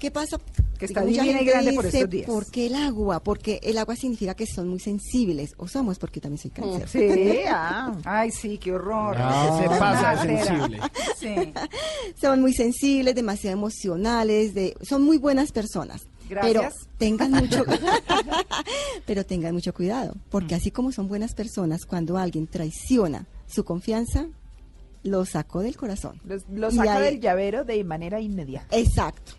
¿Qué 0.01 0.11
pasa? 0.11 0.39
Mm. 0.39 0.79
Que 0.79 0.87
está 0.87 1.03
Mucha 1.03 1.23
divina 1.23 1.43
y 1.43 1.45
gente 1.45 1.51
grande 1.51 1.73
por 1.75 1.85
dice, 1.85 1.99
estos 1.99 2.11
días. 2.11 2.27
¿Por 2.27 2.51
qué 2.51 2.67
el 2.67 2.75
agua? 2.75 3.21
Porque 3.21 3.61
el 3.63 3.77
agua 3.77 3.95
significa 3.97 4.35
que 4.35 4.47
son 4.47 4.67
muy 4.67 4.81
sensibles. 4.81 5.53
O 5.59 5.69
somos, 5.69 5.99
porque 5.99 6.21
también 6.21 6.39
soy 6.39 6.51
cáncer. 6.51 6.89
Sí, 6.89 7.41
ah. 7.49 7.95
Ay, 8.05 8.31
sí, 8.31 8.57
qué 8.57 8.73
horror. 8.73 9.15
Ah. 9.19 9.59
Se 9.61 9.69
pasa 9.79 10.25
de 10.25 10.43
sensible. 10.43 10.81
Sí. 11.19 11.53
son 12.19 12.41
muy 12.41 12.55
sensibles, 12.55 13.15
demasiado 13.15 13.57
emocionales, 13.59 14.55
de, 14.55 14.75
son 14.81 15.03
muy 15.03 15.19
buenas 15.19 15.53
personas. 15.53 16.09
Gracias. 16.31 16.53
Pero 16.53 16.69
tengan 16.97 17.33
mucho 17.33 17.65
pero 19.07 19.27
tengan 19.27 19.53
mucho 19.53 19.75
cuidado, 19.75 20.15
porque 20.31 20.55
así 20.55 20.71
como 20.71 20.93
son 20.93 21.09
buenas 21.09 21.35
personas, 21.35 21.85
cuando 21.85 22.17
alguien 22.17 22.47
traiciona 22.47 23.27
su 23.47 23.65
confianza, 23.65 24.29
lo 25.03 25.25
sacó 25.25 25.61
del 25.61 25.77
corazón. 25.77 26.21
Lo 26.53 26.71
Y 26.71 26.77
saca 26.77 26.97
ahí- 26.97 27.05
del 27.05 27.21
llavero 27.21 27.65
de 27.65 27.83
manera 27.85 28.21
inmediata. 28.21 28.77
Exacto. 28.77 29.33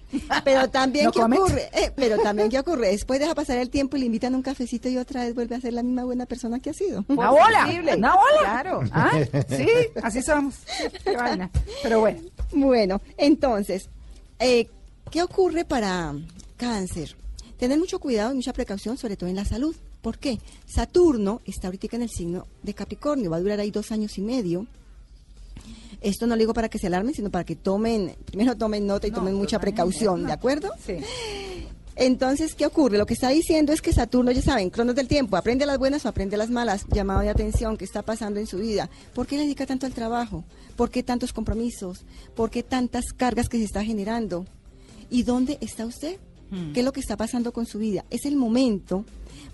Pero 0.43 0.69
también 0.69 1.05
¿No 1.07 1.11
qué 1.11 1.19
comes? 1.21 1.39
ocurre, 1.39 1.69
Eh, 1.73 1.91
pero 1.95 2.17
también 2.17 2.49
qué 2.49 2.57
ocurre, 2.59 2.87
después 2.87 3.19
deja 3.19 3.35
pasar 3.35 3.57
el 3.59 3.69
tiempo 3.69 3.95
y 3.95 3.99
le 3.99 4.05
invitan 4.07 4.33
a 4.33 4.37
un 4.37 4.43
cafecito 4.43 4.89
y 4.89 4.97
otra 4.97 5.23
vez 5.23 5.35
vuelve 5.35 5.55
a 5.55 5.61
ser 5.61 5.73
la 5.73 5.83
misma 5.83 6.03
buena 6.03 6.25
persona 6.25 6.59
que 6.59 6.71
ha 6.71 6.73
sido. 6.73 7.05
Una 7.07 7.29
bola, 7.29 7.67
una 7.95 8.15
bola. 8.15 8.39
Claro. 8.39 8.81
¿Ah? 8.91 9.11
Sí, 9.49 9.67
así 10.01 10.21
somos. 10.23 10.55
Qué 11.03 11.15
vaina. 11.15 11.51
Pero 11.83 11.99
bueno, 11.99 12.21
Bueno, 12.51 13.01
entonces, 13.17 13.87
eh, 14.39 14.67
¿qué 15.11 15.21
ocurre 15.21 15.63
para 15.63 16.13
cáncer? 16.57 17.15
Tener 17.59 17.77
mucho 17.77 17.99
cuidado 17.99 18.31
y 18.31 18.35
mucha 18.37 18.53
precaución, 18.53 18.97
sobre 18.97 19.15
todo 19.15 19.29
en 19.29 19.35
la 19.35 19.45
salud. 19.45 19.75
¿Por 20.01 20.17
qué? 20.17 20.39
Saturno 20.65 21.41
está 21.45 21.67
ahorita 21.67 21.95
en 21.95 22.01
el 22.01 22.09
signo 22.09 22.47
de 22.63 22.73
Capricornio, 22.73 23.29
va 23.29 23.37
a 23.37 23.41
durar 23.41 23.59
ahí 23.59 23.69
dos 23.69 23.91
años 23.91 24.17
y 24.17 24.21
medio. 24.21 24.65
Esto 26.01 26.25
no 26.27 26.35
lo 26.35 26.39
digo 26.39 26.53
para 26.53 26.67
que 26.69 26.79
se 26.79 26.87
alarmen, 26.87 27.13
sino 27.13 27.29
para 27.29 27.43
que 27.45 27.55
tomen, 27.55 28.15
primero 28.25 28.57
tomen 28.57 28.87
nota 28.87 29.07
y 29.07 29.11
No, 29.11 29.17
tomen 29.17 29.35
mucha 29.35 29.59
precaución, 29.59 30.25
¿de 30.25 30.33
acuerdo? 30.33 30.71
sí. 30.85 30.95
Entonces, 31.95 32.55
¿qué 32.55 32.65
ocurre? 32.65 32.97
Lo 32.97 33.05
que 33.05 33.13
está 33.13 33.29
diciendo 33.29 33.73
es 33.73 33.81
que 33.81 33.91
Saturno, 33.93 34.31
ya 34.31 34.41
saben, 34.41 34.69
cronos 34.69 34.95
del 34.95 35.07
tiempo, 35.09 35.35
aprende 35.35 35.65
las 35.65 35.77
buenas 35.77 36.05
o 36.05 36.09
aprende 36.09 36.37
las 36.37 36.49
malas, 36.49 36.85
llamado 36.89 37.19
de 37.19 37.29
atención, 37.29 37.77
¿qué 37.77 37.83
está 37.85 38.01
pasando 38.01 38.39
en 38.39 38.47
su 38.47 38.57
vida? 38.57 38.89
¿Por 39.13 39.27
qué 39.27 39.35
le 39.35 39.43
dedica 39.43 39.65
tanto 39.65 39.85
al 39.85 39.93
trabajo? 39.93 40.43
¿Por 40.77 40.89
qué 40.89 41.03
tantos 41.03 41.33
compromisos? 41.33 42.03
¿Por 42.33 42.49
qué 42.49 42.63
tantas 42.63 43.11
cargas 43.15 43.49
que 43.49 43.57
se 43.57 43.65
está 43.65 43.83
generando? 43.83 44.45
¿Y 45.09 45.23
dónde 45.23 45.57
está 45.61 45.85
usted? 45.85 46.17
¿Qué 46.73 46.79
es 46.79 46.85
lo 46.85 46.91
que 46.91 47.01
está 47.01 47.17
pasando 47.17 47.53
con 47.53 47.65
su 47.65 47.77
vida? 47.77 48.03
Es 48.09 48.25
el 48.25 48.35
momento 48.35 49.05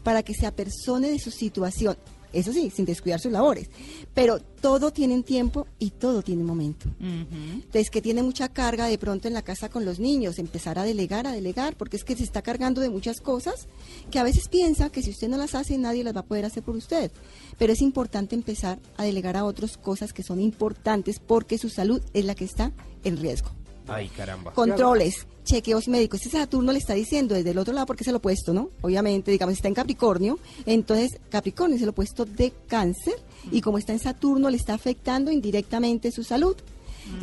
para 0.04 0.24
que 0.24 0.34
se 0.34 0.46
apersone 0.46 1.10
de 1.10 1.20
su 1.20 1.32
situación. 1.32 1.98
Eso 2.38 2.54
sí, 2.54 2.70
sin 2.70 2.86
descuidar 2.86 3.20
sus 3.20 3.32
labores. 3.32 3.68
Pero 4.14 4.40
todo 4.40 4.92
tiene 4.92 5.24
tiempo 5.24 5.66
y 5.80 5.90
todo 5.90 6.22
tiene 6.22 6.44
momento. 6.44 6.88
Entonces, 7.00 7.90
que 7.90 8.00
tiene 8.00 8.22
mucha 8.22 8.48
carga 8.50 8.86
de 8.86 9.00
pronto 9.00 9.28
en 9.28 9.34
la 9.34 9.42
casa 9.42 9.70
con 9.70 9.86
los 9.86 9.98
niños, 9.98 10.38
empezar 10.38 10.78
a 10.78 10.84
delegar, 10.84 11.26
a 11.26 11.32
delegar, 11.32 11.76
porque 11.76 11.98
es 11.98 12.04
que 12.04 12.16
se 12.16 12.24
está 12.24 12.44
cargando 12.44 12.80
de 12.80 12.92
muchas 12.92 13.22
cosas 13.22 13.68
que 14.12 14.20
a 14.20 14.24
veces 14.24 14.50
piensa 14.50 14.92
que 14.92 15.02
si 15.02 15.10
usted 15.10 15.30
no 15.30 15.38
las 15.38 15.56
hace, 15.56 15.80
nadie 15.80 16.04
las 16.04 16.16
va 16.16 16.20
a 16.20 16.26
poder 16.26 16.46
hacer 16.46 16.62
por 16.62 16.76
usted. 16.76 17.12
Pero 17.58 17.74
es 17.74 17.82
importante 17.82 18.36
empezar 18.36 18.78
a 18.98 19.04
delegar 19.04 19.36
a 19.36 19.44
otros 19.44 19.78
cosas 19.78 20.14
que 20.14 20.22
son 20.22 20.40
importantes 20.40 21.20
porque 21.20 21.58
su 21.58 21.70
salud 21.70 22.04
es 22.14 22.26
la 22.26 22.36
que 22.36 22.46
está 22.46 22.72
en 23.04 23.18
riesgo. 23.18 23.57
Ay, 23.88 24.10
caramba. 24.10 24.52
Controles, 24.52 25.26
chequeos 25.44 25.88
médicos. 25.88 26.22
Este 26.22 26.38
Saturno 26.38 26.72
le 26.72 26.80
está 26.80 26.94
diciendo 26.94 27.36
desde 27.36 27.52
el 27.52 27.58
otro 27.58 27.74
lado 27.74 27.88
porque 27.88 28.04
es 28.04 28.08
el 28.08 28.16
opuesto, 28.16 28.54
¿no? 28.54 28.70
Obviamente, 28.82 29.32
digamos, 29.32 29.56
está 29.56 29.68
en 29.68 29.74
Capricornio, 29.74 30.40
entonces 30.66 31.20
Capricornio 31.30 31.78
es 31.78 31.84
el 31.84 31.90
opuesto 31.90 32.26
de 32.26 32.54
cáncer 32.68 33.16
y 33.52 33.62
como 33.62 33.78
está 33.78 33.94
en 33.94 34.00
Saturno 34.00 34.50
le 34.50 34.58
está 34.58 34.74
afectando 34.74 35.32
indirectamente 35.32 36.12
su 36.12 36.24
salud. 36.24 36.56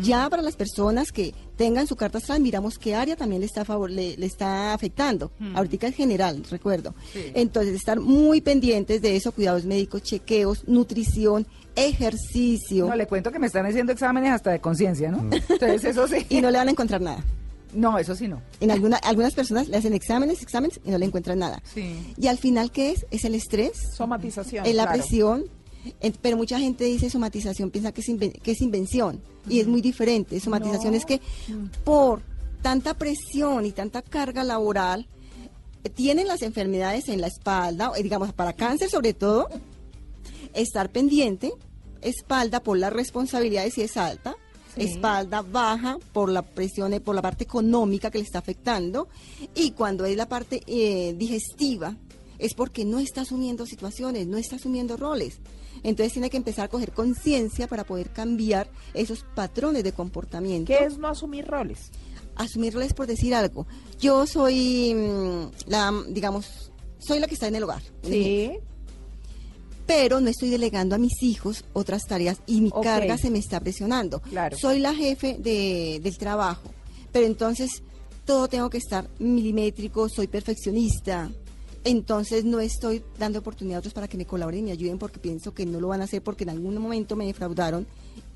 Ya 0.00 0.30
para 0.30 0.42
las 0.42 0.56
personas 0.56 1.12
que 1.12 1.34
tengan 1.56 1.86
su 1.86 1.94
carta 1.94 2.16
astral, 2.16 2.40
miramos 2.40 2.78
qué 2.78 2.94
área 2.94 3.16
también 3.16 3.40
le 3.40 3.46
está, 3.46 3.66
favor, 3.66 3.90
le, 3.90 4.16
le 4.16 4.24
está 4.24 4.72
afectando. 4.72 5.30
Ahorita 5.54 5.88
en 5.88 5.92
general, 5.92 6.42
recuerdo. 6.50 6.94
Entonces, 7.34 7.74
estar 7.74 8.00
muy 8.00 8.40
pendientes 8.40 9.02
de 9.02 9.14
eso, 9.16 9.32
cuidados 9.32 9.66
médicos, 9.66 10.02
chequeos, 10.02 10.66
nutrición, 10.66 11.46
ejercicio. 11.76 12.86
No, 12.88 12.96
le 12.96 13.06
cuento 13.06 13.30
que 13.32 13.38
me 13.38 13.46
están 13.46 13.66
haciendo 13.66 13.92
exámenes 13.92 14.32
hasta 14.32 14.50
de 14.50 14.60
conciencia, 14.60 15.10
¿no? 15.10 15.18
Entonces, 15.32 15.84
eso 15.84 16.06
sí. 16.08 16.26
Y 16.28 16.40
no 16.40 16.50
le 16.50 16.58
van 16.58 16.68
a 16.68 16.70
encontrar 16.70 17.00
nada. 17.00 17.22
No, 17.72 17.98
eso 17.98 18.14
sí 18.14 18.28
no. 18.28 18.40
En 18.60 18.70
alguna, 18.70 18.98
algunas 18.98 19.34
personas 19.34 19.68
le 19.68 19.76
hacen 19.76 19.94
exámenes, 19.94 20.42
exámenes 20.42 20.78
y 20.84 20.90
no 20.90 20.98
le 20.98 21.06
encuentran 21.06 21.38
nada. 21.40 21.60
Sí. 21.74 22.14
Y 22.16 22.28
al 22.28 22.38
final, 22.38 22.70
¿qué 22.70 22.92
es? 22.92 23.04
Es 23.10 23.24
el 23.24 23.34
estrés, 23.34 23.72
Somatización. 23.96 24.64
es 24.64 24.74
la 24.74 24.84
claro. 24.84 24.98
presión. 25.00 25.44
en- 26.00 26.14
pero 26.22 26.36
mucha 26.36 26.58
gente 26.58 26.84
dice 26.84 27.10
somatización, 27.10 27.70
piensa 27.70 27.92
que 27.92 28.00
es, 28.00 28.08
inven- 28.08 28.40
que 28.40 28.52
es 28.52 28.60
invención. 28.62 29.20
Y 29.48 29.60
es 29.60 29.66
muy 29.66 29.80
diferente. 29.82 30.38
Somatización 30.40 30.94
es 30.94 31.04
que 31.04 31.20
por 31.84 32.22
tanta 32.62 32.94
presión 32.94 33.66
y 33.66 33.72
tanta 33.72 34.00
carga 34.00 34.44
laboral, 34.44 35.06
eh, 35.82 35.90
tienen 35.90 36.26
las 36.28 36.40
enfermedades 36.42 37.08
en 37.10 37.20
la 37.20 37.26
espalda, 37.26 37.90
eh, 37.96 38.02
digamos, 38.02 38.32
para 38.32 38.52
cáncer 38.54 38.88
sobre 38.88 39.12
todo, 39.12 39.48
estar 40.54 40.90
pendiente, 40.90 41.52
espalda 42.00 42.62
por 42.62 42.78
las 42.78 42.92
responsabilidades 42.92 43.74
si 43.74 43.82
es 43.82 43.96
alta, 43.96 44.36
espalda 44.76 45.42
baja 45.42 45.98
por 46.12 46.30
la 46.30 46.42
presión, 46.42 46.92
eh, 46.92 47.00
por 47.00 47.14
la 47.14 47.22
parte 47.22 47.44
económica 47.44 48.10
que 48.10 48.18
le 48.18 48.24
está 48.24 48.38
afectando, 48.38 49.08
y 49.54 49.72
cuando 49.72 50.04
es 50.04 50.16
la 50.16 50.28
parte 50.28 50.62
eh, 50.66 51.14
digestiva, 51.16 51.96
es 52.38 52.54
porque 52.54 52.84
no 52.84 52.98
está 52.98 53.22
asumiendo 53.22 53.66
situaciones, 53.66 54.26
no 54.26 54.36
está 54.36 54.56
asumiendo 54.56 54.96
roles. 54.96 55.40
Entonces 55.82 56.12
tiene 56.12 56.30
que 56.30 56.36
empezar 56.36 56.66
a 56.66 56.68
coger 56.68 56.92
conciencia 56.92 57.66
para 57.68 57.84
poder 57.84 58.10
cambiar 58.10 58.68
esos 58.94 59.24
patrones 59.34 59.84
de 59.84 59.92
comportamiento. 59.92 60.66
¿Qué 60.66 60.84
es 60.84 60.98
no 60.98 61.08
asumir 61.08 61.46
roles? 61.46 61.90
Asumir 62.36 62.74
roles 62.74 62.94
por 62.94 63.06
decir 63.06 63.34
algo. 63.34 63.66
Yo 64.00 64.26
soy 64.26 64.94
mm, 64.94 65.68
la, 65.68 65.92
digamos, 66.08 66.72
soy 66.98 67.18
la 67.18 67.26
que 67.26 67.34
está 67.34 67.48
en 67.48 67.56
el 67.56 67.64
hogar. 67.64 67.82
ejemplo 68.02 68.10
Sí. 68.10 68.73
Pero 69.86 70.20
no 70.20 70.28
estoy 70.30 70.48
delegando 70.50 70.94
a 70.94 70.98
mis 70.98 71.22
hijos 71.22 71.64
otras 71.72 72.06
tareas 72.06 72.38
y 72.46 72.60
mi 72.60 72.70
carga 72.70 73.18
se 73.18 73.30
me 73.30 73.38
está 73.38 73.60
presionando. 73.60 74.20
Claro. 74.20 74.56
Soy 74.58 74.78
la 74.78 74.94
jefe 74.94 75.36
de- 75.38 76.00
del 76.02 76.16
trabajo, 76.18 76.70
pero 77.12 77.26
entonces 77.26 77.82
todo 78.24 78.48
tengo 78.48 78.70
que 78.70 78.78
estar 78.78 79.08
milimétrico, 79.18 80.08
soy 80.08 80.26
perfeccionista 80.26 81.30
entonces 81.86 82.46
no 82.46 82.60
estoy 82.60 83.02
dando 83.18 83.40
oportunidad 83.40 83.76
a 83.76 83.78
otros 83.80 83.92
para 83.92 84.08
que 84.08 84.16
me 84.16 84.24
colaboren 84.24 84.60
y 84.60 84.62
me 84.62 84.72
ayuden 84.72 84.96
porque 84.96 85.18
pienso 85.20 85.52
que 85.52 85.66
no 85.66 85.80
lo 85.80 85.88
van 85.88 86.00
a 86.00 86.04
hacer 86.04 86.22
porque 86.22 86.44
en 86.44 86.48
algún 86.48 86.78
momento 86.78 87.14
me 87.14 87.26
defraudaron 87.26 87.86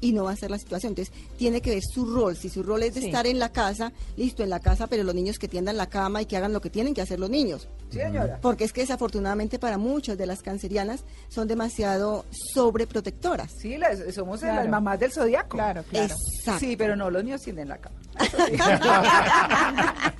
y 0.00 0.12
no 0.12 0.24
va 0.24 0.32
a 0.32 0.36
ser 0.36 0.50
la 0.50 0.58
situación. 0.58 0.90
Entonces, 0.92 1.12
tiene 1.36 1.60
que 1.60 1.70
ver 1.70 1.82
su 1.82 2.04
rol. 2.06 2.36
Si 2.36 2.48
su 2.48 2.62
rol 2.62 2.82
es 2.82 2.94
de 2.94 3.00
Sí. 3.00 3.06
estar 3.06 3.26
en 3.26 3.38
la 3.38 3.50
casa, 3.50 3.92
listo, 4.16 4.42
en 4.42 4.50
la 4.50 4.60
casa, 4.60 4.86
pero 4.86 5.02
los 5.04 5.14
niños 5.14 5.38
que 5.38 5.48
tiendan 5.48 5.76
la 5.76 5.88
cama 5.88 6.22
y 6.22 6.26
que 6.26 6.36
hagan 6.36 6.52
lo 6.52 6.60
que 6.60 6.70
tienen 6.70 6.94
que 6.94 7.00
hacer 7.02 7.18
los 7.18 7.30
niños. 7.30 7.68
Sí, 7.90 7.98
señora. 7.98 8.38
Porque 8.42 8.64
es 8.64 8.72
que 8.72 8.82
desafortunadamente 8.82 9.58
para 9.58 9.78
muchos 9.78 10.16
de 10.18 10.26
las 10.26 10.42
cancerianas 10.42 11.04
son 11.28 11.48
demasiado 11.48 12.24
sobreprotectoras. 12.54 13.50
Sí, 13.60 13.76
las- 13.78 14.14
somos 14.14 14.40
Claro. 14.40 14.56
las 14.62 14.68
mamás 14.68 15.00
del 15.00 15.10
zodiaco. 15.12 15.56
Claro, 15.56 15.82
claro. 15.84 16.14
Exacto. 16.14 16.60
Sí, 16.60 16.76
pero 16.76 16.94
no, 16.96 17.10
los 17.10 17.24
niños 17.24 17.42
tienen 17.42 17.68
la 17.68 17.78
cama. 17.78 17.96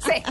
Sí. 0.05 0.23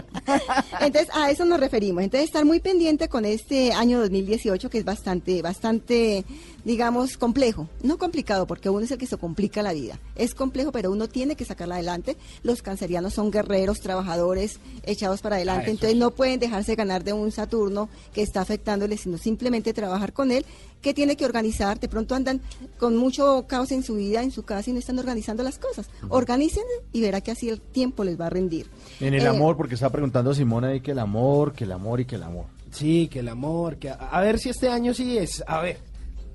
Entonces, 0.82 1.10
a 1.14 1.30
eso 1.30 1.46
nos 1.46 1.60
referimos. 1.60 2.04
Entonces, 2.04 2.28
estar 2.28 2.44
muy 2.46 2.60
pendiente 2.60 3.08
con 3.10 3.26
este 3.26 3.74
año 3.74 4.00
2018, 4.00 4.70
que 4.70 4.80
es 4.80 4.86
bastante, 4.86 5.42
bastante, 5.42 6.26
digamos, 6.68 7.18
complejo. 7.18 7.70
No 7.82 7.98
complicado, 7.98 8.46
porque 8.46 8.70
uno 8.70 8.82
es 8.84 8.92
el 8.92 8.98
que 8.98 9.08
se 9.08 9.16
complica 9.18 9.64
la 9.64 9.72
vida. 9.72 10.00
Es 10.16 10.36
complejo, 10.36 10.74
pero 10.74 10.92
uno 10.92 11.08
tiene 11.08 11.38
que 11.38 11.46
sacarla 11.46 11.76
adelante. 11.76 12.18
Los 12.44 12.62
cancerianos 12.62 13.14
son 13.14 13.32
guerreros, 13.32 13.80
trabajadores, 13.80 14.60
echados 14.84 15.22
para 15.22 15.38
adelante. 15.38 15.72
Entonces, 15.72 15.98
no 15.98 16.12
pueden 16.12 16.42
dejarse 16.42 16.76
ganar 16.76 17.06
de 17.06 17.14
un 17.14 17.32
Saturno 17.32 17.88
que 18.14 18.22
está 18.22 18.42
afectándoles, 18.42 19.00
sino 19.02 19.18
simplemente 19.18 19.74
trabajar 19.74 20.12
con 20.12 20.30
él, 20.30 20.46
que 20.82 20.94
tiene 20.94 21.16
que 21.16 21.24
organizar. 21.24 21.80
De 21.80 21.88
pronto 21.88 22.16
andan 22.16 22.42
con 22.78 22.98
mucho 22.98 23.46
caos 23.48 23.72
en 23.72 23.82
su 23.82 23.96
vida, 23.96 24.22
en 24.22 24.32
su 24.32 24.44
casa, 24.44 24.70
y 24.70 24.74
no 24.74 24.80
están 24.80 25.00
organizando 25.00 25.44
las 25.44 25.60
cosas. 25.60 25.90
Organicen 26.10 26.64
y 26.92 27.00
verá 27.00 27.22
que 27.22 27.32
así 27.32 27.48
el 27.48 27.62
tiempo 27.62 28.04
les 28.04 28.20
va 28.20 28.26
a 28.26 28.30
rendir. 28.30 28.68
En 29.00 29.14
el 29.14 29.24
Eh, 29.24 29.28
amor, 29.28 29.56
porque 29.56 29.76
está 29.76 29.90
preguntando 29.90 30.34
Simona 30.34 30.68
ahí 30.68 30.82
que 30.82 30.92
el 30.92 31.00
amor, 31.00 31.54
que 31.54 31.64
el 31.64 31.72
amor 31.72 32.02
y 32.02 32.06
que 32.06 32.16
el 32.16 32.24
amor. 32.24 32.46
Sí, 32.72 33.08
que 33.08 33.20
el 33.20 33.30
amor, 33.30 33.78
que 33.78 33.90
a, 33.90 33.94
a 33.94 34.20
ver 34.20 34.38
si 34.38 34.50
este 34.50 34.68
año 34.68 34.94
sí 34.94 35.18
es. 35.18 35.42
A 35.48 35.62
ver, 35.62 35.80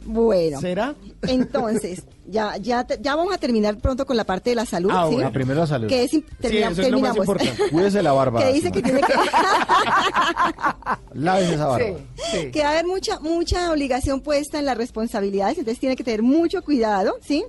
Bueno. 0.05 0.61
¿será? 0.61 0.95
Entonces, 1.23 2.03
ya, 2.27 2.57
ya, 2.57 2.85
te- 2.85 2.99
ya 3.01 3.15
vamos 3.17 3.35
a 3.35 3.39
terminar 3.39 3.79
pronto 3.79 4.05
con 4.07 4.17
la 4.17 4.25
parte 4.25 4.51
de 4.51 4.57
la 4.57 4.67
salud. 4.67 4.91
Ah, 4.93 5.05
¿sí? 5.09 5.15
bueno. 5.15 5.29
La 5.29 5.33
primera 5.33 5.67
salud. 5.67 5.89
Que 5.89 6.05
es, 6.05 6.13
im- 6.13 6.25
termina- 6.41 6.71
eso 6.71 6.83
es 6.83 6.91
lo 6.91 7.01
más 7.01 7.15
terminamos. 7.15 7.19
importante. 7.19 7.63
Cuídese 7.73 8.03
la 8.03 8.13
barba. 8.13 8.41
que 8.45 8.53
dice 8.53 8.71
que 8.73 8.83
tiene 8.83 9.01
que, 9.01 9.13
Lávese 11.15 11.55
esa 11.55 11.67
barba. 11.67 11.99
Sí, 12.17 12.23
sí. 12.41 12.51
que 12.51 12.61
va 12.63 12.69
a 12.69 12.73
haber 12.73 12.87
mucha, 12.87 13.21
mucha 13.21 13.71
obligación 13.73 14.21
puesta 14.21 14.59
en 14.59 14.65
las 14.67 14.77
responsabilidades, 14.77 15.59
entonces 15.59 15.81
tiene 15.81 15.97
que 15.97 16.05
tener 16.05 16.23
mucho 16.23 16.63
cuidado, 16.63 17.17
¿sí? 17.23 17.45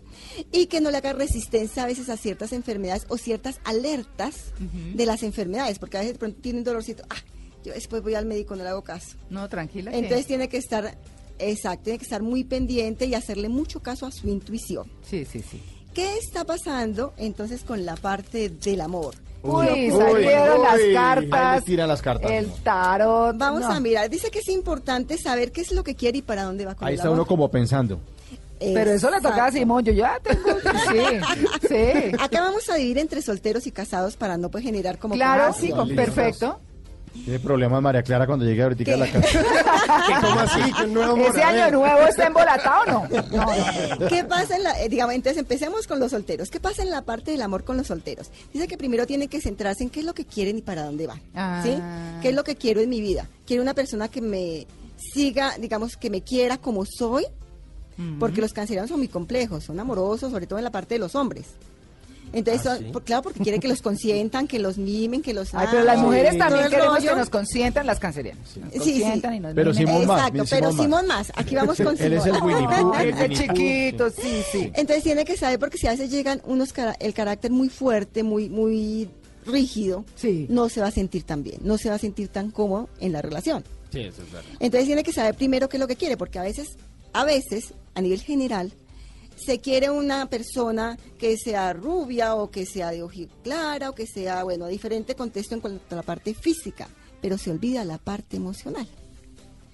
Y 0.52 0.68
que 0.68 0.82
no 0.82 0.92
le 0.92 0.98
haga 0.98 1.14
resistencia 1.14 1.84
a 1.84 1.88
veces 1.88 2.10
a 2.10 2.18
ciertas 2.18 2.52
enfermedades 2.54 3.06
o 3.10 3.18
ciertas 3.18 3.60
alertas 3.64 4.54
de 4.94 5.06
las 5.06 5.24
enfermedades, 5.24 5.80
porque 5.80 5.98
a 5.98 6.02
veces 6.02 6.14
de 6.16 6.20
pronto 6.20 6.40
tiene 6.42 6.60
un 6.60 6.64
dolorcito, 6.66 7.04
ah, 7.10 7.16
yo 7.64 7.74
después 7.74 8.02
voy 8.04 8.16
al 8.16 8.26
médico, 8.26 8.56
no 8.56 8.64
le 8.64 8.70
hago 8.70 8.84
caso. 8.84 9.16
No, 9.30 9.48
tranquila. 9.50 9.92
que- 9.92 9.98
Entonces 10.00 10.26
tiene 10.28 10.50
que 10.50 10.58
estar, 10.58 10.98
exacto, 11.50 11.84
tiene 11.86 12.00
que 12.00 12.04
estar 12.06 12.22
muy 12.22 12.44
pendiente 12.44 13.06
y 13.06 13.16
hacerle 13.16 13.50
mucho 13.50 13.82
caso 13.82 14.06
a 14.06 14.12
su 14.12 14.28
intuición. 14.30 14.90
Sí, 15.04 15.26
sí, 15.26 15.42
sí. 15.42 15.62
¿Qué 15.94 16.18
está 16.18 16.44
pasando 16.46 17.14
entonces 17.18 17.64
con 17.64 17.86
la 17.86 17.96
parte 17.96 18.50
del 18.50 18.82
amor? 18.82 19.16
Uy, 19.44 19.68
Uy, 19.68 19.92
salieron 19.92 20.58
uy. 20.60 20.64
las 20.64 20.74
Ahí 20.80 20.94
cartas. 20.94 21.56
le 21.58 21.62
tira 21.66 21.86
las 21.86 22.02
cartas, 22.02 22.32
El 22.32 22.50
tarot. 22.64 23.38
Vamos 23.38 23.62
no. 23.62 23.72
a 23.74 23.80
mirar. 23.80 24.10
Dice 24.10 24.32
que 24.32 24.40
es 24.40 24.48
importante 24.48 25.18
saber 25.18 25.52
qué 25.52 25.62
es 25.62 25.72
lo 25.74 25.84
que 25.84 25.96
quiere 25.96 26.20
y 26.20 26.22
para 26.22 26.44
dónde 26.44 26.66
va 26.66 26.76
con 26.76 26.88
Ahí 26.88 26.94
el 26.94 27.00
está 27.00 27.10
amor. 27.10 27.20
uno 27.20 27.28
como 27.28 27.52
pensando. 27.52 28.00
Pero 28.60 28.92
eso 28.92 29.12
le 29.12 29.20
toca 29.20 29.46
a. 29.48 29.52
Simón. 29.52 29.84
Yo 29.84 29.92
ya 29.92 30.18
tengo. 30.24 30.42
Sí, 30.90 31.68
sí. 31.68 32.12
Acá 32.20 32.42
vamos 32.42 32.70
a 32.70 32.76
dividir 32.76 33.00
entre 33.00 33.22
solteros 33.22 33.68
y 33.68 33.72
casados 33.72 34.16
para 34.16 34.38
no 34.38 34.50
pues, 34.50 34.64
generar 34.64 34.98
como 34.98 35.16
Claro, 35.16 35.54
sí, 35.54 35.70
con- 35.72 35.90
Listos. 35.90 36.06
perfecto. 36.06 36.60
Tiene 37.14 37.40
problemas 37.40 37.82
María 37.82 38.02
Clara 38.04 38.26
cuando 38.26 38.46
llegue 38.46 38.64
ahorita 38.64 38.94
a 38.94 38.98
la 38.98 39.12
casa. 39.12 39.40
¿Que 40.08 40.28
¿Cómo 40.28 40.40
así? 40.40 40.74
¿Que 40.74 40.84
un 40.86 40.94
nuevo 40.94 41.14
amor? 41.14 41.30
¿Ese 41.30 41.44
año 41.44 41.78
nuevo 41.78 42.08
está 42.08 42.28
embolatado 42.28 42.82
o 42.82 42.86
no? 42.86 43.08
No, 43.32 43.46
no. 44.00 44.08
¿Qué 44.08 44.24
pasa 44.24 44.56
en 44.56 44.64
la, 44.64 44.82
eh, 44.82 44.90
digamos, 44.90 45.16
entonces 45.16 45.40
empecemos 45.40 45.88
con 45.88 46.00
los 46.00 46.12
solteros. 46.12 46.50
¿Qué 46.50 46.60
pasa 46.60 46.82
en 46.82 46.90
la 46.90 47.04
parte 47.04 47.32
del 47.32 47.42
amor 47.42 47.64
con 47.64 47.78
los 47.78 47.88
solteros? 47.88 48.32
Dice 48.52 48.68
que 48.68 48.78
primero 48.78 49.06
tienen 49.06 49.30
que 49.30 49.40
centrarse 49.42 49.84
en 49.84 49.90
qué 49.90 50.00
es 50.00 50.06
lo 50.06 50.14
que 50.14 50.26
quieren 50.26 50.58
y 50.58 50.62
para 50.62 50.84
dónde 50.84 51.08
van. 51.08 51.20
¿Sí? 51.64 51.78
Ah. 51.80 52.20
¿Qué 52.22 52.30
es 52.30 52.36
lo 52.36 52.44
que 52.44 52.56
quiero 52.56 52.82
en 52.82 52.90
mi 52.90 53.00
vida? 53.00 53.30
Quiero 53.46 53.62
una 53.62 53.74
persona 53.74 54.08
que 54.08 54.22
me 54.22 54.66
siga, 54.98 55.56
digamos, 55.58 55.98
que 55.98 56.10
me 56.10 56.22
quiera 56.22 56.58
como 56.58 56.86
soy, 56.86 57.26
porque 58.20 58.42
los 58.42 58.54
cancerianos 58.54 58.90
son 58.90 59.00
muy 59.00 59.08
complejos, 59.08 59.66
son 59.66 59.80
amorosos, 59.80 60.32
sobre 60.32 60.48
todo 60.48 60.58
en 60.58 60.66
la 60.66 60.72
parte 60.72 60.96
de 60.96 61.00
los 61.00 61.14
hombres. 61.16 61.46
Entonces, 62.34 62.66
¿Ah, 62.68 62.78
sí? 62.78 62.86
por- 62.92 63.04
claro, 63.04 63.22
porque 63.22 63.40
quieren 63.42 63.62
que 63.62 63.68
los 63.68 63.82
consientan, 63.82 64.48
que 64.48 64.60
los 64.60 64.78
mimen, 64.78 65.22
que 65.22 65.34
los 65.34 65.54
Ay, 65.54 65.68
pero 65.72 65.84
las 65.84 66.00
mujeres 66.00 66.38
también 66.38 66.68
queremos 66.70 66.96
rollo. 66.98 67.10
que 67.12 67.16
nos 67.16 67.30
consientan 67.30 67.86
las 67.88 68.00
cancerianas. 68.00 68.48
Sí, 68.52 68.60
sí. 68.72 68.78
consientan 68.80 69.34
y 69.36 69.40
nos 69.40 69.54
Pero 69.54 69.72
mimen. 69.72 69.88
Simón 69.88 70.08
más, 70.08 70.18
Exacto, 70.18 70.34
bien 70.34 70.46
pero 70.50 70.72
Simón 70.72 70.84
Simón 70.84 71.08
más. 71.08 71.32
Aquí 71.36 71.56
vamos 71.56 71.78
con 71.78 71.96
Él 72.02 72.14
es 72.14 72.26
el 72.26 72.34
Simón. 72.34 72.44
Winnie 72.44 72.68
Pooh. 72.68 72.92
Pooh, 72.92 73.28
chiquito, 73.34 74.10
sí, 74.10 74.42
sí. 74.52 74.72
Entonces 74.74 75.04
tiene 75.04 75.24
que 75.26 75.38
saber 75.38 75.60
porque 75.60 75.78
si 75.78 75.88
a 75.88 75.92
veces 75.92 76.10
llegan 76.12 76.42
unos 76.46 76.74
cara- 76.74 76.96
el 77.00 77.14
carácter 77.14 77.52
muy 77.52 77.70
fuerte, 77.70 78.24
muy 78.24 78.50
muy 78.50 79.10
rígido, 79.46 80.06
Sí. 80.16 80.46
no 80.50 80.70
se 80.70 80.82
va 80.82 80.88
a 80.88 80.92
sentir 80.92 81.24
tan 81.24 81.44
bien, 81.44 81.58
no 81.64 81.78
se 81.78 81.90
va 81.90 81.96
a 81.96 82.00
sentir 82.00 82.30
tan 82.30 82.50
cómodo 82.50 82.90
en 83.00 83.12
la 83.12 83.22
relación. 83.22 83.64
Sí, 83.92 84.00
eso 84.02 84.22
es 84.24 84.32
verdad. 84.32 84.50
Entonces 84.60 84.86
tiene 84.88 85.04
que 85.04 85.12
saber 85.14 85.36
primero 85.36 85.70
qué 85.70 85.78
es 85.78 85.82
lo 85.82 85.88
que 85.88 85.96
quiere, 85.98 86.18
porque 86.18 86.40
a 86.40 86.44
veces, 86.44 86.78
a 87.12 87.26
veces, 87.26 87.74
a 87.94 88.02
nivel 88.02 88.22
general, 88.22 88.72
se 89.36 89.60
quiere 89.60 89.90
una 89.90 90.30
persona 90.30 90.98
que 91.18 91.38
sea 91.38 91.74
rubia 91.74 92.36
o 92.36 92.50
que 92.50 92.66
sea 92.66 92.92
de 92.92 93.04
ojo 93.04 93.28
clara 93.44 93.90
o 93.90 93.96
que 93.96 94.08
sea, 94.08 94.44
bueno, 94.44 94.68
diferente 94.68 95.16
contexto 95.16 95.56
en 95.56 95.62
cuanto 95.62 95.96
a 95.96 95.96
la 95.96 96.04
parte 96.04 96.34
física, 96.34 96.88
pero 97.22 97.38
se 97.38 97.52
olvida 97.52 97.86
la 97.86 97.98
parte 97.98 98.38
emocional. 98.38 98.88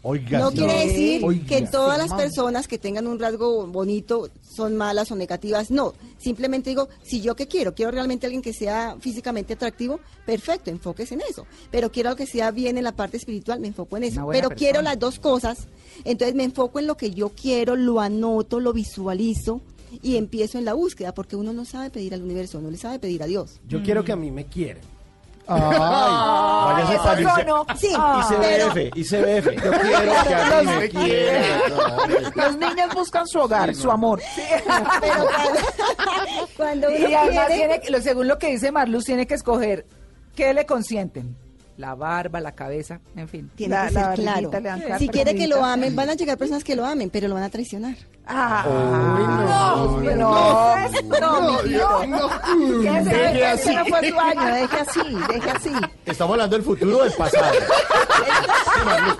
Oiga, 0.01 0.39
No 0.39 0.51
sí. 0.51 0.57
quiere 0.57 0.85
decir 0.85 1.21
Oiga. 1.25 1.45
que 1.45 1.61
todas 1.67 1.97
las 1.97 2.13
personas 2.13 2.67
que 2.67 2.77
tengan 2.77 3.05
un 3.05 3.19
rasgo 3.19 3.67
bonito 3.67 4.29
son 4.41 4.77
malas 4.77 5.11
o 5.11 5.15
negativas. 5.15 5.71
No, 5.71 5.93
simplemente 6.17 6.69
digo, 6.69 6.87
si 7.03 7.21
yo 7.21 7.35
qué 7.35 7.47
quiero, 7.47 7.75
quiero 7.75 7.91
realmente 7.91 8.25
alguien 8.25 8.41
que 8.41 8.53
sea 8.53 8.95
físicamente 9.01 9.53
atractivo, 9.53 9.99
perfecto, 10.25 10.69
enfóquese 10.69 11.15
en 11.15 11.21
eso. 11.29 11.45
Pero 11.69 11.91
quiero 11.91 12.15
que 12.15 12.25
sea 12.25 12.51
bien 12.51 12.77
en 12.77 12.85
la 12.85 12.93
parte 12.93 13.17
espiritual, 13.17 13.59
me 13.59 13.67
enfoco 13.67 13.97
en 13.97 14.03
eso. 14.05 14.25
Pero 14.31 14.49
quiero 14.51 14.81
las 14.81 14.97
dos 14.97 15.19
cosas, 15.19 15.67
entonces 16.05 16.33
me 16.35 16.45
enfoco 16.45 16.79
en 16.79 16.87
lo 16.87 16.95
que 16.95 17.11
yo 17.11 17.29
quiero, 17.29 17.75
lo 17.75 17.99
anoto, 17.99 18.59
lo 18.59 18.71
visualizo 18.71 19.61
y 20.01 20.15
empiezo 20.15 20.57
en 20.57 20.65
la 20.65 20.73
búsqueda, 20.73 21.13
porque 21.13 21.35
uno 21.35 21.51
no 21.51 21.65
sabe 21.65 21.89
pedir 21.89 22.13
al 22.13 22.21
universo, 22.21 22.61
no 22.61 22.71
le 22.71 22.77
sabe 22.77 22.99
pedir 22.99 23.21
a 23.23 23.25
Dios. 23.25 23.59
Yo 23.67 23.81
quiero 23.83 24.05
que 24.05 24.11
a 24.11 24.15
mí 24.15 24.31
me 24.31 24.45
quieran. 24.45 24.83
Ay, 25.49 26.83
eso 26.93 27.03
para 27.03 27.21
irse- 27.21 27.35
sonó. 27.39 27.65
Sí, 27.77 27.87
ICBF, 27.89 28.91
ICBF. 28.95 29.45
Yo 29.63 29.71
quiero 29.71 30.23
que 30.23 30.35
a 30.35 30.61
mí 30.61 30.71
me 30.79 30.89
quieran. 30.89 31.59
No, 32.35 32.43
Los 32.43 32.55
niños 32.57 32.93
buscan 32.93 33.27
su 33.27 33.39
hogar, 33.39 33.73
su 33.75 33.89
amor. 33.91 34.21
Pero 35.01 35.25
cuando, 35.27 36.49
cuando 36.57 36.87
uno 36.89 36.97
Y 37.09 37.13
además 37.13 37.45
quiere- 37.47 37.55
tiene, 37.55 37.79
que- 37.81 37.91
lo, 37.91 38.01
según 38.01 38.27
lo 38.27 38.37
que 38.37 38.47
dice 38.51 38.71
Marluz, 38.71 39.05
tiene 39.05 39.25
que 39.27 39.33
escoger 39.33 39.85
qué 40.35 40.53
le 40.53 40.65
consienten. 40.65 41.35
La 41.79 41.95
barba, 41.95 42.41
la 42.41 42.51
cabeza, 42.51 42.99
en 43.15 43.29
fin. 43.29 43.49
Tiene 43.55 43.73
La- 43.73 43.87
que 43.87 43.93
la 43.93 44.03
ser 44.03 44.15
claro. 44.19 44.51
Si 44.99 45.07
quiere 45.07 45.33
que 45.33 45.47
lo 45.47 45.63
amen, 45.63 45.95
van 45.95 46.09
a 46.09 46.13
llegar 46.13 46.37
personas 46.37 46.61
que 46.65 46.75
lo 46.75 46.85
amen, 46.85 47.09
pero 47.09 47.29
lo 47.29 47.35
van 47.35 47.43
a 47.43 47.49
traicionar. 47.49 47.95
Ah, 48.27 48.65
no, 48.67 50.01
no, 50.01 50.15
no, 50.15 51.41
no, 51.41 51.63
mijito. 51.63 52.05
no. 52.07 52.29
¿Qué 52.81 53.03
se- 53.03 53.09
Deje 53.15 53.45
así. 53.45 53.75
fue 53.89 54.09
su 54.09 54.19
año, 54.19 54.45
deje 54.55 54.77
así, 54.77 54.99
deje 55.33 55.49
así. 55.49 55.71
Estamos 56.05 56.33
hablando 56.33 56.55
del 56.57 56.65
futuro 56.65 56.97
o 56.97 57.03
del 57.05 57.13
pasado. 57.13 57.53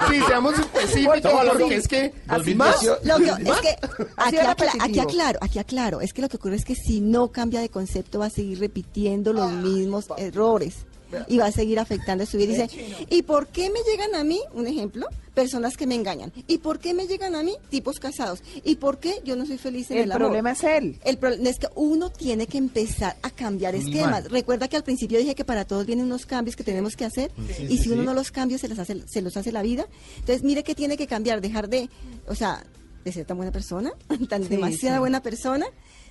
Sí, 0.10 0.22
seamos 0.28 0.60
específicos, 0.60 1.22
porque 1.58 1.76
es 1.76 1.88
que... 1.88 2.14
Así 2.28 2.56
más, 2.56 2.84
Lo 3.04 3.18
que, 3.18 3.26
es 3.30 3.58
que 3.62 3.78
aquí, 4.18 4.38
acla- 4.38 4.72
aquí 4.82 5.00
aclaro, 5.00 5.40
aquí 5.42 5.60
aclaro, 5.60 6.02
es 6.02 6.14
que 6.14 6.22
lo 6.22 6.30
que 6.30 6.38
ocurre 6.38 6.56
es 6.58 6.66
que 6.66 6.76
si 6.76 7.00
no 7.02 7.30
cambia 7.32 7.62
de 7.62 7.70
concepto 7.70 8.20
va 8.20 8.26
a 8.28 8.30
seguir 8.30 8.60
repitiendo 8.60 9.34
los 9.34 9.50
mismos 9.52 10.08
errores 10.18 10.86
y 11.28 11.38
va 11.38 11.48
a 11.48 11.52
seguir 11.52 11.80
afectando 11.80 12.26
su 12.26 12.38
vida. 12.38 12.54
Dice, 12.54 13.06
¿y 13.10 13.22
por 13.24 13.48
qué 13.48 13.70
me 13.70 13.80
llegan 13.90 14.16
a 14.16 14.24
mí, 14.24 14.40
un 14.54 14.68
ejemplo, 14.68 15.08
personas 15.34 15.78
que 15.78 15.88
me 15.88 15.96
engañan? 15.96 16.32
¿Y 16.48 16.58
por 16.60 16.80
qué 16.80 16.94
me 16.94 17.08
llegan 17.08 17.36
a 17.36 17.44
mí 17.44 17.56
tipos 17.70 18.00
casados? 18.00 18.42
¿Y 18.64 18.76
por 18.76 19.00
qué 19.00 19.22
yo 19.24 19.36
no 19.36 19.46
soy 19.46 19.58
feliz 19.58 19.90
en 19.92 19.98
el, 19.98 20.04
El 20.04 20.12
amor? 20.12 20.28
problema 20.28 20.52
es 20.52 20.64
él. 20.64 21.00
El 21.04 21.18
problema 21.18 21.50
es 21.50 21.60
que 21.60 21.68
uno 21.76 22.10
tiene 22.10 22.48
que 22.48 22.58
empezar 22.58 23.16
a 23.22 23.30
cambiar 23.30 23.76
esquemas. 23.76 24.30
Recuerda 24.30 24.68
que 24.68 24.76
al 24.78 24.84
principio 24.84 25.20
dije 25.20 25.36
que 25.36 25.46
para 25.46 25.66
todos 25.66 25.86
vienen 25.86 26.06
unos 26.06 26.26
cambios 26.26 26.56
que 26.56 26.64
tenemos 26.64 26.96
que 26.96 27.06
hacer 27.06 27.32
y 27.68 27.78
si 27.78 27.90
uno 27.90 28.04
no 28.04 28.14
los 28.14 28.32
cambia 28.32 28.58
se 28.58 28.68
los 28.68 28.80
hace 28.80 29.08
se 29.08 29.22
los 29.22 29.38
hace 29.38 29.52
la 29.52 29.62
vida. 29.62 29.88
Entonces, 30.20 30.44
mire 30.44 30.64
que 30.64 30.76
tiene 30.76 30.98
que 30.98 31.08
cambiar, 31.08 31.42
dejar 31.42 31.70
de, 31.70 31.90
o 32.28 32.36
sea, 32.36 32.64
de 33.04 33.12
ser 33.12 33.26
tan 33.26 33.38
buena 33.38 33.52
persona, 33.52 33.92
tan 34.30 34.48
demasiada 34.48 35.00
buena 35.00 35.22
persona. 35.22 35.66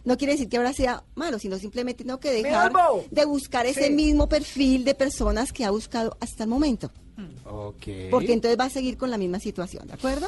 No 0.08 0.16
quiere 0.16 0.32
decir 0.32 0.48
que 0.48 0.56
ahora 0.56 0.72
sea 0.72 1.04
malo, 1.16 1.38
sino 1.38 1.58
simplemente 1.58 2.02
tengo 2.02 2.18
que 2.18 2.30
dejar 2.32 2.72
de 3.10 3.24
buscar 3.26 3.66
ese 3.66 3.88
Sí. 3.88 3.92
mismo 3.92 4.26
perfil 4.26 4.82
de 4.82 4.94
personas 4.94 5.52
que 5.52 5.66
ha 5.66 5.70
buscado 5.70 6.16
hasta 6.18 6.44
el 6.44 6.48
momento. 6.48 6.90
Ok. 7.44 7.86
Porque 8.10 8.32
entonces 8.32 8.58
va 8.58 8.64
a 8.64 8.70
seguir 8.70 8.96
con 8.96 9.10
la 9.10 9.18
misma 9.18 9.38
situación, 9.38 9.86
¿de 9.86 9.92
acuerdo? 9.92 10.26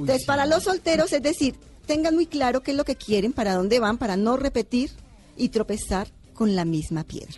Entonces, 0.00 0.26
para 0.26 0.46
los 0.46 0.64
solteros, 0.64 1.12
es 1.12 1.22
decir, 1.22 1.54
tengan 1.86 2.16
muy 2.16 2.26
claro 2.26 2.60
qué 2.64 2.72
es 2.72 2.76
lo 2.76 2.84
que 2.84 2.96
quieren, 2.96 3.32
para 3.32 3.54
dónde 3.54 3.78
van, 3.78 3.98
para 3.98 4.16
no 4.16 4.36
repetir 4.36 4.90
y 5.36 5.50
tropezar 5.50 6.08
con 6.34 6.56
la 6.56 6.64
misma 6.64 7.04
piedra. 7.04 7.36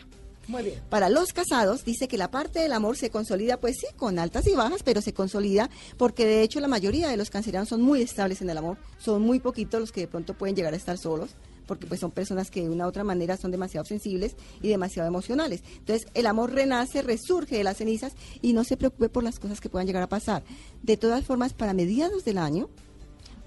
Muy 0.49 0.63
bien. 0.63 0.81
Para 0.89 1.11
los 1.11 1.35
casados, 1.35 1.85
dice 1.85 2.09
que 2.09 2.17
la 2.17 2.31
parte 2.31 2.61
del 2.61 2.73
amor 2.73 2.97
se 2.97 3.11
consolida, 3.11 3.59
pues 3.61 3.77
sí, 3.79 3.87
con 3.97 4.19
altas 4.19 4.47
y 4.47 4.53
bajas, 4.55 4.83
pero 4.83 5.03
se 5.03 5.13
consolida 5.13 5.69
porque 5.99 6.25
de 6.25 6.41
hecho 6.43 6.59
la 6.61 6.69
mayoría 6.69 7.09
de 7.11 7.19
los 7.19 7.29
cancerianos 7.29 7.69
son 7.69 7.83
muy 7.83 8.01
estables 8.01 8.41
en 8.41 8.49
el 8.49 8.57
amor. 8.57 8.79
Son 8.99 9.21
muy 9.21 9.41
poquitos 9.41 9.79
los 9.79 9.93
que 9.93 10.01
de 10.01 10.09
pronto 10.09 10.33
pueden 10.33 10.57
llegar 10.57 10.73
a 10.73 10.77
estar 10.79 10.97
solos 10.97 11.31
porque 11.73 11.87
pues 11.87 12.01
son 12.01 12.11
personas 12.11 12.51
que 12.51 12.61
de 12.61 12.69
una 12.69 12.85
u 12.85 12.89
otra 12.89 13.03
manera 13.03 13.39
son 13.39 13.51
demasiado 13.51 13.87
sensibles 13.87 14.37
y 14.61 14.69
demasiado 14.69 15.09
emocionales. 15.09 15.63
Entonces, 15.79 16.07
el 16.13 16.27
amor 16.27 16.53
renace, 16.53 17.01
resurge 17.01 17.57
de 17.57 17.65
las 17.65 17.79
cenizas 17.79 18.13
y 18.43 18.53
no 18.53 18.63
se 18.63 18.77
preocupe 18.77 19.09
por 19.09 19.25
las 19.25 19.39
cosas 19.39 19.59
que 19.59 19.71
puedan 19.71 19.87
llegar 19.87 20.03
a 20.03 20.09
pasar. 20.09 20.43
De 20.83 20.99
todas 20.99 21.25
formas, 21.25 21.55
para 21.55 21.73
mediados 21.73 22.27
del 22.27 22.37
año 22.37 22.69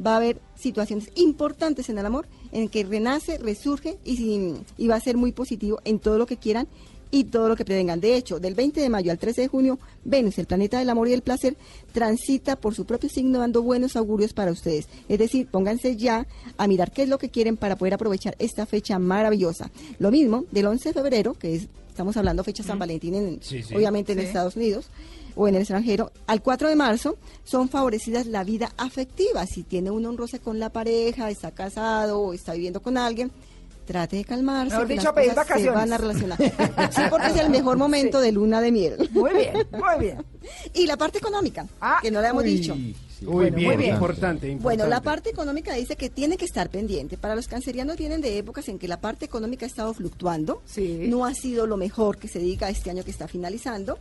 va 0.03 0.13
a 0.13 0.17
haber 0.17 0.41
situaciones 0.55 1.11
importantes 1.15 1.89
en 1.89 1.99
el 1.99 2.05
amor 2.07 2.27
en 2.51 2.67
que 2.67 2.83
renace, 2.83 3.37
resurge 3.37 3.99
y, 4.03 4.55
y 4.75 4.87
va 4.87 4.95
a 4.95 4.99
ser 4.99 5.17
muy 5.17 5.31
positivo 5.31 5.79
en 5.85 5.99
todo 5.99 6.17
lo 6.17 6.25
que 6.25 6.37
quieran 6.37 6.67
y 7.17 7.23
todo 7.23 7.47
lo 7.47 7.55
que 7.55 7.63
prevengan. 7.63 8.01
De 8.01 8.15
hecho, 8.15 8.39
del 8.41 8.55
20 8.55 8.81
de 8.81 8.89
mayo 8.89 9.09
al 9.11 9.17
13 9.17 9.41
de 9.43 9.47
junio, 9.47 9.79
Venus, 10.03 10.37
el 10.37 10.47
planeta 10.47 10.79
del 10.79 10.89
amor 10.89 11.07
y 11.07 11.11
del 11.11 11.21
placer, 11.21 11.55
transita 11.93 12.57
por 12.57 12.75
su 12.75 12.85
propio 12.85 13.09
signo 13.09 13.39
dando 13.39 13.61
buenos 13.61 13.95
augurios 13.95 14.33
para 14.33 14.51
ustedes. 14.51 14.87
Es 15.07 15.17
decir, 15.17 15.47
pónganse 15.47 15.95
ya 15.95 16.27
a 16.57 16.67
mirar 16.67 16.91
qué 16.91 17.03
es 17.03 17.09
lo 17.09 17.17
que 17.17 17.29
quieren 17.29 17.55
para 17.55 17.77
poder 17.77 17.93
aprovechar 17.93 18.35
esta 18.37 18.65
fecha 18.65 18.99
maravillosa. 18.99 19.71
Lo 19.97 20.11
mismo 20.11 20.43
del 20.51 20.65
11 20.67 20.89
de 20.89 20.93
febrero, 20.93 21.33
que 21.35 21.55
es, 21.55 21.67
estamos 21.87 22.17
hablando 22.17 22.43
fecha 22.43 22.63
San 22.63 22.79
Valentín, 22.79 23.15
en, 23.15 23.39
Sí, 23.41 23.63
sí. 23.63 23.73
obviamente 23.73 24.11
en 24.11 24.19
Sí. 24.19 24.25
Estados 24.25 24.57
Unidos 24.57 24.87
o 25.37 25.47
en 25.47 25.55
el 25.55 25.61
extranjero, 25.61 26.11
al 26.27 26.41
4 26.41 26.67
de 26.67 26.75
marzo 26.75 27.17
son 27.45 27.69
favorecidas 27.69 28.25
la 28.25 28.43
vida 28.43 28.73
afectiva. 28.77 29.45
Si 29.45 29.63
tiene 29.63 29.89
uno 29.89 30.09
un 30.09 30.17
roce 30.17 30.39
con 30.39 30.59
la 30.59 30.69
pareja, 30.69 31.29
está 31.29 31.51
casado 31.51 32.19
o 32.19 32.33
está 32.33 32.53
viviendo 32.53 32.81
con 32.81 32.97
alguien, 32.97 33.31
trate 33.85 34.17
de 34.17 34.25
calmarse. 34.25 34.73
Mejor 34.73 34.87
dicho, 34.87 35.13
pedir 35.13 35.29
cosas 35.29 35.47
se 35.47 35.53
vacaciones. 35.53 35.75
van 35.75 35.93
a 35.93 35.97
relacionar. 35.97 36.37
Sí, 36.91 37.01
porque 37.09 37.27
es 37.27 37.37
el 37.37 37.49
mejor 37.49 37.77
momento 37.77 38.19
de 38.21 38.31
luna 38.31 38.59
de 38.61 38.71
miel. 38.71 39.09
Muy 39.13 39.31
bien, 39.33 39.53
muy 39.71 39.99
bien. 39.99 40.25
Y 40.75 40.85
la 40.85 40.95
parte 40.95 41.17
económica, 41.17 41.65
Ah, 41.81 41.97
que 42.03 42.11
no 42.11 42.21
le 42.21 42.27
hemos 42.27 42.43
Uy, 42.43 42.49
dicho. 42.57 42.75
sí. 42.75 42.95
Uy, 43.21 43.27
Bueno, 43.33 43.55
bien, 43.55 43.67
muy 43.69 43.77
bien. 43.77 43.93
importante, 43.95 44.47
importante. 44.47 44.61
Bueno, 44.63 44.85
la 44.87 45.01
parte 45.01 45.29
económica 45.31 45.73
dice 45.73 45.95
que 45.95 46.09
tiene 46.11 46.37
que 46.37 46.45
estar 46.45 46.69
pendiente. 46.69 47.17
Para 47.17 47.33
los 47.35 47.47
cancerianos 47.47 47.97
vienen 47.97 48.21
de 48.21 48.37
épocas 48.37 48.67
en 48.69 48.77
que 48.77 48.87
la 48.87 48.99
parte 49.01 49.25
económica 49.25 49.65
ha 49.65 49.69
estado 49.69 49.91
fluctuando. 49.95 50.61
Sí. 50.65 51.05
No 51.07 51.25
ha 51.25 51.33
sido 51.33 51.65
lo 51.65 51.77
mejor 51.77 52.17
que 52.19 52.27
se 52.27 52.37
diga 52.39 52.69
este 52.69 52.91
año 52.91 53.03
que 53.03 53.09
está 53.09 53.27
finalizando. 53.27 53.97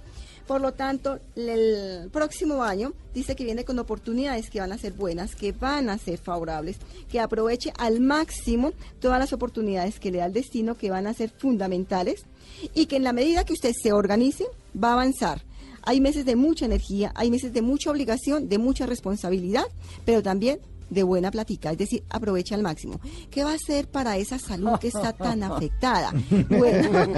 Por 0.46 0.60
lo 0.60 0.72
tanto, 0.72 1.20
el 1.36 2.10
próximo 2.10 2.62
año 2.62 2.92
dice 3.14 3.34
que 3.34 3.44
viene 3.44 3.64
con 3.64 3.78
oportunidades 3.78 4.50
que 4.50 4.60
van 4.60 4.72
a 4.72 4.78
ser 4.78 4.92
buenas, 4.92 5.34
que 5.34 5.52
van 5.52 5.88
a 5.88 5.96
ser 5.96 6.18
favorables, 6.18 6.76
que 7.10 7.18
aproveche 7.18 7.72
al 7.78 8.00
máximo 8.00 8.72
todas 9.00 9.18
las 9.18 9.32
oportunidades 9.32 9.98
que 9.98 10.10
le 10.10 10.18
da 10.18 10.26
el 10.26 10.34
destino, 10.34 10.76
que 10.76 10.90
van 10.90 11.06
a 11.06 11.14
ser 11.14 11.30
fundamentales 11.30 12.24
y 12.74 12.86
que 12.86 12.96
en 12.96 13.04
la 13.04 13.14
medida 13.14 13.44
que 13.44 13.54
usted 13.54 13.72
se 13.72 13.92
organice, 13.92 14.44
va 14.82 14.90
a 14.90 14.94
avanzar. 14.94 15.42
Hay 15.82 16.00
meses 16.00 16.26
de 16.26 16.36
mucha 16.36 16.66
energía, 16.66 17.12
hay 17.14 17.30
meses 17.30 17.52
de 17.52 17.62
mucha 17.62 17.90
obligación, 17.90 18.48
de 18.48 18.58
mucha 18.58 18.84
responsabilidad, 18.84 19.64
pero 20.04 20.22
también 20.22 20.60
de 20.90 21.02
buena 21.02 21.30
plática, 21.30 21.72
es 21.72 21.78
decir, 21.78 22.04
aprovecha 22.10 22.54
al 22.54 22.62
máximo. 22.62 23.00
¿Qué 23.30 23.44
va 23.44 23.52
a 23.52 23.54
hacer 23.54 23.88
para 23.88 24.16
esa 24.16 24.38
salud 24.38 24.78
que 24.80 24.88
está 24.88 25.12
tan 25.12 25.42
afectada? 25.42 26.12
Bueno, 26.48 26.90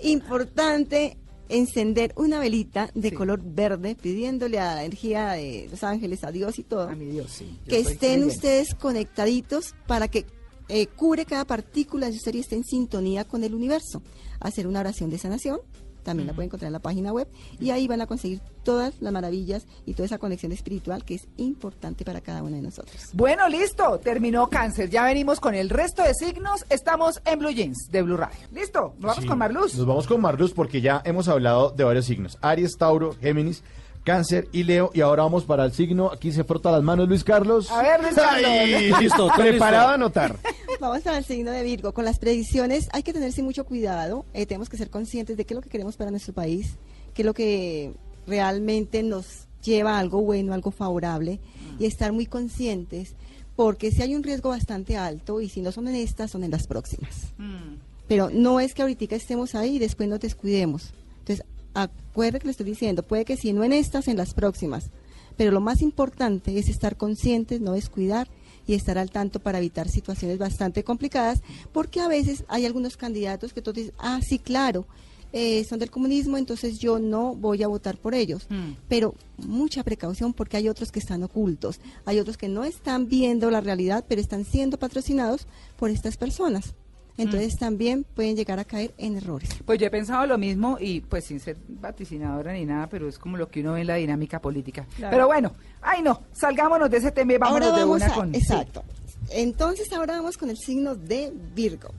importante 0.00 1.18
encender 1.48 2.12
una 2.16 2.38
velita 2.38 2.90
de 2.94 3.10
Sí. 3.10 3.14
color 3.14 3.42
verde 3.44 3.94
pidiéndole 3.94 4.58
a 4.58 4.74
la 4.76 4.84
energía 4.84 5.32
de 5.32 5.68
los 5.70 5.82
ángeles, 5.84 6.24
a 6.24 6.30
Dios 6.32 6.58
y 6.58 6.62
todo, 6.62 6.88
A 6.88 6.94
mi 6.94 7.06
Dios, 7.06 7.30
sí. 7.30 7.58
Yo 7.66 7.70
que 7.70 7.80
estén 7.80 8.24
ustedes 8.24 8.74
conectaditos 8.74 9.74
para 9.86 10.08
que 10.08 10.24
eh, 10.68 10.86
cure 10.86 11.26
cada 11.26 11.44
partícula 11.44 12.08
de 12.08 12.16
usted 12.16 12.34
y 12.34 12.38
esté 12.38 12.56
en 12.56 12.64
sintonía 12.64 13.24
con 13.24 13.44
el 13.44 13.54
universo. 13.54 14.00
Hacer 14.40 14.66
una 14.66 14.80
oración 14.80 15.10
de 15.10 15.18
sanación, 15.18 15.58
también 16.02 16.26
la 16.26 16.32
pueden 16.34 16.48
encontrar 16.48 16.68
en 16.68 16.72
la 16.72 16.78
página 16.80 17.12
web, 17.12 17.28
y 17.60 17.70
ahí 17.70 17.86
van 17.88 18.00
a 18.00 18.06
conseguir 18.06 18.40
todas 18.64 18.94
las 19.00 19.12
maravillas 19.12 19.66
y 19.86 19.94
toda 19.94 20.06
esa 20.06 20.18
conexión 20.18 20.52
espiritual 20.52 21.04
que 21.04 21.14
es 21.14 21.28
importante 21.36 22.04
para 22.04 22.20
cada 22.20 22.42
uno 22.42 22.56
de 22.56 22.62
nosotros. 22.62 23.10
Bueno, 23.12 23.48
listo, 23.48 23.98
terminó 23.98 24.48
cáncer. 24.48 24.88
Ya 24.90 25.04
venimos 25.04 25.40
con 25.40 25.54
el 25.54 25.68
resto 25.70 26.02
de 26.02 26.14
signos. 26.14 26.64
Estamos 26.70 27.20
en 27.24 27.38
Blue 27.38 27.50
Jeans 27.50 27.88
de 27.90 28.02
Blue 28.02 28.16
Radio. 28.16 28.36
Listo, 28.52 28.94
nos 28.98 29.00
vamos 29.08 29.22
Sí. 29.22 29.26
con 29.26 29.38
Marluz. 29.38 29.74
Nos 29.76 29.86
vamos 29.86 30.06
con 30.06 30.20
Marluz 30.20 30.52
porque 30.52 30.80
ya 30.80 31.02
hemos 31.04 31.28
hablado 31.28 31.70
de 31.70 31.84
varios 31.84 32.04
signos. 32.06 32.38
Aries, 32.40 32.76
Tauro, 32.76 33.14
Géminis, 33.20 33.62
Cáncer 34.04 34.48
y 34.52 34.64
Leo. 34.64 34.90
Y 34.94 35.00
ahora 35.00 35.22
vamos 35.22 35.44
para 35.44 35.64
el 35.64 35.72
signo. 35.72 36.10
Aquí 36.12 36.32
se 36.32 36.44
frota 36.44 36.70
las 36.70 36.82
manos 36.82 37.08
Luis 37.08 37.24
Carlos. 37.24 37.70
A 37.70 37.82
ver, 37.82 38.02
Luis 38.02 38.14
Carlos. 38.14 38.50
Ay, 38.50 38.92
Listo, 39.00 39.28
preparado 39.36 39.88
a 39.88 39.94
anotar. 39.94 40.36
Vamos 40.80 41.06
al 41.06 41.24
signo 41.24 41.50
de 41.52 41.62
Virgo. 41.62 41.94
Con 41.94 42.04
las 42.04 42.18
predicciones 42.18 42.88
hay 42.92 43.02
que 43.02 43.12
tenerse 43.12 43.42
mucho 43.42 43.64
cuidado. 43.64 44.24
eh, 44.34 44.46
tenemos 44.46 44.68
que 44.68 44.76
ser 44.76 44.90
conscientes 44.90 45.36
de 45.36 45.44
qué 45.44 45.54
es 45.54 45.56
lo 45.56 45.62
que 45.62 45.70
queremos 45.70 45.96
para 45.96 46.10
nuestro 46.10 46.32
país, 46.32 46.76
qué 47.14 47.22
es 47.22 47.26
lo 47.26 47.34
que 47.34 47.92
realmente 48.26 49.02
nos 49.02 49.46
lleva 49.62 49.96
a 49.96 49.98
algo 50.00 50.22
bueno, 50.22 50.54
algo 50.54 50.72
favorable 50.72 51.38
y 51.78 51.86
estar 51.86 52.12
muy 52.12 52.26
conscientes 52.26 53.14
porque 53.56 53.90
si 53.90 54.02
hay 54.02 54.14
un 54.14 54.22
riesgo 54.22 54.48
bastante 54.48 54.96
alto 54.96 55.40
y 55.40 55.48
si 55.48 55.60
no 55.60 55.72
son 55.72 55.88
en 55.88 55.96
estas, 55.96 56.30
son 56.30 56.44
en 56.44 56.50
las 56.50 56.66
próximas. 56.66 57.32
Mm. 57.38 57.76
Pero 58.08 58.30
no 58.30 58.60
es 58.60 58.74
que 58.74 58.82
ahorita 58.82 59.14
estemos 59.14 59.54
ahí 59.54 59.76
y 59.76 59.78
después 59.78 60.08
nos 60.08 60.20
descuidemos. 60.20 60.92
Entonces, 61.20 61.44
acuerde 61.74 62.38
que 62.38 62.46
le 62.46 62.50
estoy 62.52 62.66
diciendo, 62.66 63.02
puede 63.02 63.24
que 63.24 63.36
si 63.36 63.52
no 63.52 63.64
en 63.64 63.72
estas, 63.72 64.08
en 64.08 64.16
las 64.16 64.34
próximas. 64.34 64.90
Pero 65.36 65.50
lo 65.50 65.60
más 65.60 65.82
importante 65.82 66.58
es 66.58 66.68
estar 66.68 66.96
conscientes, 66.96 67.60
no 67.60 67.72
descuidar 67.72 68.28
y 68.66 68.74
estar 68.74 68.98
al 68.98 69.10
tanto 69.10 69.40
para 69.40 69.58
evitar 69.58 69.88
situaciones 69.88 70.38
bastante 70.38 70.84
complicadas, 70.84 71.42
porque 71.72 72.00
a 72.00 72.08
veces 72.08 72.44
hay 72.48 72.66
algunos 72.66 72.96
candidatos 72.96 73.52
que 73.52 73.62
tú 73.62 73.72
dices, 73.72 73.92
ah, 73.98 74.20
sí, 74.22 74.38
claro, 74.38 74.86
eh, 75.32 75.64
son 75.64 75.78
del 75.78 75.90
comunismo, 75.90 76.36
entonces 76.36 76.78
yo 76.78 76.98
no 76.98 77.34
voy 77.34 77.62
a 77.62 77.68
votar 77.68 77.96
por 77.96 78.14
ellos. 78.14 78.46
Mm. 78.50 78.72
Pero 78.88 79.14
mucha 79.38 79.82
precaución 79.82 80.34
porque 80.34 80.58
hay 80.58 80.68
otros 80.68 80.92
que 80.92 80.98
están 80.98 81.22
ocultos, 81.22 81.80
hay 82.04 82.20
otros 82.20 82.36
que 82.36 82.48
no 82.48 82.64
están 82.64 83.08
viendo 83.08 83.50
la 83.50 83.62
realidad, 83.62 84.04
pero 84.06 84.20
están 84.20 84.44
siendo 84.44 84.78
patrocinados 84.78 85.46
por 85.78 85.90
estas 85.90 86.16
personas. 86.18 86.74
Entonces 87.18 87.56
también 87.58 88.04
pueden 88.14 88.36
llegar 88.36 88.58
a 88.58 88.64
caer 88.64 88.92
en 88.98 89.16
errores. 89.16 89.50
Pues 89.64 89.78
yo 89.78 89.86
he 89.86 89.90
pensado 89.90 90.26
lo 90.26 90.38
mismo 90.38 90.78
y 90.80 91.00
pues 91.00 91.24
sin 91.26 91.40
ser 91.40 91.56
vaticinadora 91.68 92.52
ni 92.54 92.64
nada, 92.64 92.86
pero 92.88 93.08
es 93.08 93.18
como 93.18 93.36
lo 93.36 93.48
que 93.48 93.60
uno 93.60 93.74
ve 93.74 93.82
en 93.82 93.86
la 93.88 93.96
dinámica 93.96 94.40
política. 94.40 94.86
Pero 94.98 95.26
bueno, 95.26 95.52
ay 95.82 96.02
no, 96.02 96.22
salgámonos 96.32 96.90
de 96.90 96.96
ese 96.98 97.10
tema 97.12 97.34
y 97.34 97.38
vámonos 97.38 97.68
ahora 97.68 97.78
de 97.78 97.84
vamos 97.84 97.96
una 98.02 98.06
a, 98.06 98.14
con... 98.14 98.32
sí. 98.32 98.38
exacto. 98.40 98.82
Entonces 99.30 99.92
ahora 99.92 100.16
vamos 100.16 100.36
con 100.36 100.50
el 100.50 100.56
signo 100.58 100.94
de 100.94 101.32
Virgo. 101.54 101.90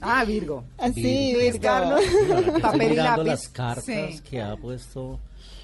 Ah, 0.00 0.24
Virgo. 0.24 0.64
Así, 0.78 1.32
Luis 1.32 1.52
Virgo. 1.60 2.60
Papel 2.60 2.92
y 2.92 2.96
lápiz. 2.96 3.24
las 3.24 3.48
cartas 3.48 3.84
Sí. 3.84 4.20
que 4.28 4.42
ha 4.42 4.56
puesto. 4.56 5.18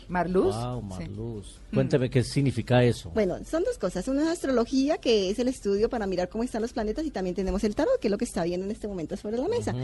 Marluz. 0.08 0.54
Wow, 0.54 0.80
Sí. 0.98 1.04
Marluz. 1.04 1.60
Cuénteme 1.72 2.08
qué 2.10 2.24
significa 2.24 2.82
eso. 2.82 3.10
Bueno, 3.10 3.36
son 3.48 3.62
dos 3.64 3.78
cosas. 3.78 4.08
Una 4.08 4.22
es 4.22 4.28
astrología, 4.28 4.98
que 4.98 5.30
es 5.30 5.38
el 5.38 5.48
estudio 5.48 5.88
para 5.90 6.06
mirar 6.06 6.28
cómo 6.28 6.44
están 6.44 6.62
los 6.62 6.72
planetas, 6.72 7.04
y 7.04 7.10
también 7.10 7.36
tenemos 7.36 7.62
el 7.64 7.74
tarot, 7.74 7.98
que 8.00 8.08
es 8.08 8.10
lo 8.10 8.18
que 8.18 8.24
está 8.24 8.42
viendo 8.44 8.64
en 8.66 8.72
este 8.72 8.88
momento 8.88 9.16
sobre 9.16 9.36
la 9.38 9.48
mesa. 9.48 9.74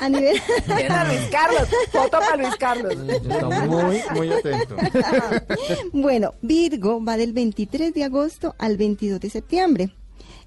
A 0.00 0.08
nivel... 0.08 0.36
Mira, 0.68 1.04
Luis 1.04 1.28
Carlos. 1.30 1.68
Foto 1.90 2.10
para 2.10 2.36
Luis 2.36 2.56
Carlos. 2.56 2.94
Está 3.08 3.48
muy, 3.66 4.00
muy 4.14 4.32
atento. 4.32 4.76
Bueno, 5.92 6.34
Virgo 6.42 7.02
va 7.04 7.16
del 7.16 7.32
23 7.32 7.92
de 7.94 8.04
agosto 8.04 8.54
al 8.58 8.76
22 8.76 9.20
de 9.20 9.30
septiembre. 9.30 9.94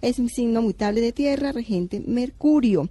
Es 0.01 0.19
un 0.19 0.29
signo 0.29 0.61
mutable 0.61 1.01
de 1.01 1.11
tierra, 1.11 1.51
regente 1.51 2.01
Mercurio. 2.05 2.89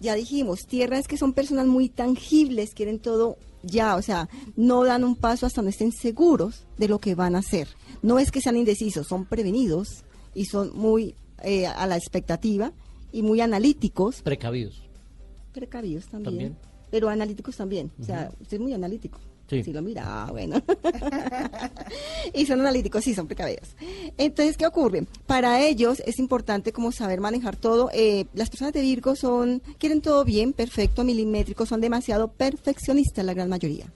Ya 0.00 0.14
dijimos, 0.14 0.66
tierra 0.66 0.98
es 0.98 1.06
que 1.06 1.16
son 1.16 1.32
personas 1.32 1.66
muy 1.66 1.88
tangibles, 1.88 2.74
quieren 2.74 2.98
todo 2.98 3.36
ya, 3.62 3.96
o 3.96 4.02
sea, 4.02 4.28
no 4.56 4.84
dan 4.84 5.04
un 5.04 5.16
paso 5.16 5.46
hasta 5.46 5.62
no 5.62 5.68
estén 5.68 5.92
seguros 5.92 6.64
de 6.78 6.88
lo 6.88 6.98
que 6.98 7.14
van 7.14 7.34
a 7.34 7.38
hacer. 7.38 7.68
No 8.02 8.18
es 8.18 8.30
que 8.30 8.40
sean 8.40 8.56
indecisos, 8.56 9.06
son 9.06 9.24
prevenidos 9.26 10.04
y 10.34 10.46
son 10.46 10.76
muy 10.76 11.14
eh, 11.42 11.66
a 11.66 11.86
la 11.86 11.96
expectativa 11.96 12.72
y 13.12 13.22
muy 13.22 13.40
analíticos, 13.40 14.22
Precavidos. 14.22 14.82
precavidos 15.52 16.06
también, 16.06 16.24
También. 16.54 16.56
pero 16.90 17.08
analíticos 17.08 17.56
también. 17.56 17.90
O 18.00 18.04
sea, 18.04 18.30
usted 18.40 18.56
es 18.56 18.60
muy 18.62 18.72
analítico. 18.72 19.18
Sí. 19.52 19.72
Lo 19.72 19.82
mira, 19.82 20.04
ah, 20.06 20.30
bueno. 20.30 20.62
y 22.34 22.46
son 22.46 22.60
analíticos, 22.60 23.04
sí, 23.04 23.14
son 23.14 23.26
precavidos. 23.26 23.76
Entonces, 24.16 24.56
¿qué 24.56 24.66
ocurre? 24.66 25.06
Para 25.26 25.60
ellos 25.60 26.02
es 26.06 26.18
importante 26.18 26.72
como 26.72 26.90
saber 26.90 27.20
manejar 27.20 27.56
todo. 27.56 27.90
Eh, 27.92 28.26
las 28.32 28.48
personas 28.48 28.72
de 28.72 28.80
Virgo 28.80 29.14
son, 29.14 29.62
quieren 29.78 30.00
todo 30.00 30.24
bien, 30.24 30.54
perfecto, 30.54 31.04
milimétrico, 31.04 31.66
son 31.66 31.82
demasiado 31.82 32.28
perfeccionistas 32.28 33.24
la 33.24 33.34
gran 33.34 33.50
mayoría. 33.50 33.86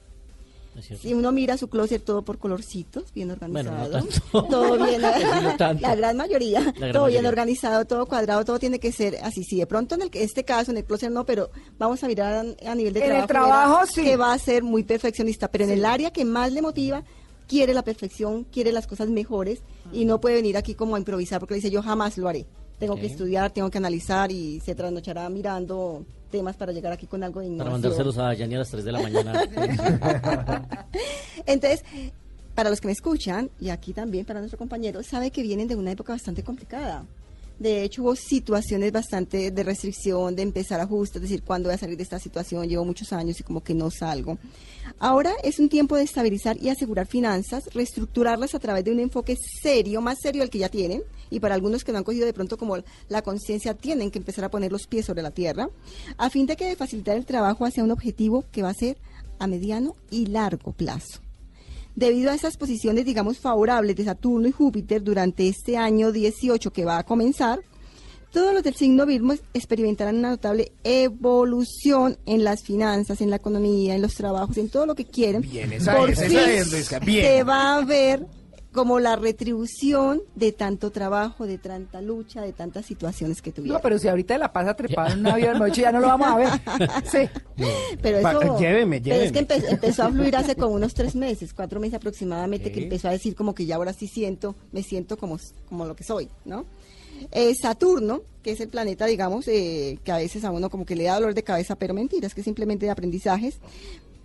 Si 0.82 1.14
uno 1.14 1.32
mira 1.32 1.56
su 1.56 1.68
closet 1.68 2.04
todo 2.04 2.22
por 2.22 2.38
colorcitos, 2.38 3.12
bien 3.12 3.34
Bueno, 3.48 3.72
no 3.72 3.82
organizado, 3.82 3.90
tanto. 3.90 4.48
todo 4.50 4.86
bien, 4.86 5.02
no 5.42 5.56
tanto. 5.56 5.82
la 5.82 5.94
gran 5.94 6.16
mayoría, 6.16 6.72
gran 6.76 6.92
todo 6.92 7.06
bien 7.06 7.26
organizado, 7.26 7.84
todo 7.84 8.06
cuadrado, 8.06 8.44
todo 8.44 8.58
tiene 8.58 8.78
que 8.78 8.92
ser 8.92 9.16
así. 9.22 9.44
Si 9.44 9.58
de 9.58 9.66
pronto 9.66 9.94
en 9.94 10.02
el, 10.02 10.10
este 10.12 10.44
caso, 10.44 10.70
en 10.70 10.78
el 10.78 10.84
closet 10.84 11.10
no, 11.10 11.24
pero 11.24 11.50
vamos 11.78 12.02
a 12.04 12.08
mirar 12.08 12.32
a, 12.34 12.70
a 12.70 12.74
nivel 12.74 12.92
de 12.92 13.04
En 13.04 13.16
el 13.16 13.26
trabajo, 13.26 13.50
trabajo, 13.50 13.72
verá 13.80 13.86
sí. 13.86 14.04
que 14.04 14.16
va 14.16 14.32
a 14.32 14.38
ser 14.38 14.62
muy 14.62 14.82
perfeccionista, 14.82 15.48
pero 15.48 15.64
en 15.64 15.70
el 15.70 15.84
área 15.84 16.10
que 16.10 16.24
más 16.24 16.52
le 16.52 16.62
motiva, 16.62 17.04
quiere 17.46 17.74
la 17.74 17.82
perfección, 17.82 18.44
quiere 18.44 18.72
las 18.72 18.86
cosas 18.86 19.08
mejores 19.08 19.62
y 19.92 20.04
no 20.04 20.20
puede 20.20 20.36
venir 20.36 20.56
aquí 20.56 20.74
como 20.74 20.96
a 20.96 20.98
improvisar 20.98 21.40
porque 21.40 21.54
le 21.54 21.60
dice 21.60 21.70
yo 21.70 21.82
jamás 21.82 22.18
lo 22.18 22.28
haré. 22.28 22.46
Tengo 22.78 22.96
que 22.96 23.06
estudiar, 23.06 23.52
tengo 23.52 23.70
que 23.70 23.78
analizar 23.78 24.30
y 24.30 24.60
se 24.60 24.74
trasnochará 24.74 25.30
mirando 25.30 26.04
temas 26.36 26.56
para 26.56 26.72
llegar 26.72 26.92
aquí 26.92 27.06
con 27.06 27.22
algo 27.24 27.40
de 27.40 27.46
Para 27.46 27.54
innovación. 27.70 27.72
mandárselos 27.82 28.18
a 28.18 28.34
Yani 28.34 28.54
a 28.54 28.58
las 28.58 28.70
3 28.70 28.84
de 28.84 28.92
la 28.92 29.00
mañana. 29.00 29.32
Entonces, 31.46 31.82
para 32.54 32.70
los 32.70 32.80
que 32.80 32.88
me 32.88 32.92
escuchan, 32.92 33.50
y 33.60 33.70
aquí 33.70 33.92
también 33.92 34.24
para 34.24 34.40
nuestro 34.40 34.58
compañero, 34.58 35.02
sabe 35.02 35.30
que 35.30 35.42
vienen 35.42 35.68
de 35.68 35.76
una 35.76 35.92
época 35.92 36.12
bastante 36.12 36.42
complicada. 36.42 37.04
De 37.58 37.82
hecho, 37.82 38.02
hubo 38.02 38.14
situaciones 38.14 38.92
bastante 38.92 39.50
de 39.50 39.62
restricción, 39.62 40.36
de 40.36 40.42
empezar 40.42 40.78
ajustes, 40.80 41.16
es 41.16 41.22
decir, 41.22 41.42
¿cuándo 41.42 41.68
voy 41.68 41.74
a 41.74 41.78
salir 41.78 41.96
de 41.96 42.02
esta 42.02 42.18
situación? 42.18 42.68
Llevo 42.68 42.84
muchos 42.84 43.12
años 43.14 43.40
y 43.40 43.42
como 43.42 43.62
que 43.62 43.72
no 43.72 43.90
salgo. 43.90 44.38
Ahora 44.98 45.32
es 45.42 45.58
un 45.58 45.70
tiempo 45.70 45.96
de 45.96 46.02
estabilizar 46.02 46.58
y 46.62 46.68
asegurar 46.68 47.06
finanzas, 47.06 47.64
reestructurarlas 47.72 48.54
a 48.54 48.58
través 48.58 48.84
de 48.84 48.92
un 48.92 49.00
enfoque 49.00 49.36
serio, 49.62 50.02
más 50.02 50.18
serio 50.20 50.42
del 50.42 50.50
que 50.50 50.58
ya 50.58 50.68
tienen, 50.68 51.02
y 51.30 51.40
para 51.40 51.54
algunos 51.54 51.82
que 51.82 51.92
no 51.92 51.98
han 51.98 52.04
cogido 52.04 52.26
de 52.26 52.34
pronto 52.34 52.58
como 52.58 52.76
la 53.08 53.22
conciencia, 53.22 53.74
tienen 53.74 54.10
que 54.10 54.18
empezar 54.18 54.44
a 54.44 54.50
poner 54.50 54.70
los 54.70 54.86
pies 54.86 55.06
sobre 55.06 55.22
la 55.22 55.30
tierra, 55.30 55.70
a 56.18 56.30
fin 56.30 56.46
de 56.46 56.56
que 56.56 56.66
de 56.66 56.76
facilitar 56.76 57.16
el 57.16 57.26
trabajo 57.26 57.64
hacia 57.64 57.82
un 57.82 57.90
objetivo 57.90 58.44
que 58.52 58.62
va 58.62 58.68
a 58.70 58.74
ser 58.74 58.98
a 59.38 59.46
mediano 59.46 59.96
y 60.10 60.26
largo 60.26 60.72
plazo. 60.72 61.25
Debido 61.96 62.30
a 62.30 62.34
esas 62.34 62.56
posiciones, 62.56 63.04
digamos, 63.04 63.38
favorables 63.38 63.96
de 63.96 64.04
Saturno 64.04 64.46
y 64.46 64.52
Júpiter 64.52 65.02
durante 65.02 65.48
este 65.48 65.76
año 65.76 66.12
18 66.12 66.70
que 66.70 66.84
va 66.84 66.98
a 66.98 67.04
comenzar, 67.04 67.60
todos 68.32 68.52
los 68.52 68.62
del 68.62 68.74
signo 68.74 69.06
Virgo 69.06 69.34
experimentarán 69.54 70.16
una 70.16 70.28
notable 70.28 70.72
evolución 70.84 72.18
en 72.26 72.44
las 72.44 72.62
finanzas, 72.62 73.22
en 73.22 73.30
la 73.30 73.36
economía, 73.36 73.94
en 73.94 74.02
los 74.02 74.14
trabajos, 74.14 74.58
en 74.58 74.68
todo 74.68 74.84
lo 74.84 74.94
que 74.94 75.06
quieren. 75.06 75.40
Bien, 75.40 75.72
esa 75.72 75.96
Por 75.96 76.10
es, 76.10 76.20
esa 76.20 76.52
es, 76.52 76.70
Luisca, 76.70 76.98
bien. 76.98 77.24
Se 77.24 77.42
va 77.44 77.76
a 77.76 77.84
ver 77.84 78.26
como 78.76 79.00
la 79.00 79.16
retribución 79.16 80.22
de 80.36 80.52
tanto 80.52 80.92
trabajo, 80.92 81.46
de 81.48 81.58
tanta 81.58 82.00
lucha, 82.00 82.42
de 82.42 82.52
tantas 82.52 82.86
situaciones 82.86 83.42
que 83.42 83.50
tuvieron. 83.50 83.78
No, 83.78 83.82
pero 83.82 83.98
si 83.98 84.06
ahorita 84.06 84.38
la 84.38 84.52
pasa 84.52 84.74
trepado 84.74 85.14
en 85.14 85.20
un 85.20 85.26
avión 85.26 85.58
noche, 85.58 85.82
ya 85.82 85.90
no 85.90 85.98
lo 85.98 86.06
vamos 86.06 86.28
a 86.28 86.36
ver. 86.36 86.48
Sí. 87.10 87.18
Pero 88.00 88.22
Pa- 88.22 88.32
eso. 88.32 88.58
lléveme, 88.60 89.00
pero 89.00 89.16
es 89.16 89.32
que 89.32 89.40
lléveme. 89.40 89.64
empe- 89.66 89.72
empezó 89.72 90.02
a 90.04 90.10
fluir 90.12 90.36
hace 90.36 90.54
como 90.54 90.74
unos 90.76 90.94
tres 90.94 91.14
meses, 91.16 91.52
cuatro 91.52 91.80
meses 91.80 91.94
aproximadamente, 91.96 92.70
que 92.70 92.84
empezó 92.84 93.08
a 93.08 93.12
decir 93.12 93.34
como 93.34 93.52
que 93.54 93.66
ya 93.66 93.74
ahora 93.76 93.92
sí 93.92 94.06
siento, 94.06 94.54
me 94.70 94.84
siento 94.84 95.16
como, 95.16 95.38
como 95.68 95.86
lo 95.86 95.96
que 95.96 96.04
soy, 96.04 96.28
¿no? 96.44 96.64
Eh, 97.32 97.54
Saturno, 97.54 98.20
que 98.42 98.52
es 98.52 98.60
el 98.60 98.68
planeta, 98.68 99.06
digamos, 99.06 99.48
eh, 99.48 99.98
que 100.04 100.12
a 100.12 100.18
veces 100.18 100.44
a 100.44 100.50
uno 100.50 100.68
como 100.68 100.84
que 100.84 100.94
le 100.94 101.04
da 101.04 101.14
dolor 101.14 101.32
de 101.34 101.42
cabeza, 101.42 101.74
pero 101.76 101.94
mentiras, 101.94 102.34
que 102.34 102.42
es 102.42 102.44
simplemente 102.44 102.84
de 102.86 102.92
aprendizajes, 102.92 103.58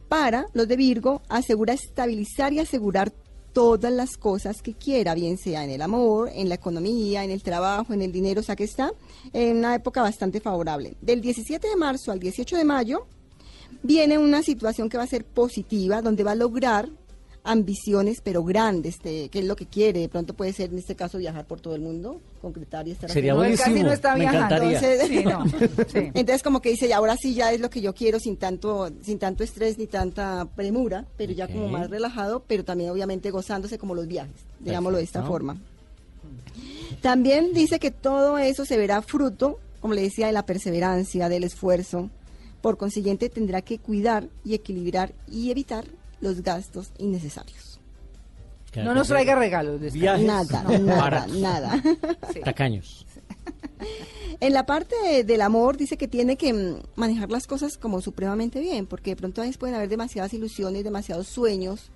para 0.10 0.48
los 0.54 0.68
de 0.68 0.76
Virgo, 0.76 1.22
asegura 1.30 1.74
estabilizar 1.74 2.52
y 2.52 2.60
asegurar 2.60 3.14
todas 3.54 3.92
las 3.92 4.18
cosas 4.18 4.62
que 4.62 4.74
quiera, 4.74 5.14
bien 5.16 5.38
sea 5.38 5.64
en 5.64 5.70
el 5.70 5.82
amor, 5.82 6.30
en 6.34 6.50
la 6.50 6.56
economía, 6.56 7.24
en 7.24 7.32
el 7.32 7.44
trabajo, 7.44 7.94
en 7.94 8.02
el 8.02 8.12
dinero, 8.12 8.42
o 8.42 8.44
sea 8.44 8.56
que 8.56 8.64
está 8.64 8.92
en 9.34 9.58
una 9.58 9.76
época 9.76 10.02
bastante 10.02 10.40
favorable. 10.40 10.96
Del 11.02 11.22
17 11.22 11.68
de 11.68 11.76
marzo 11.76 12.12
al 12.12 12.20
18 12.20 12.58
de 12.58 12.64
mayo 12.64 13.08
viene 13.84 14.18
una 14.18 14.44
situación 14.44 14.90
que 14.90 14.98
va 14.98 15.04
a 15.04 15.08
ser 15.08 15.26
positiva, 15.26 16.02
donde 16.02 16.24
va 16.24 16.32
a 16.32 16.36
lograr 16.36 16.90
ambiciones, 17.44 18.22
pero 18.24 18.44
grandes, 18.44 19.00
de- 19.04 19.30
que 19.30 19.40
es 19.40 19.46
lo 19.46 19.56
que 19.56 19.66
quiere. 19.66 20.00
De 20.02 20.10
pronto 20.10 20.34
puede 20.36 20.54
ser, 20.54 20.70
en 20.72 20.78
este 20.78 20.96
caso, 20.96 21.18
viajar 21.18 21.46
por 21.46 21.60
todo 21.60 21.74
el 21.76 21.82
mundo, 21.82 22.22
concretar 22.42 22.88
y 22.88 22.92
estar 22.92 23.10
Sería 23.10 23.32
él 23.32 23.38
buenísimo. 23.38 23.74
casi 23.74 23.84
no 23.84 23.92
está 23.92 24.14
me 24.14 24.20
viajando. 24.22 24.56
encantaría. 24.56 24.78
Entonces- 24.80 25.08
Sí, 25.08 25.24
no. 25.26 25.44
Sí. 25.92 26.12
Entonces 26.14 26.44
como 26.44 26.62
que 26.62 26.70
dice, 26.70 26.88
"Ya, 26.88 26.98
ahora 26.98 27.16
sí 27.18 27.34
ya 27.34 27.52
es 27.52 27.60
lo 27.60 27.70
que 27.70 27.82
yo 27.82 27.94
quiero 27.96 28.20
sin 28.20 28.38
tanto 28.38 28.90
sin 29.02 29.18
tanto 29.18 29.44
estrés 29.44 29.78
ni 29.80 29.88
tanta 29.88 30.48
premura, 30.56 31.06
pero 31.18 31.34
ya 31.34 31.48
como 31.48 31.68
más 31.68 31.90
relajado, 31.90 32.44
pero 32.48 32.64
también 32.64 32.92
obviamente 32.92 33.32
gozándose 33.32 33.78
como 33.80 33.96
los 33.96 34.08
viajes, 34.08 34.36
digámoslo 34.60 34.98
de 35.00 35.04
esta 35.04 35.24
forma. 35.24 35.58
También 37.02 37.54
dice 37.54 37.80
que 37.80 37.92
todo 37.92 38.38
eso 38.38 38.66
se 38.66 38.78
verá 38.78 39.02
fruto, 39.02 39.60
como 39.80 39.94
le 39.94 40.02
decía, 40.04 40.28
de 40.28 40.34
la 40.34 40.46
perseverancia, 40.46 41.30
del 41.30 41.44
esfuerzo. 41.44 42.10
Por 42.62 42.78
consiguiente, 42.78 43.30
tendrá 43.30 43.62
que 43.64 43.80
cuidar 43.80 44.28
y 44.46 44.54
equilibrar 44.54 45.14
y 45.32 45.50
evitar 45.50 45.86
los 46.22 46.42
gastos 46.42 46.92
innecesarios. 46.98 47.80
No 48.76 48.94
nos 48.94 49.10
traiga 49.10 49.36
regalos. 49.36 49.82
Viajes 49.82 50.26
Nada, 50.26 50.64
no, 50.64 50.78
nada, 50.80 51.02
baratos, 51.02 51.38
nada. 51.38 51.84
Tacaños. 52.44 53.06
En 54.40 54.54
la 54.54 54.66
parte 54.66 54.96
de- 55.04 55.24
del 55.24 55.42
amor 55.42 55.78
dice 55.78 55.98
que 55.98 56.08
tiene 56.08 56.36
que 56.38 56.54
mm, 56.54 56.82
manejar 56.96 57.30
las 57.32 57.46
cosas 57.48 57.78
como 57.78 58.02
supremamente 58.02 58.60
bien, 58.60 58.86
porque 58.88 59.12
de 59.12 59.16
pronto 59.16 59.42
a 59.42 59.44
veces 59.44 59.58
pueden 59.58 59.76
haber 59.76 59.90
demasiadas 59.90 60.34
ilusiones, 60.34 60.84
demasiados 60.84 61.28
sueños. 61.28 61.92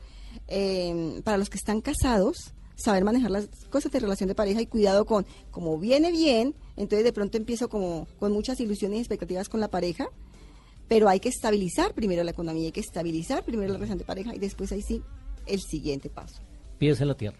eh, 0.48 1.22
para 1.24 1.38
los 1.38 1.50
que 1.50 1.58
están 1.58 1.80
casados, 1.82 2.54
saber 2.76 3.04
manejar 3.06 3.32
las 3.32 3.48
cosas 3.70 3.92
de 3.92 4.00
relación 4.00 4.28
de 4.28 4.36
pareja 4.36 4.62
y 4.62 4.66
cuidado 4.68 5.06
con, 5.06 5.26
como 5.50 5.80
viene 5.80 6.12
bien, 6.12 6.54
entonces 6.76 7.04
de 7.06 7.14
pronto 7.14 7.38
empiezo 7.38 7.70
como 7.70 8.06
con 8.20 8.32
muchas 8.34 8.60
ilusiones 8.60 8.98
y 8.98 9.02
expectativas 9.02 9.48
con 9.48 9.60
la 9.62 9.70
pareja, 9.70 10.08
pero 10.88 11.10
hay 11.10 11.20
que 11.20 11.30
estabilizar 11.30 11.94
primero 11.94 12.24
la 12.24 12.32
economía, 12.32 12.66
hay 12.66 12.72
que 12.72 12.80
estabilizar 12.80 13.44
primero 13.44 13.70
la 13.70 13.78
relación 13.78 13.98
de 13.98 14.06
pareja 14.06 14.36
y 14.36 14.40
después 14.40 14.72
ahí 14.72 14.82
sí 14.82 15.02
el 15.46 15.62
siguiente 15.62 16.10
paso. 16.10 16.42
Pies 16.78 17.02
en 17.02 17.08
la 17.08 17.16
tierra. 17.16 17.38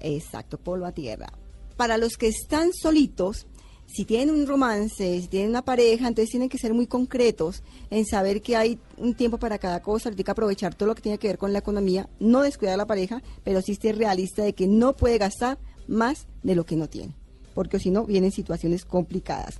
Exacto, 0.00 0.58
polvo 0.58 0.86
a 0.86 0.92
tierra. 0.92 1.32
Para 1.76 1.98
los 1.98 2.16
que 2.16 2.28
están 2.28 2.72
solitos, 2.72 3.46
si 3.86 4.04
tienen 4.04 4.34
un 4.34 4.46
romance, 4.46 5.20
si 5.20 5.28
tienen 5.28 5.50
una 5.50 5.64
pareja, 5.64 6.08
entonces 6.08 6.30
tienen 6.30 6.48
que 6.48 6.58
ser 6.58 6.74
muy 6.74 6.86
concretos 6.86 7.62
en 7.90 8.04
saber 8.04 8.42
que 8.42 8.56
hay 8.56 8.78
un 8.98 9.14
tiempo 9.14 9.38
para 9.38 9.58
cada 9.58 9.80
cosa, 9.80 10.10
tienen 10.10 10.24
que 10.24 10.30
aprovechar 10.30 10.74
todo 10.74 10.88
lo 10.88 10.94
que 10.94 11.02
tiene 11.02 11.18
que 11.18 11.28
ver 11.28 11.38
con 11.38 11.52
la 11.52 11.60
economía, 11.60 12.08
no 12.20 12.42
descuidar 12.42 12.74
a 12.74 12.78
la 12.78 12.86
pareja, 12.86 13.22
pero 13.44 13.62
sí 13.62 13.74
ser 13.74 13.96
realista 13.96 14.42
de 14.42 14.52
que 14.52 14.66
no 14.66 14.94
puede 14.94 15.18
gastar 15.18 15.58
más 15.86 16.26
de 16.42 16.54
lo 16.54 16.66
que 16.66 16.76
no 16.76 16.88
tiene, 16.88 17.14
porque 17.54 17.78
si 17.78 17.90
no 17.90 18.04
vienen 18.04 18.30
situaciones 18.30 18.84
complicadas. 18.84 19.58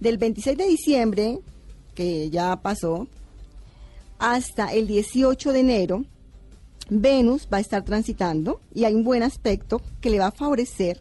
Del 0.00 0.18
26 0.18 0.58
de 0.58 0.66
diciembre, 0.66 1.38
que 1.94 2.30
ya 2.30 2.56
pasó, 2.62 3.06
hasta 4.18 4.72
el 4.72 4.86
18 4.86 5.52
de 5.52 5.60
enero, 5.60 6.04
Venus 6.88 7.48
va 7.52 7.58
a 7.58 7.60
estar 7.60 7.84
transitando 7.84 8.60
y 8.74 8.84
hay 8.84 8.94
un 8.94 9.04
buen 9.04 9.22
aspecto 9.22 9.80
que 10.00 10.10
le 10.10 10.18
va 10.18 10.26
a 10.26 10.32
favorecer 10.32 11.00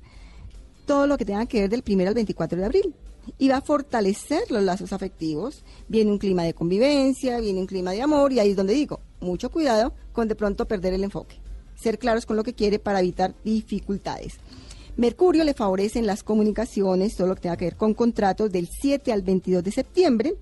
todo 0.86 1.08
lo 1.08 1.18
que 1.18 1.26
tenga 1.26 1.46
que 1.46 1.62
ver 1.62 1.70
del 1.70 1.84
1 1.88 2.08
al 2.08 2.14
24 2.14 2.58
de 2.58 2.66
abril 2.66 2.96
y 3.38 3.50
va 3.50 3.58
a 3.58 3.62
fortalecer 3.62 4.50
los 4.50 4.64
lazos 4.64 4.94
afectivos. 4.94 5.64
Viene 5.88 6.12
un 6.12 6.18
clima 6.18 6.44
de 6.44 6.54
convivencia, 6.54 7.40
viene 7.40 7.60
un 7.60 7.68
clima 7.68 7.92
de 7.92 8.02
amor 8.02 8.34
y 8.34 8.40
ahí 8.40 8.52
es 8.52 8.56
donde 8.56 8.74
digo, 8.74 9.00
mucho 9.20 9.52
cuidado 9.52 9.94
con 10.12 10.28
de 10.28 10.36
pronto 10.36 10.68
perder 10.68 10.94
el 10.94 11.04
enfoque. 11.04 11.38
Ser 11.76 12.00
claros 12.00 12.26
con 12.26 12.38
lo 12.38 12.44
que 12.44 12.54
quiere 12.54 12.80
para 12.80 13.00
evitar 13.00 13.34
dificultades. 13.44 14.38
Mercurio 14.98 15.44
le 15.44 15.54
favorece 15.54 16.00
en 16.00 16.06
las 16.06 16.24
comunicaciones, 16.24 17.16
todo 17.16 17.28
lo 17.28 17.36
que 17.36 17.42
tenga 17.42 17.58
que 17.58 17.66
ver 17.66 17.78
con 17.78 17.94
contratos 17.94 18.52
del 18.52 18.68
7 18.68 19.12
al 19.12 19.22
22 19.22 19.64
de 19.64 19.72
septiembre, 19.72 20.36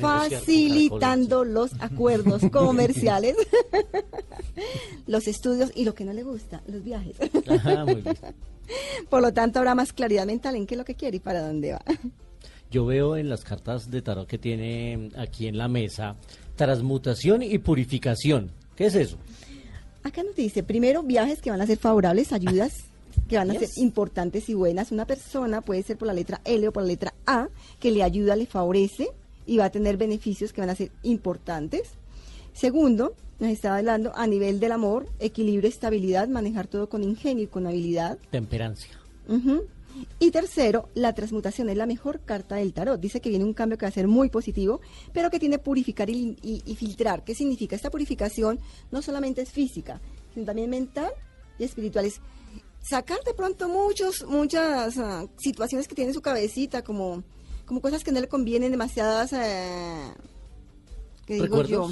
Facilitando 0.00 1.44
los 1.44 1.72
acuerdos 1.80 2.42
comerciales, 2.52 3.36
los 5.06 5.26
estudios 5.26 5.70
y 5.74 5.84
lo 5.84 5.94
que 5.94 6.04
no 6.04 6.12
le 6.12 6.22
gusta, 6.22 6.62
los 6.66 6.84
viajes. 6.84 7.16
Ajá, 7.48 7.84
muy 7.84 8.02
bien. 8.02 8.16
Por 9.10 9.22
lo 9.22 9.32
tanto, 9.32 9.58
habrá 9.58 9.74
más 9.74 9.92
claridad 9.92 10.26
mental 10.26 10.56
en 10.56 10.66
qué 10.66 10.74
es 10.74 10.78
lo 10.78 10.84
que 10.84 10.94
quiere 10.94 11.16
y 11.18 11.20
para 11.20 11.46
dónde 11.46 11.72
va. 11.72 11.82
Yo 12.70 12.86
veo 12.86 13.16
en 13.16 13.28
las 13.28 13.44
cartas 13.44 13.90
de 13.90 14.02
tarot 14.02 14.26
que 14.26 14.38
tiene 14.38 15.10
aquí 15.16 15.46
en 15.46 15.58
la 15.58 15.68
mesa 15.68 16.16
transmutación 16.56 17.42
y 17.42 17.58
purificación. 17.58 18.50
¿Qué 18.76 18.86
es 18.86 18.94
eso? 18.94 19.16
Acá 20.02 20.22
nos 20.22 20.36
dice, 20.36 20.62
primero, 20.62 21.02
viajes 21.02 21.40
que 21.40 21.50
van 21.50 21.60
a 21.60 21.66
ser 21.66 21.78
favorables, 21.78 22.32
ayudas 22.32 22.84
que 23.28 23.36
van 23.36 23.50
a 23.50 23.54
ser 23.54 23.68
importantes 23.76 24.48
y 24.48 24.54
buenas. 24.54 24.92
Una 24.92 25.06
persona 25.06 25.60
puede 25.60 25.82
ser 25.82 25.96
por 25.96 26.06
la 26.06 26.14
letra 26.14 26.40
L 26.44 26.68
o 26.68 26.72
por 26.72 26.82
la 26.82 26.88
letra 26.88 27.14
A, 27.26 27.48
que 27.80 27.90
le 27.90 28.02
ayuda, 28.02 28.36
le 28.36 28.46
favorece 28.46 29.08
y 29.46 29.56
va 29.58 29.66
a 29.66 29.70
tener 29.70 29.96
beneficios 29.96 30.52
que 30.52 30.60
van 30.60 30.70
a 30.70 30.74
ser 30.74 30.90
importantes. 31.02 31.90
Segundo, 32.52 33.14
nos 33.40 33.50
está 33.50 33.76
hablando 33.76 34.12
a 34.14 34.26
nivel 34.26 34.60
del 34.60 34.72
amor, 34.72 35.08
equilibrio, 35.18 35.68
estabilidad, 35.68 36.28
manejar 36.28 36.66
todo 36.66 36.88
con 36.88 37.02
ingenio 37.02 37.44
y 37.44 37.48
con 37.48 37.66
habilidad. 37.66 38.18
Temperancia. 38.30 38.90
Ujú. 39.28 39.64
Y 40.18 40.30
tercero, 40.32 40.88
la 40.94 41.12
transmutación 41.14 41.68
es 41.68 41.76
la 41.76 41.86
mejor 41.86 42.20
carta 42.20 42.56
del 42.56 42.72
tarot. 42.72 43.00
Dice 43.00 43.20
que 43.20 43.28
viene 43.28 43.44
un 43.44 43.54
cambio 43.54 43.78
que 43.78 43.84
va 43.86 43.90
a 43.90 43.92
ser 43.92 44.08
muy 44.08 44.28
positivo, 44.28 44.80
pero 45.12 45.30
que 45.30 45.38
tiene 45.38 45.58
purificar 45.58 46.10
y, 46.10 46.36
y- 46.42 46.62
y 46.66 46.74
filtrar. 46.76 47.22
¿Qué 47.24 47.34
significa? 47.34 47.76
Esta 47.76 47.90
purificación 47.90 48.58
no 48.90 49.02
solamente 49.02 49.42
es 49.42 49.50
física, 49.50 50.00
sino 50.32 50.46
también 50.46 50.68
mental 50.70 51.10
y 51.60 51.64
espiritual. 51.64 52.06
Es 52.06 52.20
sacar 52.80 53.18
de 53.24 53.34
pronto 53.34 53.68
muchos, 53.68 54.24
muchas 54.28 54.98
ah, 54.98 55.26
situaciones 55.38 55.86
que 55.86 55.94
tiene 55.94 56.10
en 56.10 56.14
su 56.14 56.22
cabecita, 56.22 56.82
como, 56.82 57.22
como 57.66 57.80
cosas 57.80 58.04
que 58.04 58.12
no 58.12 58.20
le 58.20 58.28
convienen, 58.28 58.70
demasiadas... 58.70 59.32
eh, 59.32 60.12
¿Qué 61.26 61.34
digo 61.34 61.62
yo? 61.62 61.90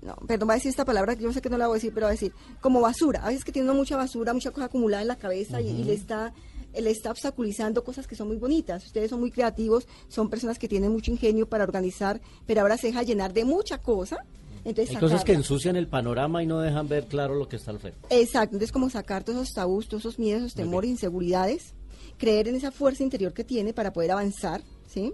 No, 0.00 0.14
perdón, 0.28 0.48
va 0.48 0.52
a 0.52 0.56
decir 0.56 0.70
esta 0.70 0.84
palabra, 0.84 1.14
yo 1.14 1.32
sé 1.32 1.42
que 1.42 1.50
no 1.50 1.58
la 1.58 1.66
voy 1.66 1.74
a 1.74 1.78
decir, 1.78 1.92
pero 1.92 2.04
va 2.04 2.10
a 2.10 2.12
decir, 2.12 2.32
como 2.60 2.80
basura. 2.80 3.24
A 3.24 3.28
veces 3.28 3.44
que 3.44 3.50
tiene 3.50 3.72
mucha 3.72 3.96
basura, 3.96 4.32
mucha 4.32 4.52
cosa 4.52 4.66
acumulada 4.66 5.02
en 5.02 5.08
la 5.08 5.16
cabeza 5.16 5.60
y, 5.60 5.68
y 5.68 5.84
le 5.84 5.94
está 5.94 6.32
le 6.74 6.90
está 6.90 7.10
obstaculizando 7.10 7.82
cosas 7.82 8.06
que 8.06 8.14
son 8.14 8.28
muy 8.28 8.36
bonitas. 8.36 8.86
Ustedes 8.86 9.10
son 9.10 9.20
muy 9.20 9.30
creativos, 9.30 9.88
son 10.08 10.28
personas 10.28 10.58
que 10.58 10.68
tienen 10.68 10.92
mucho 10.92 11.10
ingenio 11.10 11.48
para 11.48 11.64
organizar, 11.64 12.20
pero 12.46 12.60
ahora 12.60 12.76
se 12.76 12.88
deja 12.88 13.02
llenar 13.02 13.32
de 13.32 13.44
mucha 13.44 13.78
cosa. 13.78 14.18
Entonces, 14.64 14.94
Hay 14.94 15.00
cosas 15.00 15.24
que 15.24 15.32
ensucian 15.32 15.76
el 15.76 15.88
panorama 15.88 16.42
y 16.42 16.46
no 16.46 16.60
dejan 16.60 16.88
ver 16.88 17.06
claro 17.06 17.34
lo 17.34 17.48
que 17.48 17.56
está 17.56 17.70
al 17.70 17.78
frente. 17.78 17.98
Exacto, 18.10 18.54
entonces 18.56 18.70
como 18.70 18.90
sacar 18.90 19.24
todos 19.24 19.42
esos 19.42 19.54
tabús, 19.54 19.88
todos 19.88 20.02
esos 20.02 20.18
miedos, 20.18 20.42
esos 20.42 20.54
temores, 20.54 20.90
inseguridades, 20.90 21.74
creer 22.18 22.48
en 22.48 22.56
esa 22.56 22.70
fuerza 22.70 23.02
interior 23.02 23.32
que 23.32 23.44
tiene 23.44 23.72
para 23.72 23.92
poder 23.92 24.10
avanzar, 24.10 24.62
¿sí? 24.88 25.12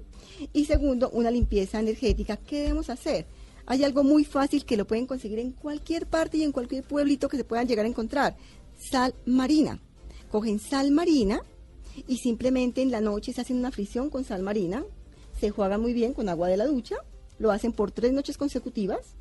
Y 0.53 0.64
segundo, 0.64 1.11
una 1.11 1.31
limpieza 1.31 1.81
energética. 1.81 2.37
¿Qué 2.37 2.62
debemos 2.62 2.89
hacer? 2.91 3.27
Hay 3.66 3.85
algo 3.85 4.03
muy 4.03 4.25
fácil 4.25 4.64
que 4.64 4.77
lo 4.77 4.87
pueden 4.87 5.07
conseguir 5.07 5.39
en 5.39 5.53
cualquier 5.53 6.07
parte 6.07 6.39
y 6.39 6.43
en 6.43 6.53
cualquier 6.53 6.85
pueblito 6.85 7.29
que 7.29 7.37
se 7.37 7.45
puedan 7.45 7.66
llegar 7.66 7.87
a 7.87 7.89
encontrar. 7.89 8.37
Sal 8.79 9.14
marina. 9.27 9.81
Cogen 10.31 10.59
sal 10.59 10.91
marina 10.91 11.43
y 12.07 12.18
simplemente 12.18 12.83
en 12.83 12.91
la 12.91 13.01
noche 13.01 13.33
se 13.33 13.41
hacen 13.41 13.59
una 13.59 13.70
fricción 13.70 14.11
con 14.11 14.25
sal 14.25 14.43
marina, 14.43 14.85
se 15.39 15.51
juegan 15.51 15.81
muy 15.81 15.93
bien 15.93 16.12
con 16.12 16.29
agua 16.29 16.49
de 16.49 16.57
la 16.57 16.66
ducha, 16.66 16.97
lo 17.39 17.51
hacen 17.51 17.72
por 17.72 17.93
tres 17.93 18.12
noches 18.12 18.37
consecutivas, 18.37 19.14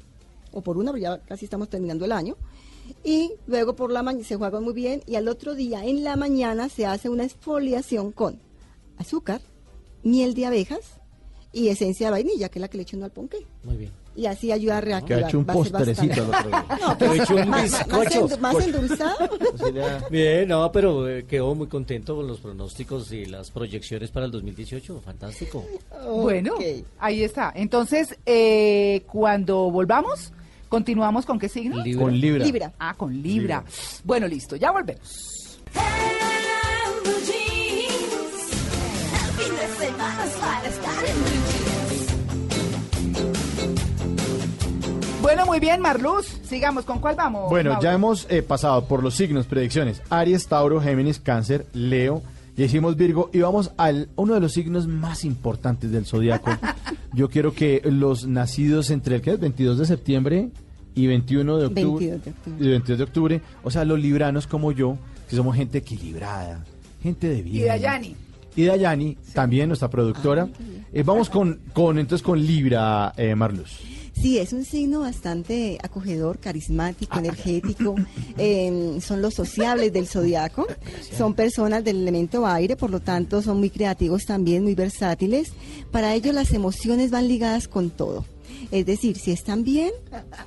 o 0.52 0.62
por 0.62 0.78
una, 0.78 0.92
porque 0.92 1.04
ya 1.04 1.20
casi 1.20 1.46
estamos 1.46 1.70
terminando 1.70 2.06
el 2.06 2.12
año, 2.12 2.36
y 3.04 3.32
luego 3.48 3.76
por 3.76 3.92
la 3.92 4.04
mañana 4.04 4.26
se 4.26 4.36
juegan 4.36 4.64
muy 4.64 4.74
bien, 4.74 5.04
y 5.06 5.16
al 5.16 5.28
otro 5.28 5.56
día 5.56 5.86
en 5.86 6.04
la 6.04 6.16
mañana 6.16 6.70
se 6.70 6.86
hace 6.86 7.10
una 7.10 7.24
exfoliación 7.24 8.12
con 8.12 8.40
azúcar, 8.98 9.42
miel 10.04 10.34
de 10.34 10.46
abejas 10.46 10.80
y 11.52 11.68
esencia 11.70 12.08
de 12.08 12.12
vainilla, 12.12 12.50
que 12.50 12.60
es 12.60 12.62
la 12.62 12.68
que 12.68 12.78
le 12.78 12.84
echo 12.84 12.98
uno 12.98 13.06
al 13.06 13.12
ponqué. 13.12 13.38
Muy 13.64 13.78
bien. 13.78 13.92
Y 14.16 14.28
así 14.28 14.52
ayuda 14.52 14.78
a 14.78 14.82
Que 14.82 14.86
reactivar. 14.88 15.24
ha 15.24 15.28
hecho 15.28 15.40
un 15.40 15.46
postrecito 15.46 16.22
al 16.22 16.28
bastante. 16.28 16.86
otro 16.86 17.14
día. 17.14 17.14
No, 17.14 17.14
he 17.14 17.24
hecho 17.24 17.36
un 17.36 17.50
más, 17.50 17.72
más- 17.72 17.88
bizcocho. 17.88 18.28
más, 18.28 18.40
más 18.56 18.66
endulzado. 18.68 19.30
Bien, 20.12 20.48
no, 20.48 20.72
pero 20.72 21.10
eh, 21.10 21.26
quedó 21.26 21.56
muy 21.56 21.68
contento 21.68 22.16
con 22.16 22.28
los 22.28 22.40
pronósticos 22.40 23.12
y 23.12 23.26
las 23.26 23.50
proyecciones 23.50 24.12
para 24.12 24.28
el 24.28 24.32
2018. 24.32 25.02
Fantástico. 25.02 25.66
Bueno, 26.12 26.54
ahí 27.00 27.24
está. 27.24 27.52
Entonces, 27.56 28.16
eh, 28.26 29.02
cuando 29.12 29.72
volvamos, 29.72 30.32
continuamos 30.70 31.26
con 31.26 31.40
qué 31.40 31.50
signo? 31.50 31.84
Libra. 31.84 32.04
Con 32.04 32.20
Libra. 32.20 32.46
Libra. 32.46 32.74
Ah, 32.78 32.94
con 32.96 33.20
Libra. 33.22 33.64
Bueno, 34.04 34.28
listo, 34.28 34.56
ya 34.56 34.72
volvemos. 34.72 35.50
Bueno, 45.24 45.46
muy 45.46 45.62
bien, 45.62 45.80
Marluz. 45.80 46.38
Sigamos, 46.44 46.84
¿con 46.84 47.00
cuál 47.00 47.16
vamos? 47.16 47.50
Bueno, 47.50 47.70
Mauro? 47.72 47.82
ya 47.82 47.94
hemos 47.94 48.28
eh, 48.30 48.44
pasado 48.44 48.86
por 48.90 49.02
los 49.02 49.16
signos, 49.16 49.46
predicciones. 49.46 50.02
Aries, 50.10 50.48
Tauro, 50.48 50.82
Géminis, 50.82 51.20
Cáncer, 51.20 51.66
Leo. 51.72 52.22
Ya 52.58 52.66
hicimos 52.66 52.98
Virgo 52.98 53.30
y 53.32 53.40
vamos 53.40 53.72
al 53.78 54.10
uno 54.18 54.34
de 54.34 54.42
los 54.42 54.52
signos 54.52 54.86
más 54.86 55.24
importantes 55.24 55.94
del 55.94 56.06
zodiaco. 56.06 56.52
Yo 57.14 57.30
quiero 57.30 57.54
que 57.54 57.82
los 57.86 58.28
nacidos 58.28 58.90
entre 58.90 59.16
el 59.16 59.22
¿qué 59.22 59.32
es? 59.32 59.40
22 59.40 59.80
de 59.80 59.86
septiembre 59.86 60.50
y 60.94 61.08
21 61.08 61.58
de 61.58 61.66
octubre, 61.68 62.06
22 62.10 62.26
de 62.26 62.32
octubre. 62.32 62.66
y 62.66 62.70
22 62.70 62.98
de 62.98 63.04
octubre, 63.06 63.42
o 63.64 63.72
sea, 63.72 63.86
los 63.86 64.00
libranos 64.00 64.46
como 64.46 64.74
yo, 64.74 64.98
que 65.30 65.38
somos 65.38 65.56
gente 65.56 65.78
equilibrada, 65.78 66.66
gente 67.02 67.30
de 67.30 67.42
bien. 67.42 67.64
Y 67.64 67.68
Dayani. 67.68 68.16
Y 68.58 68.66
Dayani, 68.66 69.18
también 69.34 69.70
nuestra 69.70 69.90
productora. 69.90 70.50
Eh, 70.92 71.02
vamos 71.02 71.30
con, 71.30 71.62
con 71.72 71.98
entonces 71.98 72.24
con 72.24 72.46
Libra, 72.46 73.14
eh, 73.16 73.34
Marluz. 73.36 73.93
Sí, 74.24 74.38
es 74.38 74.54
un 74.54 74.64
signo 74.64 75.02
bastante 75.02 75.78
acogedor, 75.84 76.40
carismático, 76.40 77.20
energético. 77.20 77.96
eh, 78.38 78.98
son 79.02 79.22
los 79.22 79.34
sociables 79.34 79.92
del 79.92 80.08
zodiaco. 80.08 80.66
Son 81.18 81.34
personas 81.34 81.84
del 81.84 81.98
elemento 81.98 82.48
aire, 82.48 82.78
por 82.78 82.90
lo 82.90 83.02
tanto 83.02 83.42
son 83.42 83.58
muy 83.60 83.70
creativos 83.70 84.24
también, 84.26 84.64
muy 84.64 84.76
versátiles. 84.76 85.52
Para 85.92 86.14
ellos 86.16 86.34
las 86.34 86.54
emociones 86.54 87.12
van 87.12 87.28
ligadas 87.28 87.68
con 87.68 87.90
todo. 87.90 88.24
Es 88.72 88.86
decir, 88.86 89.18
si 89.18 89.32
están 89.32 89.66
bien 89.66 89.92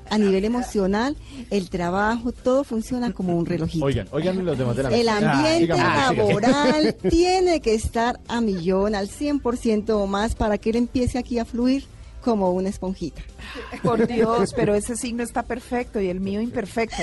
a 0.08 0.16
nivel 0.16 0.46
emocional, 0.46 1.14
el 1.50 1.68
trabajo, 1.68 2.32
todo 2.32 2.64
funciona 2.64 3.12
como 3.12 3.36
un 3.36 3.44
relojito. 3.44 3.84
Oigan, 3.84 4.08
oigan 4.10 4.42
los 4.42 4.56
demás 4.56 4.74
de 4.76 4.82
la 4.84 4.88
El 4.88 5.04
mesa. 5.04 5.32
ambiente 5.32 5.74
Sigamos, 5.74 6.08
sigamos. 6.16 6.42
laboral 6.42 6.94
tiene 7.10 7.60
que 7.60 7.74
estar 7.74 8.20
a 8.26 8.40
millón, 8.40 8.94
al 8.94 9.10
100% 9.10 9.90
o 9.90 10.06
más 10.06 10.34
para 10.34 10.56
que 10.56 10.70
él 10.70 10.76
empiece 10.76 11.18
aquí 11.18 11.38
a 11.38 11.44
fluir 11.44 11.84
como 12.26 12.50
una 12.50 12.68
esponjita. 12.70 13.22
Por 13.84 14.04
Dios, 14.08 14.52
pero 14.56 14.74
ese 14.74 14.96
signo 14.96 15.22
está 15.22 15.44
perfecto 15.44 16.00
y 16.00 16.08
el 16.08 16.18
mío 16.18 16.40
imperfecto. 16.40 16.96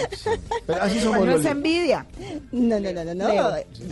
Pero 0.68 0.82
así 0.84 1.00
somos 1.00 1.26
los 1.26 1.40
es 1.40 1.46
envidia. 1.46 2.06
No, 2.52 2.78
no, 2.78 2.92
no, 2.92 3.06
no, 3.06 3.14
no. 3.16 3.28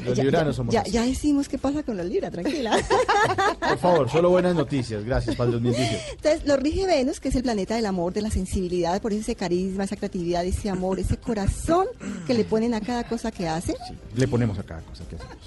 Los 0.06 0.18
Ya- 0.18 0.24
libranos 0.26 0.54
ya, 0.54 0.58
somos 0.58 0.74
ya, 0.74 0.84
ya 0.84 1.04
decimos 1.04 1.48
qué 1.48 1.58
pasa 1.58 1.84
con 1.84 1.96
los 1.96 2.06
libras, 2.06 2.34
tranquila. 2.34 2.78
Por 3.62 3.78
favor, 3.78 4.10
solo 4.10 4.30
buenas 4.30 4.54
noticias. 4.56 5.06
Gracias 5.06 5.38
para 5.38 5.48
el 5.48 5.54
2018. 5.54 5.98
Entonces, 6.18 6.46
lo 6.46 6.58
rige 6.58 6.86
Venus, 6.86 7.22
que 7.22 7.30
es 7.30 7.36
el 7.36 7.44
planeta 7.44 7.76
del 7.78 7.86
amor, 7.86 8.12
de 8.12 8.22
la 8.24 8.30
sensibilidad, 8.30 9.02
por 9.02 9.14
eso 9.14 9.22
ese 9.22 9.36
carisma, 9.36 9.86
esa 9.86 9.96
creatividad, 9.96 10.44
ese 10.46 10.70
amor, 10.70 11.00
ese 11.00 11.16
corazón 11.16 11.88
que 12.28 12.34
le 12.34 12.44
ponen 12.44 12.74
a 12.74 12.82
cada 12.82 13.06
cosa 13.06 13.32
que 13.32 13.48
hace. 13.48 13.72
Sí, 13.88 13.94
le 14.16 14.28
ponemos 14.28 14.60
a 14.60 14.64
cada 14.64 14.82
cosa 14.82 15.06
que 15.08 15.16
hacemos. 15.16 15.38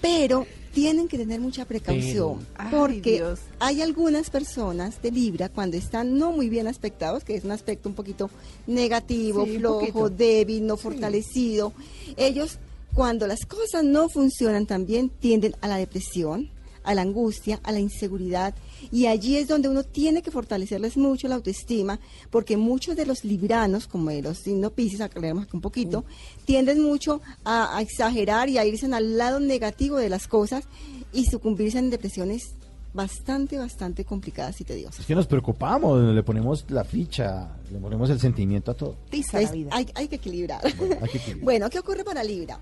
Pero 0.00 0.46
tienen 0.76 1.08
que 1.08 1.16
tener 1.16 1.40
mucha 1.40 1.64
precaución, 1.64 2.46
porque 2.70 3.24
hay 3.60 3.80
algunas 3.80 4.28
personas 4.28 5.00
de 5.00 5.10
Libra 5.10 5.48
cuando 5.48 5.78
están 5.78 6.18
no 6.18 6.32
muy 6.32 6.50
bien 6.50 6.66
aspectados, 6.68 7.24
que 7.24 7.34
es 7.34 7.44
un 7.44 7.50
aspecto 7.50 7.88
un 7.88 7.94
poquito 7.94 8.28
negativo, 8.66 9.46
Sí, 9.46 9.56
flojo, 9.56 9.80
poquito. 9.80 10.10
débil, 10.10 10.66
no 10.66 10.76
fortalecido. 10.76 11.72
Ellos, 12.18 12.58
cuando 12.92 13.26
las 13.26 13.46
cosas 13.46 13.84
no 13.84 14.10
funcionan 14.10 14.66
tan 14.66 14.84
bien, 14.84 15.08
tienden 15.08 15.56
a 15.62 15.68
la 15.68 15.78
depresión, 15.78 16.50
a 16.86 16.94
la 16.94 17.02
angustia, 17.02 17.60
a 17.62 17.72
la 17.72 17.80
inseguridad. 17.80 18.54
Y 18.90 19.06
allí 19.06 19.36
es 19.36 19.48
donde 19.48 19.68
uno 19.68 19.82
tiene 19.82 20.22
que 20.22 20.30
fortalecerles 20.30 20.96
mucho 20.96 21.28
la 21.28 21.34
autoestima, 21.34 21.98
porque 22.30 22.56
muchos 22.56 22.96
de 22.96 23.04
los 23.04 23.24
libranos, 23.24 23.86
como 23.86 24.10
de 24.10 24.22
los 24.22 24.38
signos 24.38 24.72
Pisces, 24.72 25.00
aclaremos 25.00 25.44
aquí 25.44 25.56
un 25.56 25.60
poquito, 25.60 26.04
tienden 26.44 26.80
mucho 26.82 27.20
a, 27.44 27.76
a 27.76 27.82
exagerar 27.82 28.48
y 28.48 28.56
a 28.58 28.64
irse 28.64 28.86
al 28.86 29.18
lado 29.18 29.40
negativo 29.40 29.96
de 29.98 30.08
las 30.08 30.28
cosas 30.28 30.64
y 31.12 31.24
sucumbirse 31.26 31.78
en 31.78 31.90
depresiones 31.90 32.54
bastante, 32.94 33.58
bastante 33.58 34.04
complicadas 34.04 34.60
y 34.60 34.64
tediosas. 34.64 35.00
Es 35.00 35.06
que 35.06 35.14
nos 35.14 35.26
preocupamos, 35.26 36.02
le 36.14 36.22
ponemos 36.22 36.64
la 36.70 36.82
ficha, 36.84 37.56
le 37.70 37.78
ponemos 37.78 38.08
el 38.10 38.18
sentimiento 38.18 38.70
a 38.70 38.74
todo. 38.74 38.96
Tiza 39.10 39.34
la 39.34 39.42
Entonces, 39.42 39.64
vida. 39.64 39.70
hay, 39.76 39.86
hay 39.94 40.08
que 40.08 40.16
equilibrar. 40.16 40.60
Bueno, 40.76 40.96
hay 41.02 41.08
que 41.10 41.18
equilibrar. 41.18 41.44
Bueno, 41.44 41.70
¿qué 41.70 41.78
ocurre 41.78 42.04
para 42.04 42.24
Libra? 42.24 42.58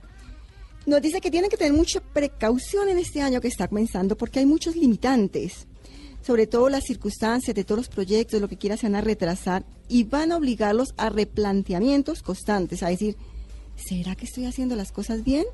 Nos 0.87 1.01
dice 1.01 1.21
que 1.21 1.31
tienen 1.31 1.49
que 1.49 1.57
tener 1.57 1.73
mucha 1.73 2.01
precaución 2.01 2.89
en 2.89 2.99
este 2.99 3.23
año 3.23 3.41
que 3.41 3.49
está 3.49 3.69
comenzando 3.69 4.17
porque 4.17 4.41
hay 4.41 4.47
muchos 4.47 4.77
limitantes. 4.77 5.67
Sobre 6.21 6.47
todo 6.47 6.69
las 6.69 6.85
circunstancias 6.85 7.55
de 7.55 7.65
todos 7.65 7.79
los 7.79 7.89
proyectos, 7.89 8.41
lo 8.41 8.49
que 8.49 8.59
quieran 8.59 8.79
se 8.79 8.87
van 8.87 8.97
a 8.97 9.01
retrasar 9.01 9.65
y 9.89 10.05
van 10.05 10.33
a 10.33 10.37
obligarlos 10.37 10.95
a 10.97 11.09
replanteamientos 11.11 12.23
constantes, 12.23 12.83
a 12.83 12.89
decir, 12.89 13.17
¿será 13.77 14.15
que 14.15 14.27
estoy 14.27 14.47
haciendo 14.47 14.77
las 14.77 14.93
cosas 14.93 15.25
bien? 15.25 15.45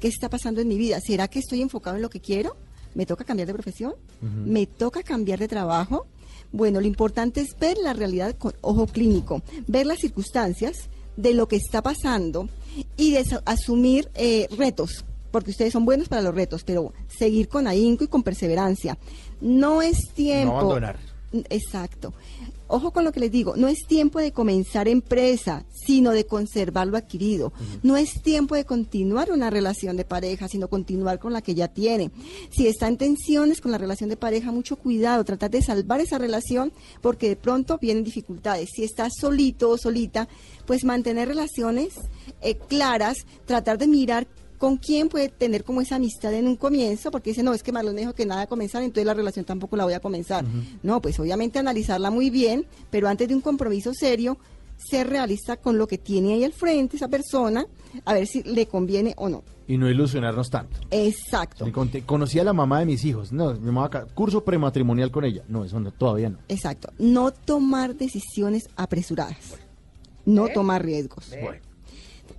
¿Qué 0.00 0.08
está 0.08 0.28
pasando 0.28 0.60
en 0.60 0.68
mi 0.68 0.76
vida? 0.76 1.00
¿Será 1.00 1.28
que 1.28 1.38
estoy 1.38 1.62
enfocado 1.62 1.96
en 1.96 2.02
lo 2.02 2.10
que 2.10 2.20
quiero? 2.20 2.56
¿Me 2.94 3.06
toca 3.06 3.24
cambiar 3.24 3.46
de 3.46 3.54
profesión? 3.54 3.94
¿Me 4.20 4.66
toca 4.66 5.02
cambiar 5.02 5.38
de 5.38 5.48
trabajo? 5.48 6.06
Bueno, 6.50 6.80
lo 6.80 6.86
importante 6.86 7.40
es 7.40 7.56
ver 7.58 7.78
la 7.78 7.94
realidad 7.94 8.36
con 8.36 8.54
ojo 8.60 8.86
clínico, 8.86 9.42
ver 9.66 9.86
las 9.86 10.00
circunstancias 10.00 10.90
de 11.16 11.34
lo 11.34 11.48
que 11.48 11.56
está 11.56 11.82
pasando 11.82 12.48
y 12.96 13.12
de 13.12 13.24
asumir 13.44 14.10
eh, 14.14 14.48
retos, 14.56 15.04
porque 15.30 15.50
ustedes 15.50 15.72
son 15.72 15.84
buenos 15.84 16.08
para 16.08 16.22
los 16.22 16.34
retos, 16.34 16.64
pero 16.64 16.92
seguir 17.08 17.48
con 17.48 17.66
ahínco 17.66 18.04
y 18.04 18.08
con 18.08 18.22
perseverancia. 18.22 18.98
No 19.40 19.82
es 19.82 20.12
tiempo. 20.14 20.54
abandonar. 20.58 21.11
Exacto. 21.50 22.12
Ojo 22.74 22.90
con 22.90 23.04
lo 23.04 23.12
que 23.12 23.20
les 23.20 23.30
digo, 23.30 23.54
no 23.54 23.68
es 23.68 23.86
tiempo 23.86 24.18
de 24.18 24.32
comenzar 24.32 24.88
empresa, 24.88 25.66
sino 25.74 26.12
de 26.12 26.24
conservar 26.24 26.86
lo 26.86 26.96
adquirido. 26.96 27.52
No 27.82 27.98
es 27.98 28.22
tiempo 28.22 28.54
de 28.54 28.64
continuar 28.64 29.30
una 29.30 29.50
relación 29.50 29.98
de 29.98 30.06
pareja, 30.06 30.48
sino 30.48 30.68
continuar 30.68 31.18
con 31.18 31.34
la 31.34 31.42
que 31.42 31.54
ya 31.54 31.68
tiene. 31.68 32.10
Si 32.50 32.66
está 32.66 32.88
en 32.88 32.96
tensiones 32.96 33.60
con 33.60 33.72
la 33.72 33.78
relación 33.78 34.08
de 34.08 34.16
pareja, 34.16 34.52
mucho 34.52 34.76
cuidado, 34.76 35.22
tratar 35.22 35.50
de 35.50 35.60
salvar 35.60 36.00
esa 36.00 36.16
relación 36.16 36.72
porque 37.02 37.28
de 37.28 37.36
pronto 37.36 37.76
vienen 37.76 38.04
dificultades. 38.04 38.70
Si 38.74 38.84
está 38.84 39.10
solito 39.10 39.68
o 39.68 39.76
solita, 39.76 40.26
pues 40.64 40.84
mantener 40.84 41.28
relaciones 41.28 41.92
eh, 42.40 42.56
claras, 42.56 43.26
tratar 43.44 43.76
de 43.76 43.86
mirar 43.86 44.26
con 44.62 44.76
quién 44.76 45.08
puede 45.08 45.28
tener 45.28 45.64
como 45.64 45.80
esa 45.80 45.96
amistad 45.96 46.32
en 46.34 46.46
un 46.46 46.54
comienzo, 46.54 47.10
porque 47.10 47.30
dice, 47.30 47.42
no, 47.42 47.52
es 47.52 47.64
que 47.64 47.72
Marlon 47.72 47.96
me 47.96 48.02
dijo 48.02 48.14
que 48.14 48.24
nada 48.24 48.42
a 48.42 48.46
comenzar, 48.46 48.80
entonces 48.84 49.04
la 49.04 49.12
relación 49.12 49.44
tampoco 49.44 49.76
la 49.76 49.82
voy 49.82 49.94
a 49.94 49.98
comenzar. 49.98 50.44
No, 50.84 51.02
pues 51.02 51.18
obviamente 51.18 51.58
analizarla 51.58 52.12
muy 52.12 52.30
bien, 52.30 52.64
pero 52.88 53.08
antes 53.08 53.26
de 53.26 53.34
un 53.34 53.40
compromiso 53.40 53.92
serio, 53.92 54.38
ser 54.76 55.08
realista 55.08 55.56
con 55.56 55.78
lo 55.78 55.88
que 55.88 55.98
tiene 55.98 56.34
ahí 56.34 56.44
al 56.44 56.52
frente 56.52 56.94
esa 56.94 57.08
persona, 57.08 57.66
a 58.04 58.14
ver 58.14 58.28
si 58.28 58.44
le 58.44 58.68
conviene 58.68 59.14
o 59.16 59.28
no. 59.28 59.42
Y 59.66 59.76
no 59.78 59.90
ilusionarnos 59.90 60.48
tanto. 60.48 60.78
Exacto, 60.92 61.66
conocí 62.06 62.38
a 62.38 62.44
la 62.44 62.52
mamá 62.52 62.78
de 62.78 62.86
mis 62.86 63.04
hijos. 63.04 63.32
No, 63.32 63.54
mi 63.54 63.66
mamá 63.66 63.86
acá, 63.86 64.06
curso 64.14 64.44
prematrimonial 64.44 65.10
con 65.10 65.24
ella. 65.24 65.42
No, 65.48 65.64
eso 65.64 65.80
no, 65.80 65.90
todavía 65.90 66.28
no. 66.28 66.38
exacto. 66.48 66.92
No 67.00 67.32
tomar 67.32 67.96
decisiones 67.96 68.68
apresuradas, 68.76 69.56
no 70.24 70.46
tomar 70.50 70.84
riesgos. 70.84 71.30
Bueno. 71.30 71.71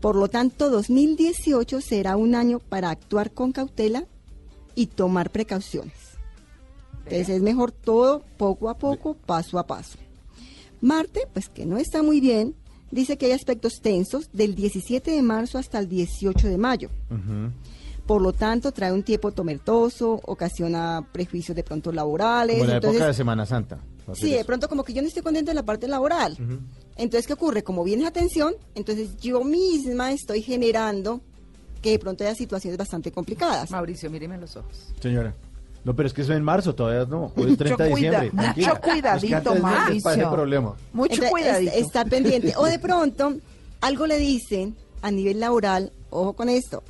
Por 0.04 0.18
lo 0.18 0.28
tanto, 0.28 0.70
2018 0.70 1.80
será 1.80 2.18
un 2.18 2.36
año 2.36 2.60
para 2.60 2.90
actuar 2.90 3.32
con 3.32 3.54
cautela 3.54 4.04
y 4.76 4.88
tomar 4.88 5.30
precauciones. 5.30 5.94
Entonces 7.06 7.30
es 7.30 7.42
mejor 7.42 7.72
todo 7.72 8.26
poco 8.36 8.70
a 8.70 8.78
poco, 8.78 9.14
paso 9.14 9.58
a 9.60 9.66
paso. 9.66 9.98
Marte, 10.82 11.22
pues 11.32 11.48
que 11.48 11.66
no 11.66 11.78
está 11.78 12.04
muy 12.04 12.20
bien, 12.20 12.54
dice 12.92 13.18
que 13.18 13.28
hay 13.28 13.32
aspectos 13.32 13.80
tensos 13.82 14.30
del 14.34 14.56
17 14.56 15.10
de 15.10 15.22
marzo 15.22 15.58
hasta 15.58 15.80
el 15.80 15.88
18 15.88 16.50
de 16.50 16.58
mayo. 16.58 16.90
Por 18.06 18.22
lo 18.22 18.34
tanto, 18.34 18.74
trae 18.74 18.92
un 18.92 19.04
tiempo 19.04 19.32
tomertoso, 19.32 20.20
ocasiona 20.26 21.08
prejuicios 21.14 21.56
de 21.56 21.64
pronto 21.64 21.94
laborales. 21.94 22.58
Como 22.58 22.68
la 22.68 22.76
entonces- 22.76 22.98
época 22.98 23.08
de 23.08 23.14
Semana 23.14 23.46
Santa. 23.46 23.80
Sí, 24.14 24.32
de 24.32 24.44
pronto 24.46 24.68
como 24.70 24.84
que 24.84 24.94
yo 24.94 25.02
no 25.02 25.08
estoy 25.08 25.24
contenta 25.24 25.52
en 25.52 25.56
la 25.56 25.64
parte 25.64 25.88
laboral. 25.88 26.38
Entonces, 26.96 27.26
¿qué 27.28 27.34
ocurre? 27.34 27.64
Como 27.64 27.84
viene 27.84 28.04
esa 28.04 28.12
tensión, 28.12 28.54
entonces 28.76 29.16
yo 29.18 29.44
misma 29.44 30.12
estoy 30.12 30.42
generando 30.42 31.22
que 31.82 31.92
de 31.92 32.00
pronto 32.00 32.24
haya 32.24 32.36
situaciones 32.36 32.78
bastante 32.78 33.12
complicadas. 33.12 33.70
Mauricio, 33.72 34.10
míreme 34.10 34.38
los 34.38 34.56
ojos. 34.56 34.94
Señora. 35.02 35.34
No, 35.84 35.94
pero 35.94 36.08
es 36.08 36.14
que 36.14 36.22
eso 36.22 36.34
en 36.34 36.44
marzo, 36.44 36.74
todavía 36.74 37.06
no. 37.06 37.34
Hoy 37.36 37.52
es 37.52 37.58
30 37.58 37.84
de 37.84 37.90
diciembre. 37.90 38.32
mucho 38.32 38.54
tranquila. 38.54 39.16
Es 39.16 39.22
que 39.22 39.30
cuidadito, 39.30 39.56
Mauricio. 39.56 40.32
problema. 40.32 40.76
Mucho 40.94 41.14
Entonces, 41.16 41.32
cuidadito. 41.32 41.72
es- 41.74 41.86
estar 41.86 42.08
pendiente. 42.10 42.54
O 42.56 42.66
de 42.66 42.80
pronto, 42.80 43.34
algo 43.82 44.08
le 44.08 44.18
dicen 44.18 44.76
a 45.02 45.12
nivel 45.12 45.42
laboral, 45.42 45.92
ojo 46.10 46.34
con 46.34 46.48
esto, 46.48 46.84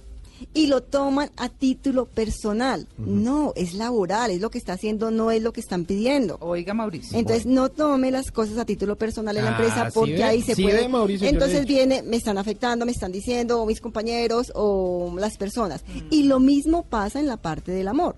y 0.53 0.67
lo 0.67 0.81
toman 0.81 1.29
a 1.37 1.49
título 1.49 2.05
personal. 2.05 2.87
No, 2.97 3.53
es 3.55 3.73
laboral, 3.73 4.31
es 4.31 4.41
lo 4.41 4.49
que 4.49 4.57
está 4.57 4.73
haciendo, 4.73 5.11
no 5.11 5.31
es 5.31 5.41
lo 5.41 5.53
que 5.53 5.61
están 5.61 5.85
pidiendo. 5.85 6.37
Oiga, 6.41 6.73
Mauricio. 6.73 7.17
Entonces 7.17 7.45
no 7.45 7.69
tome 7.69 8.11
las 8.11 8.31
cosas 8.31 8.57
a 8.57 8.65
título 8.65 8.95
personal 8.97 9.37
en 9.37 9.45
la 9.45 9.51
Ah, 9.51 9.53
empresa 9.57 9.85
¿sí 9.85 9.91
porque 9.93 10.23
ahí 10.23 10.41
se 10.41 10.55
¿Sí 10.55 10.63
puede. 10.63 10.81
ve, 10.81 10.87
Mauricio? 10.87 11.27
Entonces 11.27 11.65
viene, 11.65 12.01
me 12.03 12.17
están 12.17 12.37
afectando, 12.37 12.85
me 12.85 12.91
están 12.91 13.11
diciendo, 13.11 13.61
o 13.61 13.65
mis 13.65 13.81
compañeros 13.81 14.51
o 14.55 15.13
las 15.17 15.37
personas. 15.37 15.83
Y 16.09 16.23
lo 16.23 16.39
mismo 16.39 16.83
pasa 16.83 17.19
en 17.19 17.27
la 17.27 17.37
parte 17.37 17.71
del 17.71 17.87
amor. 17.87 18.15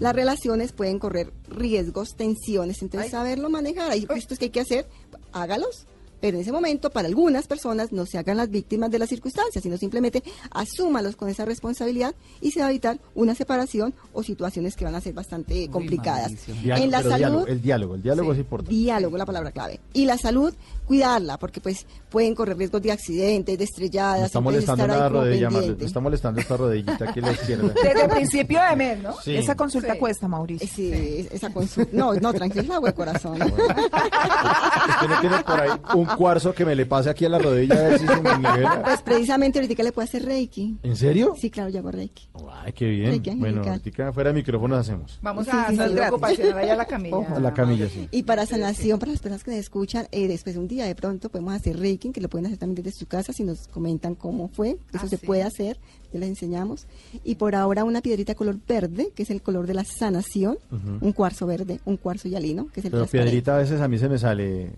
Las 0.00 0.14
relaciones 0.14 0.72
pueden 0.72 0.98
correr 0.98 1.32
riesgos, 1.48 2.14
tensiones, 2.16 2.82
entonces 2.82 3.10
saberlo 3.10 3.48
manejar. 3.48 3.90
Hay 3.92 4.06
gestos 4.06 4.38
que 4.38 4.46
hay 4.46 4.50
que 4.50 4.60
hacer, 4.60 4.86
hágalos. 5.32 5.86
Pero 6.20 6.36
en 6.36 6.42
ese 6.42 6.52
momento, 6.52 6.90
para 6.90 7.08
algunas 7.08 7.46
personas, 7.46 7.92
no 7.92 8.06
se 8.06 8.18
hagan 8.18 8.36
las 8.36 8.50
víctimas 8.50 8.90
de 8.90 8.98
las 8.98 9.08
circunstancias, 9.08 9.62
sino 9.62 9.76
simplemente 9.76 10.22
asúmalos 10.50 11.16
con 11.16 11.28
esa 11.28 11.44
responsabilidad 11.44 12.14
y 12.40 12.50
se 12.50 12.60
va 12.60 12.66
a 12.66 12.70
evitar 12.70 12.98
una 13.14 13.34
separación 13.34 13.94
o 14.12 14.22
situaciones 14.22 14.74
que 14.76 14.84
van 14.84 14.94
a 14.94 15.00
ser 15.00 15.14
bastante 15.14 15.68
complicadas. 15.68 16.32
Diálogo, 16.46 16.84
en 16.84 16.90
la 16.90 17.02
salud, 17.02 17.16
diálogo, 17.18 17.46
el 17.46 17.62
diálogo, 17.62 17.94
el 17.94 18.02
diálogo 18.02 18.32
es 18.32 18.38
importante. 18.38 18.74
Diálogo, 18.74 19.16
la 19.16 19.26
palabra 19.26 19.50
clave. 19.52 19.80
Y 19.92 20.04
la 20.06 20.18
salud, 20.18 20.52
cuidarla, 20.86 21.38
porque 21.38 21.60
pues 21.60 21.86
pueden 22.10 22.34
correr 22.34 22.56
riesgos 22.56 22.82
de 22.82 22.92
accidentes, 22.92 23.54
de 23.58 23.58
Me 23.58 23.64
estrelladas. 23.64 24.26
está 24.26 24.40
molestando 24.40 24.86
como 24.88 25.08
rodilla, 25.08 25.50
me 25.50 25.84
está 25.84 26.00
molestando 26.00 26.40
esta 26.40 26.56
rodillita 26.56 27.10
aquí 27.10 27.20
a 27.20 27.22
la 27.22 27.32
izquierda. 27.32 27.72
Desde 27.82 28.02
el 28.04 28.10
principio 28.10 28.60
de 28.68 28.76
mes, 28.76 29.02
¿no? 29.02 29.14
Sí. 29.22 29.36
Esa 29.36 29.54
consulta 29.54 29.92
Sí. 29.92 29.98
cuesta, 29.98 30.28
Mauricio. 30.28 30.68
Sí, 30.74 30.90
es- 30.92 31.32
esa 31.32 31.52
consulta. 31.52 31.90
No, 31.92 32.14
no, 32.14 32.28
agua 32.28 32.88
de 32.90 32.94
corazón. 32.94 33.38
Es 33.42 34.96
que 35.00 35.08
no 35.08 35.20
tiene 35.20 35.38
por 35.44 35.60
ahí 35.60 35.70
un 35.94 36.06
cuarzo 36.16 36.52
que 36.54 36.64
me 36.64 36.74
le 36.74 36.86
pase 36.86 37.10
aquí 37.10 37.24
a 37.24 37.28
la 37.28 37.38
rodilla 37.38 37.74
a 37.74 37.88
ver 37.88 37.98
si 37.98 38.06
se 38.06 38.20
me 38.20 38.36
nivela. 38.38 38.82
Pues 38.84 39.02
precisamente 39.02 39.58
ahorita 39.58 39.82
le 39.82 39.92
puede 39.92 40.08
hacer 40.08 40.24
Reiki. 40.24 40.78
¿En 40.82 40.96
serio? 40.96 41.34
Sí, 41.38 41.50
claro, 41.50 41.68
yo 41.70 41.78
hago 41.80 41.90
Reiki. 41.90 42.28
Ay, 42.64 42.72
qué 42.72 42.86
bien. 42.88 43.22
Qué 43.22 43.34
Bueno, 43.34 43.62
ahorita 43.62 44.12
fuera 44.12 44.30
de 44.30 44.34
micrófonos 44.34 44.78
hacemos. 44.78 45.18
Vamos 45.22 45.44
Sí, 45.44 45.50
a 45.52 45.68
sí, 45.68 45.76
sí, 45.76 45.80
hacer 45.82 46.56
allá 46.56 46.72
a 46.72 46.76
la 46.76 46.84
camilla. 46.86 47.34
A 47.36 47.40
la 47.40 47.54
camilla, 47.54 47.88
sí. 47.88 48.08
Y 48.10 48.22
para 48.24 48.46
sanación, 48.46 48.98
para 48.98 49.12
las 49.12 49.20
personas 49.20 49.44
que 49.44 49.50
nos 49.52 49.60
escuchan, 49.60 50.06
eh, 50.12 50.28
después 50.28 50.54
de 50.54 50.60
un 50.60 50.68
día 50.68 50.84
de 50.86 50.94
pronto 50.94 51.28
podemos 51.30 51.54
hacer 51.54 51.78
Reiki, 51.78 52.10
que 52.12 52.20
lo 52.20 52.28
pueden 52.28 52.46
hacer 52.46 52.58
también 52.58 52.82
desde 52.84 52.98
su 52.98 53.06
casa 53.06 53.32
si 53.32 53.44
nos 53.44 53.68
comentan 53.68 54.14
cómo 54.14 54.48
fue. 54.48 54.78
Eso 54.92 55.04
Ah, 55.04 55.08
se 55.08 55.16
sí. 55.18 55.26
puede 55.26 55.42
hacer, 55.42 55.78
ya 56.12 56.20
les 56.20 56.28
enseñamos. 56.28 56.86
Y 57.24 57.34
por 57.36 57.54
ahora 57.54 57.84
una 57.84 58.00
piedrita 58.02 58.34
color 58.34 58.56
verde, 58.66 59.10
que 59.14 59.22
es 59.24 59.30
el 59.30 59.42
color 59.42 59.66
de 59.66 59.74
la 59.74 59.84
sanación. 59.84 60.58
Un 61.00 61.12
cuarzo 61.12 61.46
verde, 61.46 61.80
un 61.84 61.96
cuarzo 61.96 62.28
hialino, 62.28 62.68
que 62.72 62.80
es 62.80 62.86
el 62.86 62.92
Pero 62.92 63.06
piedrita 63.06 63.54
a 63.56 63.58
veces 63.58 63.80
a 63.80 63.88
mí 63.88 63.98
se 63.98 64.08
me 64.08 64.18
sale. 64.18 64.70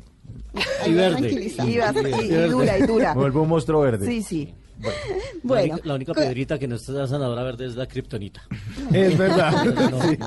Y 0.86 0.92
verde. 0.94 1.30
Y, 1.30 1.78
va- 1.78 1.92
y- 2.22 2.24
y 2.24 2.48
dura, 2.48 2.78
y 2.78 2.82
dura. 2.82 3.14
Vuelvo 3.14 3.42
un 3.42 3.48
monstruo 3.48 3.80
verde. 3.82 4.06
Sí, 4.06 4.22
sí. 4.22 4.54
La 4.80 4.90
Bueno, 5.42 5.74
única- 5.74 5.88
la 5.88 5.94
única 5.94 6.14
co- 6.14 6.20
piedrita 6.22 6.58
que 6.58 6.66
no 6.66 6.76
está 6.76 7.06
sanadora 7.06 7.42
verde 7.42 7.66
es 7.66 7.76
la 7.76 7.86
kriptonita. 7.86 8.42
Es 8.92 9.16
verdad. 9.18 9.52
No, 9.90 10.02
Sí. 10.02 10.18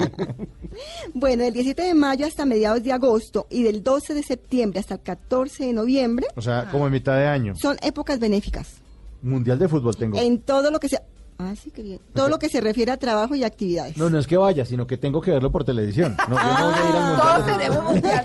Bueno, 1.13 1.43
del 1.43 1.53
17 1.53 1.81
de 1.83 1.93
mayo 1.93 2.25
hasta 2.25 2.45
mediados 2.45 2.83
de 2.83 2.91
agosto 2.91 3.45
y 3.49 3.63
del 3.63 3.83
12 3.83 4.13
de 4.15 4.23
septiembre 4.23 4.79
hasta 4.79 4.95
el 4.95 5.01
14 5.01 5.65
de 5.67 5.73
noviembre 5.73 6.25
O 6.35 6.41
sea, 6.41 6.67
como 6.71 6.87
en 6.87 6.93
mitad 6.93 7.15
de 7.15 7.27
año. 7.27 7.55
son 7.55 7.77
épocas 7.83 8.19
benéficas. 8.19 8.75
Mundial 9.21 9.57
de 9.59 9.67
fútbol 9.67 9.95
tengo. 9.95 10.17
En 10.19 10.39
todo 10.41 10.69
lo 10.71 10.79
que 10.79 10.89
se... 10.89 10.99
Ah, 11.39 11.53
sí, 11.61 11.71
qué 11.71 11.81
bien. 11.81 11.99
Todo 12.13 12.29
lo 12.29 12.37
que 12.39 12.49
se 12.49 12.59
refiere 12.61 12.91
a 12.91 12.97
trabajo 12.97 13.35
y 13.35 13.43
actividades. 13.43 13.97
No, 13.97 14.09
no 14.09 14.17
es 14.19 14.27
que 14.27 14.37
vaya, 14.37 14.65
sino 14.65 14.85
que 14.87 14.97
tengo 14.97 15.19
que 15.21 15.31
verlo 15.31 15.51
por 15.51 15.63
televisión. 15.63 16.15
No, 16.29 16.35
yo 16.35 16.43
no 16.59 16.65
voy 16.65 16.73
a 16.75 16.89
ir 16.89 16.95
al 16.95 17.03
mundial. 17.07 17.43
Todos 17.43 17.57
tenemos 17.57 17.83
mundial, 17.83 18.23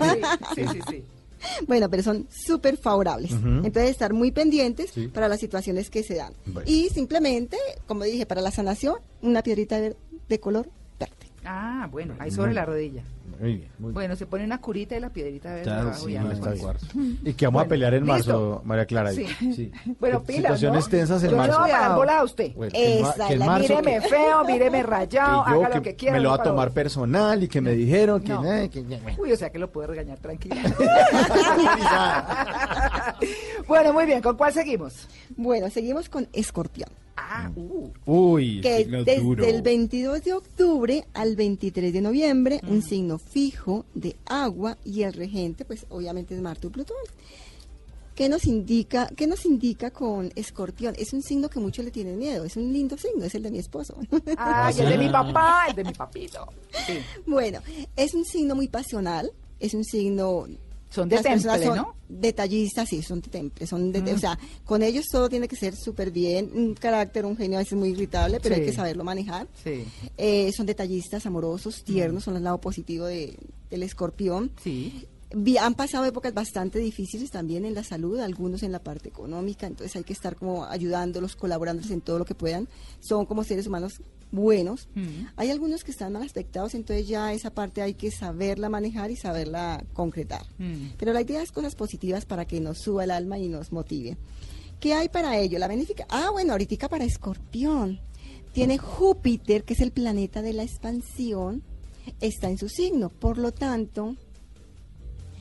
sí. 0.55 0.55
Sí, 0.55 0.67
sí, 0.73 0.79
sí. 0.89 1.03
Bueno, 1.67 1.89
pero 1.89 2.03
son 2.03 2.27
súper 2.29 2.77
favorables. 2.77 3.31
Entonces, 3.31 3.89
estar 3.91 4.13
muy 4.13 4.31
pendientes 4.31 4.91
Sí. 4.91 5.07
para 5.07 5.27
las 5.27 5.39
situaciones 5.39 5.89
que 5.89 6.03
se 6.03 6.15
dan. 6.15 6.33
Bueno. 6.45 6.69
Y 6.69 6.89
simplemente, 6.89 7.57
como 7.87 8.03
dije, 8.03 8.25
para 8.25 8.41
la 8.41 8.51
sanación, 8.51 8.95
una 9.21 9.41
piedrita 9.43 9.79
de, 9.79 9.95
de 10.27 10.39
color 10.39 10.69
verde. 10.99 11.13
Ah, 11.45 11.87
bueno, 11.91 12.15
ahí 12.19 12.31
sobre 12.31 12.53
la 12.53 12.65
rodilla. 12.65 13.03
Muy 13.39 13.55
bien, 13.57 13.69
muy 13.77 13.87
bien. 13.89 13.93
Bueno, 13.93 14.15
se 14.15 14.25
pone 14.25 14.43
una 14.43 14.59
curita 14.59 14.95
y 14.95 14.99
la 14.99 15.09
piedrita 15.09 15.49
verde 15.49 15.63
Claro, 15.63 15.93
sí, 15.93 16.13
y 16.13 16.19
no 16.19 16.31
Está 16.31 16.53
que 17.37 17.45
vamos 17.45 17.63
a 17.63 17.67
pelear 17.67 17.93
en 17.93 18.05
marzo, 18.05 18.31
listo. 18.31 18.61
María 18.65 18.85
Clara. 18.85 19.11
Sí. 19.11 19.25
Sí. 19.55 19.71
Bueno, 19.99 20.23
pilas, 20.23 20.41
Situaciones 20.59 20.85
¿no? 20.85 20.89
tensas 20.91 21.23
en 21.23 21.31
Yo 21.31 21.37
marzo. 21.37 21.59
voy 21.59 21.71
a 21.71 22.19
a 22.19 22.23
usted. 22.23 22.53
Bueno, 22.55 22.71
que 22.71 22.97
en 22.97 23.01
ma- 23.03 23.09
Esa 23.11 23.27
que 23.27 23.33
en 23.33 23.33
es 23.33 23.39
la 23.39 23.45
marzo 23.45 23.75
Míreme 23.81 24.01
que- 24.01 24.09
feo, 24.09 24.43
míreme 24.45 24.83
rayado, 24.83 25.43
que 25.45 25.51
yo 25.51 25.65
haga 25.65 25.75
lo 25.75 25.81
que 25.81 25.95
quiera. 25.95 26.15
me 26.15 26.19
lo 26.21 26.29
va 26.29 26.35
a 26.35 26.43
tomar 26.43 26.71
personal 26.71 27.43
y 27.43 27.47
que 27.47 27.61
me 27.61 27.71
dijeron 27.73 28.21
que... 28.21 28.33
No. 28.33 28.45
eh, 28.51 28.69
que- 28.69 28.85
Uy, 29.19 29.31
o 29.31 29.37
sea 29.37 29.49
que 29.51 29.59
lo 29.59 29.71
puede 29.71 29.87
regañar 29.87 30.17
tranquilo. 30.19 30.55
bueno, 33.67 33.93
muy 33.93 34.05
bien, 34.05 34.21
¿con 34.21 34.37
cuál 34.37 34.53
seguimos? 34.53 35.07
Bueno, 35.35 35.69
seguimos 35.69 36.09
con 36.09 36.27
escorpión. 36.33 36.89
Ah, 37.21 37.51
uh. 37.53 37.89
Uy, 38.05 38.61
que 38.61 38.77
signo 38.77 39.03
desde 39.03 39.21
duro. 39.21 39.43
el 39.45 39.61
22 39.61 40.23
de 40.23 40.33
octubre 40.33 41.05
al 41.13 41.35
23 41.35 41.91
de 41.91 42.01
noviembre, 42.01 42.61
un 42.67 42.81
signo 42.81 43.18
fijo 43.19 43.85
de 43.93 44.15
agua 44.25 44.77
y 44.83 45.03
el 45.03 45.13
regente, 45.13 45.65
pues 45.65 45.85
obviamente 45.89 46.35
es 46.35 46.41
Marte 46.41 46.67
y 46.67 46.69
Plutón. 46.69 46.97
¿Qué 48.15 48.27
nos 48.27 48.45
indica, 48.45 49.07
qué 49.15 49.27
nos 49.27 49.45
indica 49.45 49.91
con 49.91 50.31
escorpión? 50.35 50.93
Es 50.97 51.13
un 51.13 51.23
signo 51.23 51.49
que 51.49 51.61
muchos 51.61 51.85
le 51.85 51.91
tienen 51.91 52.17
miedo, 52.17 52.43
es 52.43 52.57
un 52.57 52.73
lindo 52.73 52.97
signo, 52.97 53.23
es 53.23 53.33
el 53.33 53.43
de 53.43 53.51
mi 53.51 53.59
esposo. 53.59 53.95
Ah, 54.37 54.71
y 54.75 54.81
el 54.81 54.89
de 54.89 54.97
mi 54.97 55.09
papá, 55.09 55.67
el 55.69 55.75
de 55.75 55.83
mi 55.85 55.93
papito. 55.93 56.45
Sí. 56.85 56.99
bueno, 57.25 57.61
es 57.95 58.13
un 58.13 58.25
signo 58.25 58.55
muy 58.55 58.67
pasional, 58.67 59.31
es 59.59 59.73
un 59.73 59.85
signo... 59.85 60.47
Son 60.89 61.07
de 61.07 61.15
las 61.17 61.23
temple, 61.23 61.63
son 61.65 61.77
¿no? 61.77 61.95
Detallistas, 62.07 62.89
sí, 62.89 63.03
son 63.03 63.21
de 63.21 63.29
temple, 63.29 63.67
son 63.67 63.91
de, 63.91 64.11
o 64.13 64.17
sea, 64.17 64.39
con 64.65 64.81
ellos 64.81 65.05
todo 65.11 65.29
tiene 65.29 65.47
que 65.47 65.55
ser 65.55 65.75
súper 65.75 66.09
bien, 66.11 66.49
un 66.53 66.73
carácter, 66.73 67.25
un 67.25 67.37
genio 67.37 67.57
a 67.59 67.61
veces 67.61 67.77
muy 67.77 67.89
irritable, 67.89 68.39
pero 68.41 68.55
Sí. 68.55 68.61
hay 68.61 68.67
que 68.67 68.73
saberlo 68.73 69.03
manejar. 69.03 69.47
Sí. 69.63 69.85
Eh, 70.17 70.51
son 70.51 70.65
detallistas, 70.65 71.25
amorosos, 71.27 71.83
tiernos, 71.83 72.23
son 72.23 72.37
el 72.37 72.43
lado 72.43 72.59
positivo 72.59 73.05
de- 73.05 73.37
del 73.69 73.83
escorpión. 73.83 74.51
Sí. 74.63 75.05
Han 75.61 75.75
pasado 75.75 76.05
épocas 76.05 76.33
bastante 76.33 76.79
difíciles 76.79 77.29
también 77.29 77.63
en 77.65 77.75
la 77.75 77.83
salud, 77.83 78.17
algunos 78.19 78.63
en 78.63 78.71
la 78.71 78.79
parte 78.79 79.09
económica, 79.09 79.67
entonces 79.67 79.95
hay 79.95 80.03
que 80.03 80.13
estar 80.13 80.35
como 80.35 80.65
ayudándolos, 80.65 81.35
colaborándoles 81.35 81.91
en 81.91 82.01
todo 82.01 82.17
lo 82.17 82.25
que 82.25 82.33
puedan. 82.33 82.67
Son 82.99 83.27
como 83.27 83.43
seres 83.43 83.67
humanos 83.67 84.01
buenos. 84.31 84.87
Hay 85.35 85.49
algunos 85.49 85.83
que 85.83 85.91
están 85.91 86.13
mal 86.13 86.23
aspectados, 86.23 86.73
entonces 86.75 87.07
ya 87.07 87.33
esa 87.33 87.49
parte 87.51 87.81
hay 87.81 87.93
que 87.93 88.11
saberla 88.11 88.69
manejar 88.69 89.11
y 89.11 89.15
saberla 89.15 89.83
concretar. 89.93 90.45
Pero 90.97 91.13
la 91.13 91.21
idea 91.21 91.41
es 91.41 91.51
cosas 91.51 91.75
positivas 91.75 92.25
para 92.25 92.45
que 92.45 92.59
nos 92.59 92.79
suba 92.79 93.03
el 93.03 93.11
alma 93.11 93.37
y 93.39 93.47
nos 93.47 93.71
motive. 93.71 94.17
¿Qué 94.79 94.93
hay 94.93 95.09
para 95.09 95.37
ello? 95.37 95.59
La 95.59 95.67
benéfica. 95.67 96.05
Ah, 96.09 96.29
bueno, 96.31 96.53
ahorita 96.53 96.87
para 96.89 97.03
Escorpión. 97.05 97.99
Tiene 98.53 98.77
Júpiter, 98.77 99.63
que 99.63 99.73
es 99.73 99.81
el 99.81 99.91
planeta 99.91 100.41
de 100.41 100.53
la 100.53 100.63
expansión, 100.63 101.61
está 102.21 102.49
en 102.49 102.57
su 102.57 102.69
signo. 102.69 103.09
Por 103.09 103.37
lo 103.37 103.51
tanto, 103.51 104.15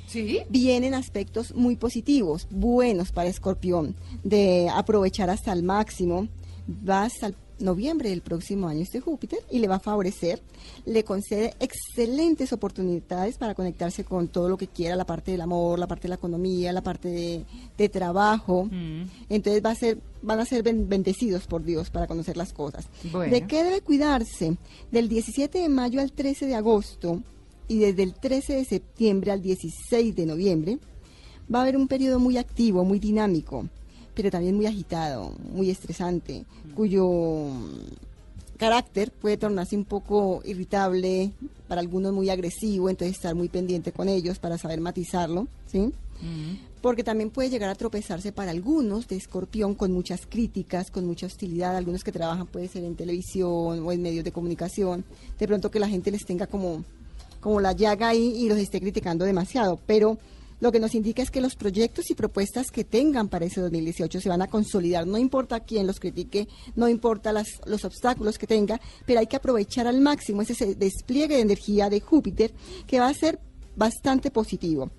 Sí. 0.07 0.41
vienen 0.49 0.95
aspectos 0.95 1.55
muy 1.55 1.77
positivos, 1.77 2.49
buenos 2.51 3.13
para 3.13 3.29
Escorpión, 3.29 3.95
de 4.25 4.69
aprovechar 4.75 5.31
hasta 5.31 5.53
el 5.53 5.63
máximo. 5.63 6.29
Va 6.89 7.05
hasta 7.05 7.27
el 7.29 7.35
noviembre 7.61 8.11
del 8.11 8.21
próximo 8.23 8.69
año 8.69 8.83
este 8.83 9.01
Júpiter 9.01 9.41
y 9.51 9.59
le 9.59 9.69
va 9.69 9.77
a 9.77 9.81
favorecer, 9.81 10.41
le 10.87 11.05
concede 11.05 11.55
excelentes 11.61 12.53
oportunidades 12.53 13.37
para 13.37 13.55
conectarse 13.55 14.05
con 14.05 14.29
todo 14.29 14.49
lo 14.49 14.57
que 14.57 14.69
quiera, 14.69 14.97
la 14.97 15.07
parte 15.07 15.33
del 15.33 15.41
amor, 15.41 15.79
la 15.79 15.87
parte 15.87 16.03
de 16.03 16.11
la 16.11 16.15
economía, 16.15 16.73
la 16.73 16.83
parte 16.83 17.09
de, 17.09 17.45
de 17.77 17.89
trabajo. 17.89 18.65
Mm. 18.71 19.03
Entonces 19.29 19.63
va 19.65 19.71
a 19.71 19.75
ser, 19.75 19.99
van 20.23 20.41
a 20.41 20.45
ser 20.45 20.63
ben- 20.63 20.89
bendecidos 20.89 21.47
por 21.47 21.65
Dios 21.65 21.91
para 21.91 22.07
conocer 22.07 22.37
las 22.37 22.53
cosas. 22.53 22.87
Bueno. 23.13 23.33
¿De 23.33 23.47
qué 23.47 23.65
debe 23.65 23.81
cuidarse? 23.81 24.57
Del 24.91 25.09
17 25.09 25.59
de 25.59 25.69
mayo 25.69 26.01
al 26.01 26.13
13 26.13 26.47
de 26.47 26.55
agosto 26.55 27.23
y 27.67 27.79
desde 27.79 28.03
el 28.03 28.15
13 28.15 28.55
de 28.55 28.65
septiembre 28.65 29.31
al 29.33 29.43
16 29.43 30.15
de 30.17 30.27
noviembre 30.27 30.79
va 31.53 31.61
a 31.61 31.63
haber 31.63 31.77
un 31.77 31.89
periodo 31.89 32.19
muy 32.19 32.37
activo, 32.39 32.85
muy 32.85 32.99
dinámico, 32.99 33.67
pero 34.19 34.33
también 34.33 34.57
muy 34.57 34.67
agitado, 34.67 35.33
muy 35.53 35.71
estresante, 35.71 36.45
cuyo 36.75 37.47
carácter 38.57 39.13
puede 39.13 39.37
tornarse 39.37 39.77
un 39.77 39.85
poco 39.85 40.43
irritable, 40.45 41.31
para 41.69 41.81
algunos 41.81 42.13
muy 42.13 42.29
agresivo, 42.29 42.91
entonces 42.91 43.15
estar 43.15 43.37
muy 43.37 43.49
pendiente 43.49 43.93
con 43.93 44.09
ellos 44.09 44.41
para 44.41 44.59
saber 44.59 44.81
matizarlo, 44.81 45.47
¿sí? 45.71 45.93
Porque 46.83 47.05
también 47.05 47.31
puede 47.31 47.49
llegar 47.49 47.71
a 47.71 47.77
tropezarse 47.77 48.33
para 48.33 48.51
algunos 48.51 49.07
de 49.07 49.15
escorpión 49.15 49.77
con 49.77 49.93
muchas 49.93 50.27
críticas, 50.27 50.91
con 50.91 51.07
mucha 51.07 51.27
hostilidad, 51.27 51.77
algunos 51.77 52.03
que 52.03 52.11
trabajan 52.11 52.49
puede 52.49 52.67
ser 52.67 52.83
en 52.83 52.97
televisión 52.97 53.87
o 53.87 53.93
en 53.93 54.03
medios 54.03 54.25
de 54.25 54.33
comunicación, 54.33 55.05
de 55.39 55.47
pronto 55.47 55.71
que 55.71 55.79
la 55.79 55.89
gente 55.89 56.11
les 56.11 56.27
tenga 56.27 56.49
como, 56.49 56.83
como 57.41 57.61
la 57.61 57.71
llaga 57.71 58.09
ahí 58.09 58.35
y 58.37 58.49
los 58.49 58.59
esté 58.59 58.81
criticando 58.81 59.25
demasiado, 59.25 59.79
pero 59.87 60.19
lo 60.61 60.73
que 60.73 60.81
nos 60.81 60.95
indica 60.95 61.23
es 61.23 61.31
que 61.31 61.41
los 61.41 61.55
proyectos 61.55 62.11
y 62.11 62.15
propuestas 62.15 62.71
que 62.71 62.85
tengan 62.85 63.29
para 63.29 63.47
ese 63.47 63.61
2018 63.61 64.21
se 64.21 64.29
van 64.29 64.43
a 64.43 64.49
consolidar. 64.49 65.07
No 65.07 65.19
importa 65.19 65.61
quién 65.61 65.87
los 65.87 66.01
critique, 66.01 66.49
no 66.75 66.89
importa 66.89 67.33
los 67.33 67.85
obstáculos 67.85 68.39
que 68.39 68.47
tenga, 68.47 68.81
pero 69.07 69.21
hay 69.21 69.27
que 69.27 69.37
aprovechar 69.37 69.87
al 69.87 70.01
máximo 70.01 70.43
ese 70.43 70.75
despliegue 70.75 71.37
de 71.37 71.43
energía 71.43 71.89
de 71.89 72.01
Júpiter 72.01 72.53
que 72.87 73.01
va 73.01 73.09
a 73.09 73.15
ser 73.15 73.39
bastante 73.77 74.31
positivo. 74.31 74.91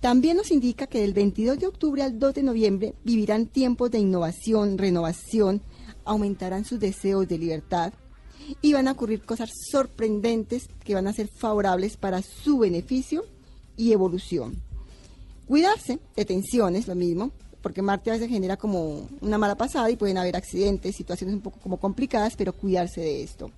También 0.00 0.36
nos 0.36 0.50
indica 0.50 0.86
que 0.86 1.00
del 1.00 1.14
22 1.14 1.58
de 1.58 1.66
octubre 1.66 2.02
al 2.02 2.18
2 2.18 2.34
de 2.34 2.42
noviembre 2.42 2.94
vivirán 3.02 3.46
tiempos 3.46 3.90
de 3.90 3.98
innovación, 3.98 4.76
renovación, 4.76 5.62
aumentarán 6.04 6.64
sus 6.64 6.78
deseos 6.78 7.26
de 7.26 7.38
libertad 7.38 7.92
y 8.60 8.72
van 8.72 8.88
a 8.88 8.92
ocurrir 8.92 9.22
cosas 9.24 9.50
sorprendentes 9.70 10.68
que 10.84 10.94
van 10.94 11.06
a 11.06 11.12
ser 11.12 11.28
favorables 11.28 11.96
para 11.96 12.22
su 12.22 12.58
beneficio 12.58 13.24
y 13.76 13.92
evolución. 13.92 14.65
Cuidarse 15.46 15.98
de 16.16 16.24
tensiones, 16.24 16.88
lo 16.88 16.94
mismo, 16.94 17.30
porque 17.62 17.82
Marte 17.82 18.10
a 18.10 18.14
veces 18.14 18.28
genera 18.28 18.56
como 18.56 19.08
una 19.20 19.38
mala 19.38 19.56
pasada 19.56 19.90
y 19.90 19.96
pueden 19.96 20.18
haber 20.18 20.36
accidentes, 20.36 20.96
situaciones 20.96 21.34
un 21.34 21.40
poco 21.40 21.58
como 21.60 21.78
complicadas, 21.78 22.36
pero 22.36 22.52
cuidarse 22.52 23.00
de 23.00 23.22
esto. 23.22 23.50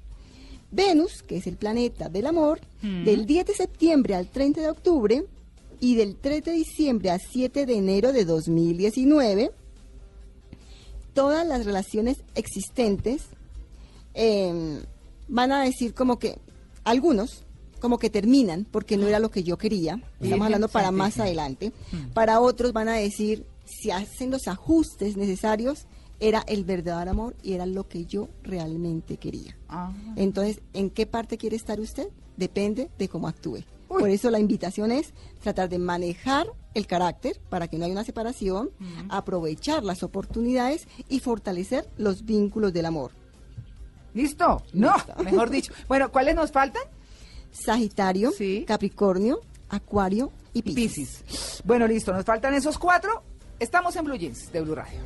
Venus, 0.70 1.22
que 1.22 1.39
es 1.39 1.47
el 1.47 1.57
planeta 1.57 2.09
del 2.09 2.26
amor, 2.26 2.61
del 2.82 3.24
10 3.26 3.47
de 3.47 3.55
septiembre 3.55 4.14
al 4.14 4.28
30 4.28 4.61
de 4.61 4.70
octubre 4.70 5.24
y 5.80 5.97
del 5.97 6.16
3 6.16 6.45
de 6.45 6.53
diciembre 6.53 7.11
al 7.11 7.20
7 7.20 7.64
de 7.64 7.76
enero 7.76 8.12
de 8.12 8.24
2019, 8.24 9.51
todas 11.14 11.47
las 11.47 11.64
relaciones 11.64 12.18
existentes 12.34 13.22
eh, 14.14 14.82
van 15.28 15.53
a 15.53 15.62
decir 15.62 15.95
como 15.95 16.18
que 16.18 16.39
algunos 16.84 17.45
como 17.80 17.98
que 17.98 18.10
terminan 18.10 18.66
porque 18.70 18.96
no 18.96 19.06
era 19.06 19.18
lo 19.18 19.30
que 19.30 19.42
yo 19.42 19.58
quería. 19.58 20.02
Estamos 20.20 20.44
hablando 20.44 20.68
para 20.68 20.90
más 20.90 21.18
adelante. 21.18 21.72
Para 22.14 22.40
otros 22.40 22.72
van 22.72 22.88
a 22.88 22.94
decir 22.94 23.44
si 23.64 23.90
hacen 23.90 24.30
los 24.30 24.48
ajustes 24.48 25.16
necesarios 25.16 25.86
era 26.20 26.40
el 26.48 26.64
verdadero 26.64 27.12
amor 27.12 27.36
y 27.42 27.52
era 27.52 27.64
lo 27.64 27.86
que 27.88 28.04
yo 28.04 28.28
realmente 28.42 29.18
quería. 29.18 29.56
Entonces, 30.16 30.60
¿en 30.72 30.90
qué 30.90 31.06
parte 31.06 31.38
quiere 31.38 31.56
estar 31.56 31.78
usted? 31.80 32.08
Depende 32.36 32.90
de 32.98 33.08
cómo 33.08 33.28
actúe. 33.28 33.64
Por 33.88 34.10
eso 34.10 34.30
la 34.30 34.38
invitación 34.38 34.92
es 34.92 35.12
tratar 35.42 35.68
de 35.68 35.78
manejar 35.78 36.46
el 36.74 36.86
carácter 36.86 37.40
para 37.48 37.68
que 37.68 37.78
no 37.78 37.84
haya 37.84 37.92
una 37.92 38.04
separación, 38.04 38.70
aprovechar 39.08 39.82
las 39.82 40.02
oportunidades 40.02 40.86
y 41.08 41.20
fortalecer 41.20 41.88
los 41.96 42.24
vínculos 42.24 42.72
del 42.72 42.86
amor. 42.86 43.12
¿Listo? 44.14 44.62
No, 44.72 44.94
mejor 45.22 45.50
dicho. 45.50 45.72
Bueno, 45.86 46.10
¿cuáles 46.10 46.34
nos 46.34 46.50
faltan? 46.50 46.82
Sagitario, 47.53 48.30
Sí. 48.32 48.64
Capricornio, 48.66 49.40
Acuario 49.68 50.30
y 50.55 50.62
Piscis. 50.62 51.22
Piscis. 51.26 51.62
Bueno, 51.64 51.86
listo, 51.86 52.12
nos 52.12 52.24
faltan 52.24 52.55
esos 52.55 52.78
cuatro. 52.78 53.22
Estamos 53.59 53.94
en 53.96 54.05
Blue 54.05 54.16
Jeans 54.16 54.53
de 54.53 54.61
Blue 54.61 54.74
Radio. 54.74 54.99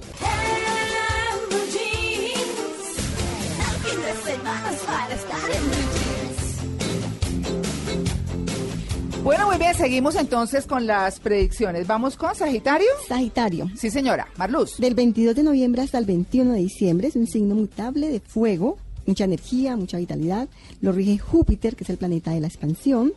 Bueno, 9.22 9.46
muy 9.46 9.56
bien, 9.56 9.74
seguimos 9.74 10.16
entonces 10.16 10.66
con 10.66 10.86
las 10.86 11.20
predicciones. 11.20 11.86
¿Vamos 11.86 12.16
con 12.16 12.34
Sagitario? 12.34 12.88
Sagitario. 13.06 13.68
Sí, 13.76 13.88
señora. 13.88 14.26
Marluz. 14.36 14.78
Del 14.78 14.94
22 14.94 15.36
de 15.36 15.44
noviembre 15.44 15.82
hasta 15.82 15.98
el 15.98 16.06
21 16.06 16.52
de 16.54 16.58
diciembre 16.58 17.06
es 17.08 17.14
un 17.16 17.28
signo 17.28 17.54
mutable 17.54 18.08
de 18.10 18.18
fuego, 18.18 18.78
mucha 19.06 19.24
energía, 19.24 19.76
mucha 19.76 19.98
vitalidad. 19.98 20.48
Lo 20.80 20.92
rige 20.92 21.18
Júpiter, 21.18 21.76
que 21.76 21.84
es 21.84 21.90
el 21.90 21.98
planeta 21.98 22.32
de 22.32 22.40
la 22.40 22.46
expansión. 22.48 23.12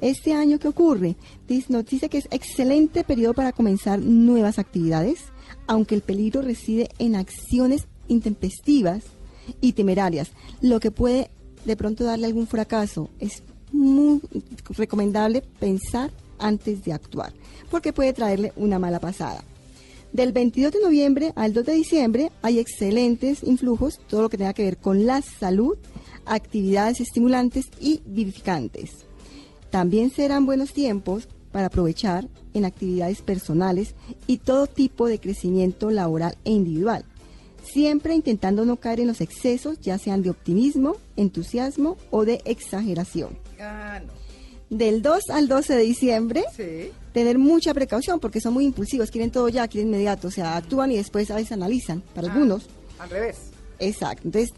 Este 0.00 0.34
año, 0.34 0.58
¿qué 0.58 0.68
ocurre? 0.68 1.16
Nos 1.68 1.86
dice 1.86 2.08
que 2.08 2.18
es 2.18 2.28
excelente 2.30 3.04
periodo 3.04 3.34
para 3.34 3.52
comenzar 3.52 3.98
nuevas 3.98 4.58
actividades, 4.58 5.24
aunque 5.66 5.94
el 5.94 6.02
peligro 6.02 6.42
reside 6.42 6.90
en 6.98 7.16
acciones 7.16 7.86
intempestivas 8.08 9.04
y 9.60 9.72
temerarias, 9.72 10.30
lo 10.60 10.80
que 10.80 10.90
puede 10.90 11.30
de 11.64 11.76
pronto 11.76 12.04
darle 12.04 12.26
algún 12.26 12.46
fracaso. 12.46 13.10
Es 13.18 13.42
muy 13.72 14.20
recomendable 14.70 15.42
pensar 15.58 16.10
antes 16.38 16.84
de 16.84 16.92
actuar, 16.92 17.32
porque 17.70 17.92
puede 17.92 18.12
traerle 18.12 18.52
una 18.56 18.78
mala 18.78 19.00
pasada. 19.00 19.42
Del 20.12 20.32
22 20.32 20.72
de 20.72 20.80
noviembre 20.80 21.32
al 21.36 21.52
2 21.52 21.66
de 21.66 21.72
diciembre 21.72 22.32
hay 22.42 22.58
excelentes 22.58 23.42
influjos, 23.42 24.00
todo 24.08 24.22
lo 24.22 24.28
que 24.28 24.38
tenga 24.38 24.54
que 24.54 24.64
ver 24.64 24.78
con 24.78 25.04
la 25.06 25.20
salud, 25.22 25.76
actividades 26.24 27.00
estimulantes 27.00 27.66
y 27.80 28.00
vivificantes. 28.06 29.06
También 29.70 30.10
serán 30.10 30.46
buenos 30.46 30.72
tiempos 30.72 31.28
para 31.52 31.66
aprovechar 31.66 32.28
en 32.54 32.64
actividades 32.64 33.22
personales 33.22 33.94
y 34.26 34.38
todo 34.38 34.66
tipo 34.66 35.06
de 35.06 35.18
crecimiento 35.18 35.90
laboral 35.90 36.36
e 36.44 36.50
individual, 36.50 37.04
siempre 37.62 38.14
intentando 38.14 38.64
no 38.64 38.76
caer 38.76 39.00
en 39.00 39.08
los 39.08 39.20
excesos, 39.20 39.80
ya 39.80 39.98
sean 39.98 40.22
de 40.22 40.30
optimismo, 40.30 40.96
entusiasmo 41.16 41.96
o 42.10 42.24
de 42.24 42.40
exageración. 42.44 43.38
Ah. 43.60 44.00
Del 44.70 45.00
2 45.02 45.30
al 45.30 45.46
12 45.48 45.74
de 45.76 45.82
diciembre, 45.82 46.44
Sí. 46.56 46.90
tener 47.12 47.38
mucha 47.38 47.72
precaución 47.72 48.18
porque 48.20 48.40
son 48.40 48.52
muy 48.54 48.64
impulsivos, 48.64 49.10
quieren 49.10 49.30
todo 49.30 49.48
ya, 49.48 49.68
quieren 49.68 49.88
inmediato, 49.88 50.28
o 50.28 50.30
sea, 50.30 50.56
actúan 50.56 50.90
y 50.90 50.96
después 50.96 51.30
a 51.30 51.36
veces 51.36 51.52
analizan. 51.52 52.02
Para 52.14 52.28
Ah, 52.28 52.32
algunos, 52.32 52.66
Al 52.98 53.08
revés. 53.10 53.36
exacto. 53.78 54.22
Entonces, 54.24 54.52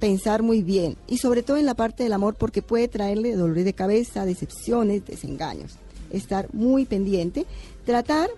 pensar 0.00 0.42
muy 0.42 0.62
bien 0.62 0.96
y 1.06 1.18
sobre 1.18 1.42
todo 1.42 1.56
en 1.56 1.66
la 1.66 1.74
parte 1.74 2.02
del 2.02 2.12
amor 2.12 2.34
porque 2.34 2.62
puede 2.62 2.88
traerle 2.88 3.36
dolores 3.36 3.64
de 3.64 3.72
cabeza, 3.74 4.26
decepciones, 4.26 5.06
desengaños. 5.06 5.72
Estar 6.10 6.52
muy 6.52 6.84
pendiente, 6.84 7.46
tratar 7.86 8.28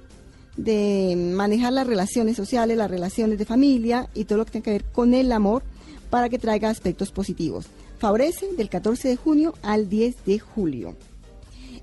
de 0.56 1.14
manejar 1.34 1.72
las 1.72 1.86
relaciones 1.86 2.36
sociales, 2.36 2.76
las 2.76 2.90
relaciones 2.90 3.38
de 3.38 3.44
familia 3.44 4.08
y 4.14 4.24
todo 4.24 4.38
lo 4.38 4.44
que 4.44 4.52
tenga 4.52 4.64
que 4.64 4.70
ver 4.72 4.84
con 4.84 5.12
el 5.14 5.32
amor 5.32 5.62
para 6.10 6.28
que 6.28 6.38
traiga 6.38 6.70
aspectos 6.70 7.10
positivos. 7.10 7.66
Favorece 7.98 8.52
del 8.52 8.68
14 8.68 9.08
de 9.08 9.16
junio 9.16 9.54
al 9.62 9.88
10 9.88 10.24
de 10.24 10.38
julio 10.38 10.96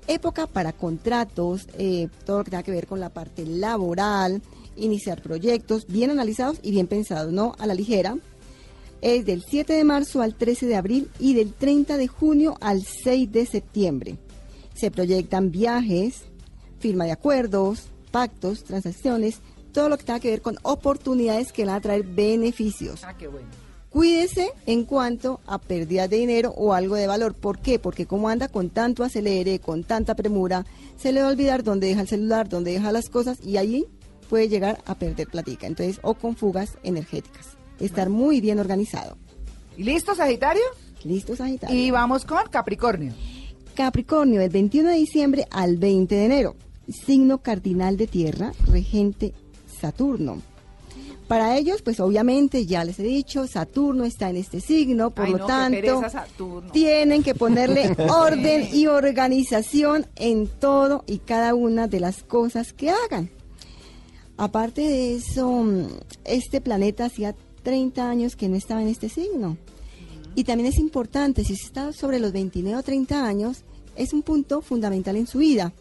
época 0.06 0.46
para 0.46 0.72
contratos, 0.72 1.68
eh, 1.78 2.08
todo 2.24 2.38
lo 2.38 2.44
que 2.44 2.50
tenga 2.50 2.62
que 2.62 2.70
ver 2.70 2.86
con 2.86 3.00
la 3.00 3.10
parte 3.10 3.46
laboral, 3.46 4.42
iniciar 4.76 5.22
proyectos 5.22 5.86
bien 5.86 6.10
analizados 6.10 6.58
y 6.62 6.70
bien 6.70 6.86
pensados, 6.86 7.32
no 7.32 7.54
a 7.58 7.66
la 7.66 7.74
ligera. 7.74 8.16
Es 9.00 9.26
del 9.26 9.44
7 9.46 9.72
de 9.72 9.84
marzo 9.84 10.22
al 10.22 10.34
13 10.34 10.66
de 10.66 10.76
abril 10.76 11.10
y 11.18 11.34
del 11.34 11.52
30 11.52 11.96
de 11.96 12.08
junio 12.08 12.56
al 12.60 12.84
6 12.84 13.30
de 13.30 13.46
septiembre. 13.46 14.16
Se 14.74 14.90
proyectan 14.90 15.50
viajes, 15.50 16.22
firma 16.78 17.04
de 17.04 17.12
acuerdos, 17.12 17.88
pactos, 18.10 18.64
transacciones, 18.64 19.40
todo 19.72 19.88
lo 19.88 19.98
que 19.98 20.04
tenga 20.04 20.20
que 20.20 20.30
ver 20.30 20.42
con 20.42 20.56
oportunidades 20.62 21.52
que 21.52 21.64
van 21.64 21.74
a 21.74 21.80
traer 21.80 22.04
beneficios. 22.04 23.04
Ah, 23.04 23.16
qué 23.16 23.28
bueno. 23.28 23.63
Cuídese 23.94 24.50
en 24.66 24.82
cuanto 24.86 25.38
a 25.46 25.58
pérdida 25.58 26.08
de 26.08 26.16
dinero 26.16 26.52
o 26.56 26.74
algo 26.74 26.96
de 26.96 27.06
valor. 27.06 27.32
¿Por 27.32 27.60
qué? 27.60 27.78
Porque 27.78 28.06
como 28.06 28.28
anda 28.28 28.48
con 28.48 28.68
tanto 28.68 29.04
acelere, 29.04 29.60
con 29.60 29.84
tanta 29.84 30.16
premura, 30.16 30.66
se 30.96 31.12
le 31.12 31.20
va 31.20 31.28
a 31.28 31.30
olvidar 31.30 31.62
dónde 31.62 31.86
deja 31.86 32.00
el 32.00 32.08
celular, 32.08 32.48
dónde 32.48 32.72
deja 32.72 32.90
las 32.90 33.08
cosas 33.08 33.38
y 33.40 33.56
ahí 33.56 33.86
puede 34.28 34.48
llegar 34.48 34.82
a 34.84 34.96
perder 34.96 35.28
platica. 35.28 35.68
Entonces, 35.68 36.00
o 36.02 36.14
con 36.14 36.34
fugas 36.34 36.76
energéticas. 36.82 37.56
Estar 37.78 38.10
muy 38.10 38.40
bien 38.40 38.58
organizado. 38.58 39.16
¿Y 39.76 39.84
listo, 39.84 40.16
Sagitario? 40.16 40.64
¿Listo, 41.04 41.36
Sagitario? 41.36 41.78
Y 41.78 41.92
vamos 41.92 42.24
con 42.24 42.38
Capricornio. 42.50 43.12
Capricornio, 43.76 44.40
del 44.40 44.50
21 44.50 44.88
de 44.88 44.96
diciembre 44.96 45.46
al 45.52 45.76
20 45.76 46.12
de 46.12 46.24
enero. 46.24 46.56
Signo 46.88 47.42
cardinal 47.42 47.96
de 47.96 48.08
tierra, 48.08 48.54
regente 48.66 49.34
Saturno. 49.80 50.42
Para 51.28 51.56
ellos, 51.56 51.80
pues 51.80 52.00
obviamente, 52.00 52.66
ya 52.66 52.84
les 52.84 52.98
he 52.98 53.02
dicho, 53.02 53.46
Saturno 53.46 54.04
está 54.04 54.28
en 54.28 54.36
este 54.36 54.60
signo, 54.60 55.10
por 55.10 55.26
Ay, 55.26 55.32
lo 55.32 55.38
no, 55.38 55.46
tanto, 55.46 56.02
tienen 56.72 57.22
que 57.22 57.34
ponerle 57.34 57.96
orden 58.10 58.68
y 58.72 58.86
organización 58.86 60.06
en 60.16 60.46
todo 60.46 61.02
y 61.06 61.18
cada 61.18 61.54
una 61.54 61.88
de 61.88 62.00
las 62.00 62.22
cosas 62.22 62.74
que 62.74 62.90
hagan. 62.90 63.30
Aparte 64.36 64.82
de 64.82 65.14
eso, 65.14 65.48
mm, 65.48 65.86
este 66.24 66.60
planeta 66.60 67.06
hacía 67.06 67.34
30 67.62 68.08
años 68.08 68.36
que 68.36 68.48
no 68.48 68.56
estaba 68.56 68.82
en 68.82 68.88
este 68.88 69.08
signo. 69.08 69.56
Y 70.34 70.44
también 70.44 70.68
es 70.68 70.78
importante, 70.78 71.44
si 71.44 71.54
está 71.54 71.92
sobre 71.92 72.18
los 72.18 72.32
29 72.32 72.76
o 72.76 72.82
30 72.82 73.24
años, 73.24 73.64
es 73.96 74.12
un 74.12 74.22
punto 74.22 74.60
fundamental 74.60 75.16
en 75.16 75.26
su 75.26 75.38
vida. 75.38 75.72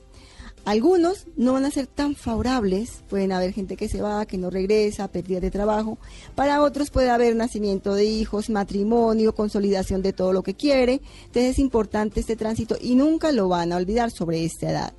Algunos 0.66 1.28
no 1.36 1.54
van 1.54 1.66
a 1.66 1.72
ser 1.72 1.88
tan 1.88 2.16
favorables, 2.16 3.04
pueden 3.10 3.34
haber 3.34 3.52
gente 3.52 3.76
que 3.76 3.90
se 3.90 4.02
va, 4.02 4.26
que 4.26 4.38
no 4.38 4.50
regresa, 4.50 5.10
pérdida 5.10 5.42
de 5.42 5.52
trabajo. 5.52 5.98
Para 6.36 6.62
otros 6.62 6.90
puede 6.90 7.10
haber 7.10 7.36
nacimiento 7.36 7.96
de 7.96 8.06
hijos, 8.06 8.50
matrimonio, 8.50 9.36
consolidación 9.36 10.02
de 10.02 10.14
todo 10.14 10.32
lo 10.32 10.42
que 10.42 10.54
quiere. 10.54 11.02
Entonces 11.26 11.52
es 11.52 11.60
importante 11.60 12.22
este 12.22 12.38
tránsito 12.38 12.78
y 12.80 12.96
nunca 12.96 13.34
lo 13.34 13.50
van 13.50 13.74
a 13.74 13.76
olvidar 13.76 14.10
sobre 14.10 14.46
esta 14.46 14.72
edad. 14.72 14.94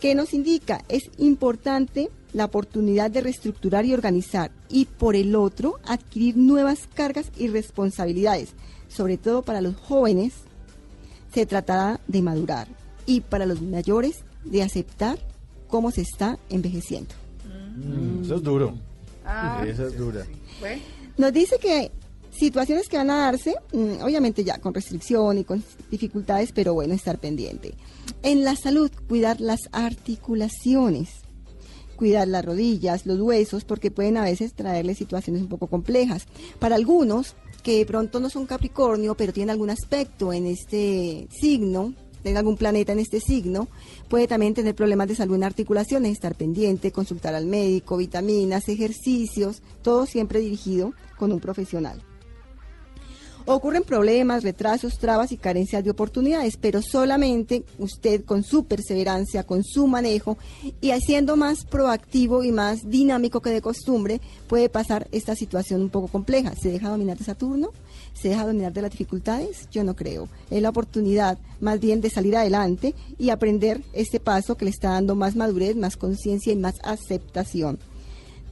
¿Qué 0.00 0.14
nos 0.14 0.32
indica? 0.32 0.82
Es 0.88 1.10
importante 1.18 2.10
la 2.32 2.46
oportunidad 2.46 3.10
de 3.10 3.20
reestructurar 3.20 3.84
y 3.84 3.92
organizar 3.92 4.52
y 4.70 4.86
por 4.86 5.16
el 5.16 5.36
otro 5.36 5.80
adquirir 5.84 6.38
nuevas 6.38 6.88
cargas 6.94 7.30
y 7.36 7.48
responsabilidades, 7.48 8.54
sobre 8.88 9.18
todo 9.18 9.42
para 9.42 9.60
los 9.60 9.76
jóvenes 9.76 10.32
se 11.34 11.44
tratará 11.44 12.00
de 12.08 12.22
madurar 12.22 12.68
y 13.04 13.20
para 13.20 13.44
los 13.44 13.60
mayores 13.60 14.24
de 14.44 14.62
aceptar 14.62 15.18
cómo 15.68 15.90
se 15.90 16.02
está 16.02 16.38
envejeciendo. 16.50 17.14
Mm, 17.76 18.24
eso 18.24 18.36
es 18.36 18.42
duro. 18.42 18.74
Ah, 19.24 19.64
esa 19.66 19.86
es 19.86 19.96
dura. 19.96 20.26
Bueno, 20.60 20.82
Nos 21.16 21.32
dice 21.32 21.58
que 21.58 21.90
situaciones 22.30 22.88
que 22.88 22.96
van 22.96 23.10
a 23.10 23.18
darse, 23.18 23.54
mm, 23.72 24.02
obviamente 24.02 24.44
ya 24.44 24.58
con 24.58 24.74
restricción 24.74 25.38
y 25.38 25.44
con 25.44 25.62
dificultades, 25.90 26.52
pero 26.52 26.74
bueno, 26.74 26.94
estar 26.94 27.18
pendiente. 27.18 27.74
En 28.22 28.44
la 28.44 28.56
salud, 28.56 28.90
cuidar 29.08 29.40
las 29.40 29.60
articulaciones, 29.72 31.10
cuidar 31.96 32.28
las 32.28 32.44
rodillas, 32.44 33.06
los 33.06 33.20
huesos, 33.20 33.64
porque 33.64 33.90
pueden 33.90 34.16
a 34.16 34.24
veces 34.24 34.54
traerle 34.54 34.94
situaciones 34.94 35.42
un 35.42 35.48
poco 35.48 35.68
complejas. 35.68 36.26
Para 36.58 36.74
algunos, 36.74 37.36
que 37.62 37.78
de 37.78 37.86
pronto 37.86 38.18
no 38.20 38.28
son 38.28 38.46
Capricornio, 38.46 39.14
pero 39.14 39.32
tienen 39.32 39.50
algún 39.50 39.70
aspecto 39.70 40.32
en 40.32 40.46
este 40.46 41.28
signo, 41.30 41.94
tienen 42.22 42.38
algún 42.38 42.56
planeta 42.56 42.92
en 42.92 42.98
este 42.98 43.20
signo, 43.20 43.68
puede 44.08 44.26
también 44.26 44.54
tener 44.54 44.74
problemas 44.74 45.08
de 45.08 45.16
salud 45.16 45.34
en 45.34 45.44
articulaciones, 45.44 46.12
estar 46.12 46.34
pendiente, 46.34 46.92
consultar 46.92 47.34
al 47.34 47.46
médico, 47.46 47.96
vitaminas, 47.96 48.68
ejercicios, 48.68 49.62
todo 49.82 50.06
siempre 50.06 50.40
dirigido 50.40 50.92
con 51.18 51.32
un 51.32 51.40
profesional. 51.40 52.02
Ocurren 53.44 53.82
problemas, 53.82 54.44
retrasos, 54.44 54.98
trabas 54.98 55.32
y 55.32 55.36
carencias 55.36 55.82
de 55.82 55.90
oportunidades, 55.90 56.56
pero 56.56 56.80
solamente 56.80 57.64
usted 57.78 58.24
con 58.24 58.44
su 58.44 58.66
perseverancia, 58.66 59.42
con 59.42 59.64
su 59.64 59.88
manejo 59.88 60.38
y 60.80 60.92
haciendo 60.92 61.36
más 61.36 61.64
proactivo 61.64 62.44
y 62.44 62.52
más 62.52 62.88
dinámico 62.88 63.42
que 63.42 63.50
de 63.50 63.60
costumbre, 63.60 64.20
puede 64.46 64.68
pasar 64.68 65.08
esta 65.10 65.34
situación 65.34 65.82
un 65.82 65.90
poco 65.90 66.06
compleja. 66.06 66.54
¿Se 66.54 66.70
deja 66.70 66.90
dominar 66.90 67.18
Saturno? 67.18 67.70
¿Se 68.14 68.28
deja 68.28 68.46
dominar 68.46 68.72
de 68.72 68.82
las 68.82 68.90
dificultades? 68.90 69.68
Yo 69.72 69.84
no 69.84 69.96
creo. 69.96 70.28
Es 70.50 70.62
la 70.62 70.68
oportunidad 70.68 71.38
más 71.60 71.80
bien 71.80 72.00
de 72.00 72.10
salir 72.10 72.36
adelante 72.36 72.94
y 73.18 73.30
aprender 73.30 73.80
este 73.92 74.20
paso 74.20 74.56
que 74.56 74.64
le 74.66 74.70
está 74.70 74.90
dando 74.90 75.14
más 75.14 75.34
madurez, 75.34 75.76
más 75.76 75.96
conciencia 75.96 76.52
y 76.52 76.56
más 76.56 76.76
aceptación. 76.84 77.78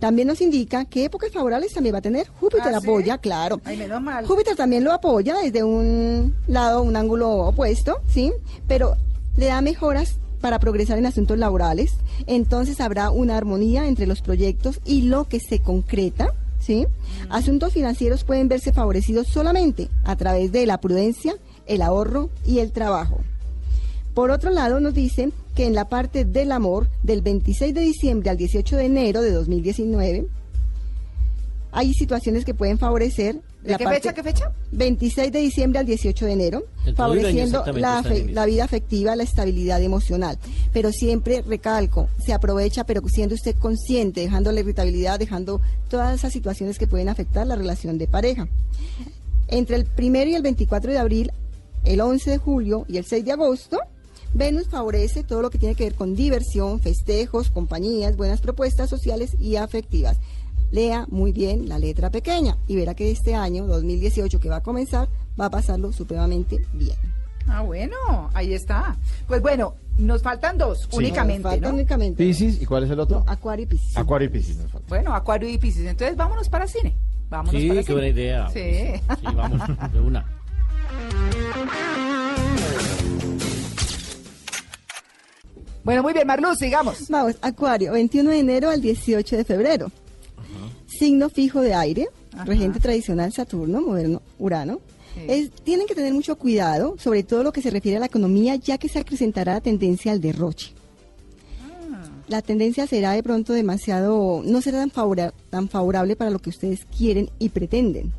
También 0.01 0.29
nos 0.29 0.41
indica 0.41 0.87
qué 0.87 1.05
épocas 1.05 1.31
favorables 1.31 1.75
también 1.75 1.95
va 1.95 1.99
a 1.99 2.03
tener. 2.03 2.27
Júpiter 2.41 2.75
¿Ah, 2.75 2.81
sí? 2.81 2.87
apoya, 2.87 3.19
claro. 3.19 3.61
ay, 3.65 3.77
menos 3.77 4.01
mal. 4.01 4.27
Júpiter 4.27 4.57
también 4.57 4.83
lo 4.83 4.93
apoya 4.93 5.37
desde 5.37 5.63
un 5.63 6.35
lado, 6.47 6.83
un 6.83 6.97
ángulo 6.97 7.31
opuesto, 7.49 8.01
¿sí? 8.09 8.33
Pero 8.67 8.97
le 9.37 9.47
da 9.47 9.61
mejoras 9.61 10.17
para 10.41 10.59
progresar 10.59 10.97
en 10.99 11.05
asuntos 11.05 11.39
laborales. 11.39 11.93
Entonces 12.27 12.81
habrá 12.81 13.11
una 13.11 13.37
armonía 13.37 13.87
entre 13.89 14.07
los 14.07 14.23
proyectos 14.23 14.81
y 14.87 15.03
lo 15.03 15.25
que 15.29 15.39
se 15.39 15.61
concreta, 15.61 16.33
¿sí? 16.71 16.87
Asuntos 17.31 17.73
financieros 17.73 18.23
pueden 18.23 18.47
verse 18.47 18.73
favorecidos 18.73 19.27
solamente 19.27 19.89
a 20.05 20.15
través 20.15 20.53
de 20.53 20.67
la 20.67 20.81
prudencia, 20.81 21.35
el 21.67 21.83
ahorro 21.83 22.31
y 22.47 22.61
el 22.61 22.71
trabajo. 22.71 23.19
Por 24.15 24.31
otro 24.31 24.51
lado, 24.51 24.79
nos 24.79 24.95
dicen 24.95 25.33
que 25.57 25.67
en 25.67 25.75
la 25.75 25.89
parte 25.89 26.25
del 26.25 26.53
amor, 26.53 26.89
del 27.03 27.23
26 27.23 27.75
de 27.75 27.81
diciembre 27.81 28.31
al 28.31 28.37
18 28.37 28.77
de 28.77 28.85
enero 28.85 29.21
de 29.21 29.33
2019, 29.33 30.29
hay 31.73 31.93
situaciones 31.93 32.45
que 32.45 32.55
pueden 32.55 32.79
favorecer 32.79 33.41
¿De 33.63 33.73
la 33.73 33.79
qué 33.79 33.85
parte- 33.85 34.01
fecha, 34.01 34.15
qué 34.15 34.23
fecha? 34.23 34.53
26 34.73 35.33
de 35.33 35.39
diciembre 35.39 35.79
al 35.81 35.87
18 35.87 36.25
de 36.27 36.33
enero, 36.33 36.65
año 36.87 36.95
favoreciendo 36.97 37.63
la 38.33 38.47
vida 38.47 38.65
afectiva, 38.65 39.17
la 39.17 39.23
estabilidad 39.23 39.83
emocional. 39.83 40.39
Pero 40.73 40.93
siempre 40.93 41.43
recalco, 41.43 42.09
se 42.25 42.33
aprovecha, 42.33 42.85
pero 42.85 43.03
siendo 43.09 43.35
usted 43.35 43.55
consciente, 43.57 44.23
dejando 44.23 44.51
la 44.53 44.61
irritabilidad, 44.61 45.19
dejando 45.19 45.61
todas 45.89 46.15
esas 46.15 46.33
situaciones 46.33 46.79
que 46.79 46.87
pueden 46.87 47.09
afectar 47.11 47.47
la 47.47 47.57
relación 47.57 47.99
de 47.99 48.09
pareja. 48.09 48.49
Entre 49.49 49.77
el 49.77 49.85
primero 49.85 50.31
y 50.31 50.35
el 50.37 50.43
24 50.43 50.93
de 50.93 50.99
abril, 50.99 51.33
el 51.85 52.01
11 52.01 52.31
de 52.31 52.39
julio 52.39 52.87
y 52.89 52.97
el 52.97 53.05
6 53.05 53.25
de 53.25 53.33
agosto, 53.33 53.79
Venus 54.33 54.69
favorece 54.69 55.25
todo 55.25 55.43
lo 55.43 55.51
que 55.51 55.59
tiene 55.59 55.75
que 55.75 55.85
ver 55.85 55.95
con 55.95 56.15
diversión, 56.15 56.79
festejos, 56.81 57.51
compañías, 57.51 58.17
buenas 58.17 58.41
propuestas 58.41 58.89
sociales 58.89 59.33
y 59.41 59.57
afectivas. 59.57 60.19
Lea 60.71 61.07
muy 61.11 61.33
bien 61.33 61.69
la 61.69 61.79
letra 61.79 62.11
pequeña 62.11 62.57
y 62.69 62.77
verá 62.77 62.95
que 62.95 63.11
este 63.11 63.35
año 63.35 63.67
2018 63.67 64.39
que 64.41 64.49
va 64.49 64.57
a 64.57 64.63
comenzar 64.63 65.09
va 65.41 65.47
a 65.47 65.51
pasarlo 65.51 65.93
supremamente 65.93 66.59
bien. 66.75 66.97
Ah, 67.49 67.63
bueno, 67.63 67.97
ahí 68.35 68.53
está. 68.55 68.97
Pues 69.27 69.43
bueno, 69.43 69.75
nos 69.99 70.23
faltan 70.23 70.57
dos 70.59 70.89
únicamente, 70.93 71.43
Falta 71.43 71.69
¿no? 71.69 71.75
únicamente 71.75 72.23
Piscis, 72.23 72.61
¿y 72.63 72.67
cuál 72.67 72.85
es 72.85 72.91
el 72.91 73.01
otro? 73.01 73.25
Acuario 73.27 73.65
y 73.65 73.67
Piscis. 73.67 73.97
Acuario 73.97 74.27
y 74.29 74.31
Piscis 74.31 74.57
nos 74.59 74.71
falta. 74.71 74.87
Bueno, 74.89 75.15
Acuario 75.15 75.49
y 75.49 75.59
Piscis. 75.59 75.87
Entonces 75.87 76.17
vámonos 76.17 76.49
para 76.49 76.67
cine. 76.69 76.97
Vámonos 77.29 77.61
Sí, 77.61 77.69
para 77.69 77.81
qué 77.81 77.87
cine. 77.87 77.95
buena 77.95 78.09
idea. 78.09 78.51
Sí. 78.51 79.01
Sí, 79.21 79.35
vamos, 79.35 79.61
de 79.93 80.01
una. 80.01 80.27
Bueno, 85.83 86.03
muy 86.03 86.13
bien, 86.13 86.27
Marluz, 86.27 86.59
sigamos. 86.59 87.09
Vamos, 87.09 87.37
Acuario, 87.41 87.93
21 87.93 88.31
de 88.31 88.39
enero 88.39 88.71
al 88.71 88.81
18 88.83 89.37
de 89.37 89.45
febrero. 89.45 89.91
Signo 90.99 91.29
fijo 91.31 91.61
de 91.61 91.75
aire, 91.75 92.09
Ajá. 92.35 92.45
regente 92.45 92.81
tradicional 92.81 93.33
Saturno, 93.33 93.81
moderno 93.81 94.23
Urano. 94.39 94.81
Sí. 95.15 95.21
Es- 95.29 95.51
tienen 95.51 95.87
que 95.87 95.95
tener 95.95 96.13
mucho 96.15 96.37
cuidado, 96.37 96.97
sobre 96.99 97.23
todo 97.23 97.43
lo 97.43 97.53
que 97.53 97.63
se 97.63 97.71
refiere 97.71 97.97
a 97.97 98.01
la 98.01 98.07
economía, 98.07 98.57
ya 98.57 98.79
que 98.79 98.89
se 98.89 98.99
acrecentará 98.99 99.55
la 99.55 99.61
tendencia 99.61 100.13
al 100.13 100.21
derroche. 100.21 100.73
Ah. 101.93 102.09
La 102.29 102.43
tendencia 102.43 102.87
será 102.87 103.13
de 103.13 103.23
pronto 103.23 103.53
demasiado, 103.53 104.43
no 104.45 104.61
será 104.61 104.79
tan, 104.79 104.91
favora- 104.91 105.33
tan 105.51 105.69
favorable 105.69 106.17
para 106.17 106.31
lo 106.31 106.39
que 106.39 106.51
ustedes 106.51 106.81
quieren 106.97 107.29
y 107.39 107.49
pretenden, 107.49 108.13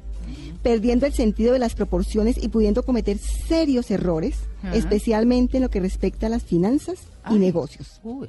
perdiendo 0.63 1.05
el 1.05 1.13
sentido 1.13 1.53
de 1.53 1.59
las 1.59 1.76
proporciones 1.76 2.38
y 2.41 2.49
pudiendo 2.49 2.84
cometer 2.84 3.17
serios 3.47 3.89
errores, 3.91 4.36
Ajá. 4.63 4.76
especialmente 4.76 5.57
en 5.57 5.63
lo 5.63 5.69
que 5.69 5.80
respecta 5.80 6.28
a 6.28 6.30
las 6.30 6.43
finanzas 6.43 6.99
y 7.30 7.36
negocios. 7.36 7.99
Uy. 8.03 8.28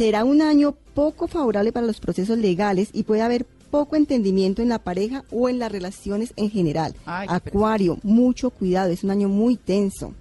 Será 0.00 0.24
un 0.24 0.40
año 0.40 0.76
poco 0.94 1.26
favorable 1.26 1.72
para 1.72 1.86
los 1.86 2.00
procesos 2.00 2.38
legales 2.38 2.88
y 2.94 3.02
puede 3.02 3.20
haber 3.20 3.44
poco 3.70 3.96
entendimiento 3.96 4.62
en 4.62 4.70
la 4.70 4.78
pareja 4.78 5.24
o 5.30 5.50
en 5.50 5.58
las 5.58 5.70
relaciones 5.70 6.32
en 6.36 6.48
general. 6.48 6.94
Ay, 7.04 7.26
Acuario, 7.28 7.98
mucho 8.02 8.48
cuidado, 8.48 8.92
es 8.92 9.04
un 9.04 9.10
año 9.10 9.28
muy 9.28 9.56
tenso. 9.56 10.14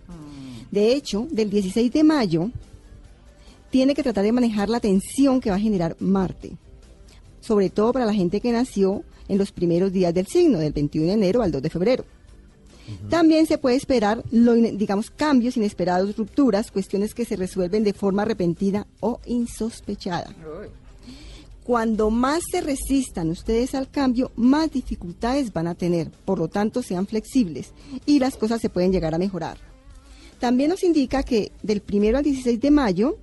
De 0.69 0.91
hecho, 0.91 1.29
del 1.31 1.49
16 1.49 1.93
de 1.93 2.03
mayo, 2.03 2.51
tiene 3.69 3.95
que 3.95 4.03
tratar 4.03 4.25
de 4.25 4.33
manejar 4.33 4.67
la 4.67 4.81
tensión 4.81 5.39
que 5.39 5.49
va 5.49 5.55
a 5.55 5.61
generar 5.61 5.95
Marte. 6.01 6.57
Sobre 7.39 7.69
todo 7.69 7.93
para 7.93 8.05
la 8.05 8.13
gente 8.13 8.41
que 8.41 8.51
nació 8.51 9.05
en 9.29 9.37
los 9.37 9.53
primeros 9.53 9.93
días 9.93 10.13
del 10.13 10.27
signo, 10.27 10.59
del 10.59 10.73
21 10.73 11.07
de 11.07 11.13
enero 11.13 11.41
al 11.41 11.53
2 11.53 11.61
de 11.61 11.69
febrero. 11.69 12.03
También 13.09 13.45
se 13.45 13.57
puede 13.57 13.75
esperar, 13.75 14.23
lo 14.31 14.53
digamos, 14.53 15.09
cambios 15.09 15.57
inesperados, 15.57 16.15
rupturas, 16.15 16.71
cuestiones 16.71 17.13
que 17.13 17.25
se 17.25 17.35
resuelven 17.35 17.83
de 17.83 17.93
forma 17.93 18.25
repentina 18.25 18.87
o 18.99 19.19
insospechada. 19.25 20.29
Uy. 20.61 20.67
Cuando 21.69 22.09
más 22.09 22.41
se 22.51 22.61
resistan 22.61 23.29
ustedes 23.29 23.75
al 23.75 23.91
cambio, 23.91 24.31
más 24.35 24.71
dificultades 24.71 25.53
van 25.53 25.67
a 25.67 25.75
tener. 25.75 26.09
Por 26.09 26.39
lo 26.39 26.47
tanto, 26.47 26.81
sean 26.81 27.05
flexibles 27.05 27.73
y 28.07 28.17
las 28.17 28.37
cosas 28.37 28.59
se 28.59 28.69
pueden 28.69 28.91
llegar 28.91 29.13
a 29.13 29.19
mejorar. 29.19 29.57
También 30.39 30.71
nos 30.71 30.83
indica 30.83 31.21
que 31.21 31.51
del 31.61 31.83
1 31.87 32.17
al 32.17 32.23
16 32.23 32.59
de 32.59 32.71
mayo 32.71 33.17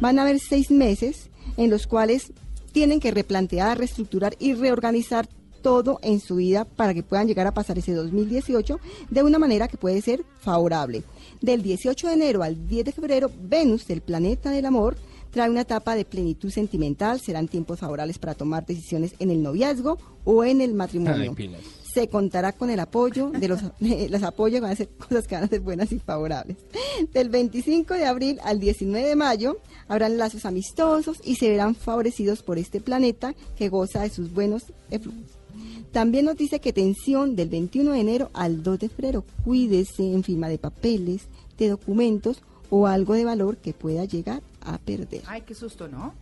van 0.00 0.18
a 0.18 0.22
haber 0.22 0.40
seis 0.40 0.70
meses 0.72 1.30
en 1.56 1.70
los 1.70 1.86
cuales 1.86 2.32
tienen 2.72 2.98
que 2.98 3.12
replantear, 3.12 3.78
reestructurar 3.78 4.34
y 4.40 4.54
reorganizar 4.54 5.28
todo 5.66 5.98
en 6.00 6.20
su 6.20 6.36
vida 6.36 6.64
para 6.64 6.94
que 6.94 7.02
puedan 7.02 7.26
llegar 7.26 7.48
a 7.48 7.52
pasar 7.52 7.76
ese 7.76 7.92
2018 7.92 8.78
de 9.10 9.22
una 9.24 9.40
manera 9.40 9.66
que 9.66 9.76
puede 9.76 10.00
ser 10.00 10.24
favorable. 10.38 11.02
Del 11.40 11.64
18 11.64 12.06
de 12.06 12.12
enero 12.14 12.44
al 12.44 12.68
10 12.68 12.84
de 12.84 12.92
febrero, 12.92 13.32
Venus, 13.36 13.90
el 13.90 14.00
planeta 14.00 14.52
del 14.52 14.64
amor, 14.64 14.96
trae 15.32 15.50
una 15.50 15.62
etapa 15.62 15.96
de 15.96 16.04
plenitud 16.04 16.50
sentimental. 16.50 17.18
Serán 17.18 17.48
tiempos 17.48 17.80
favorables 17.80 18.16
para 18.20 18.36
tomar 18.36 18.64
decisiones 18.64 19.16
en 19.18 19.32
el 19.32 19.42
noviazgo 19.42 19.98
o 20.24 20.44
en 20.44 20.60
el 20.60 20.72
matrimonio. 20.72 21.34
Ay. 21.36 21.56
Se 21.92 22.06
contará 22.06 22.52
con 22.52 22.70
el 22.70 22.78
apoyo 22.78 23.30
de 23.30 23.48
los, 23.48 23.60
los 23.80 24.22
apoyos 24.22 24.60
van 24.60 24.70
a 24.70 24.76
ser 24.76 24.88
cosas 24.90 25.26
que 25.26 25.34
van 25.34 25.44
a 25.44 25.48
ser 25.48 25.62
buenas 25.62 25.90
y 25.90 25.98
favorables. 25.98 26.58
Del 27.12 27.28
25 27.28 27.94
de 27.94 28.06
abril 28.06 28.38
al 28.44 28.60
19 28.60 29.04
de 29.04 29.16
mayo 29.16 29.56
habrán 29.88 30.16
lazos 30.16 30.44
amistosos 30.44 31.18
y 31.24 31.34
se 31.34 31.50
verán 31.50 31.74
favorecidos 31.74 32.44
por 32.44 32.56
este 32.56 32.80
planeta 32.80 33.34
que 33.56 33.68
goza 33.68 34.02
de 34.02 34.10
sus 34.10 34.32
buenos 34.32 34.66
efluvios. 34.92 35.36
También 35.96 36.26
nos 36.26 36.36
dice 36.36 36.60
que 36.60 36.74
tensión 36.74 37.36
del 37.36 37.48
21 37.48 37.92
de 37.92 38.00
enero 38.00 38.30
al 38.34 38.62
2 38.62 38.80
de 38.80 38.90
febrero. 38.90 39.24
Cuídese 39.46 40.02
en 40.12 40.22
firma 40.22 40.50
de 40.50 40.58
papeles, 40.58 41.28
de 41.56 41.70
documentos 41.70 42.42
o 42.68 42.86
algo 42.86 43.14
de 43.14 43.24
valor 43.24 43.56
que 43.56 43.72
pueda 43.72 44.04
llegar 44.04 44.42
a 44.60 44.76
perder. 44.76 45.22
Ay, 45.26 45.44
qué 45.46 45.54
susto, 45.54 45.88
¿no? 45.88 46.12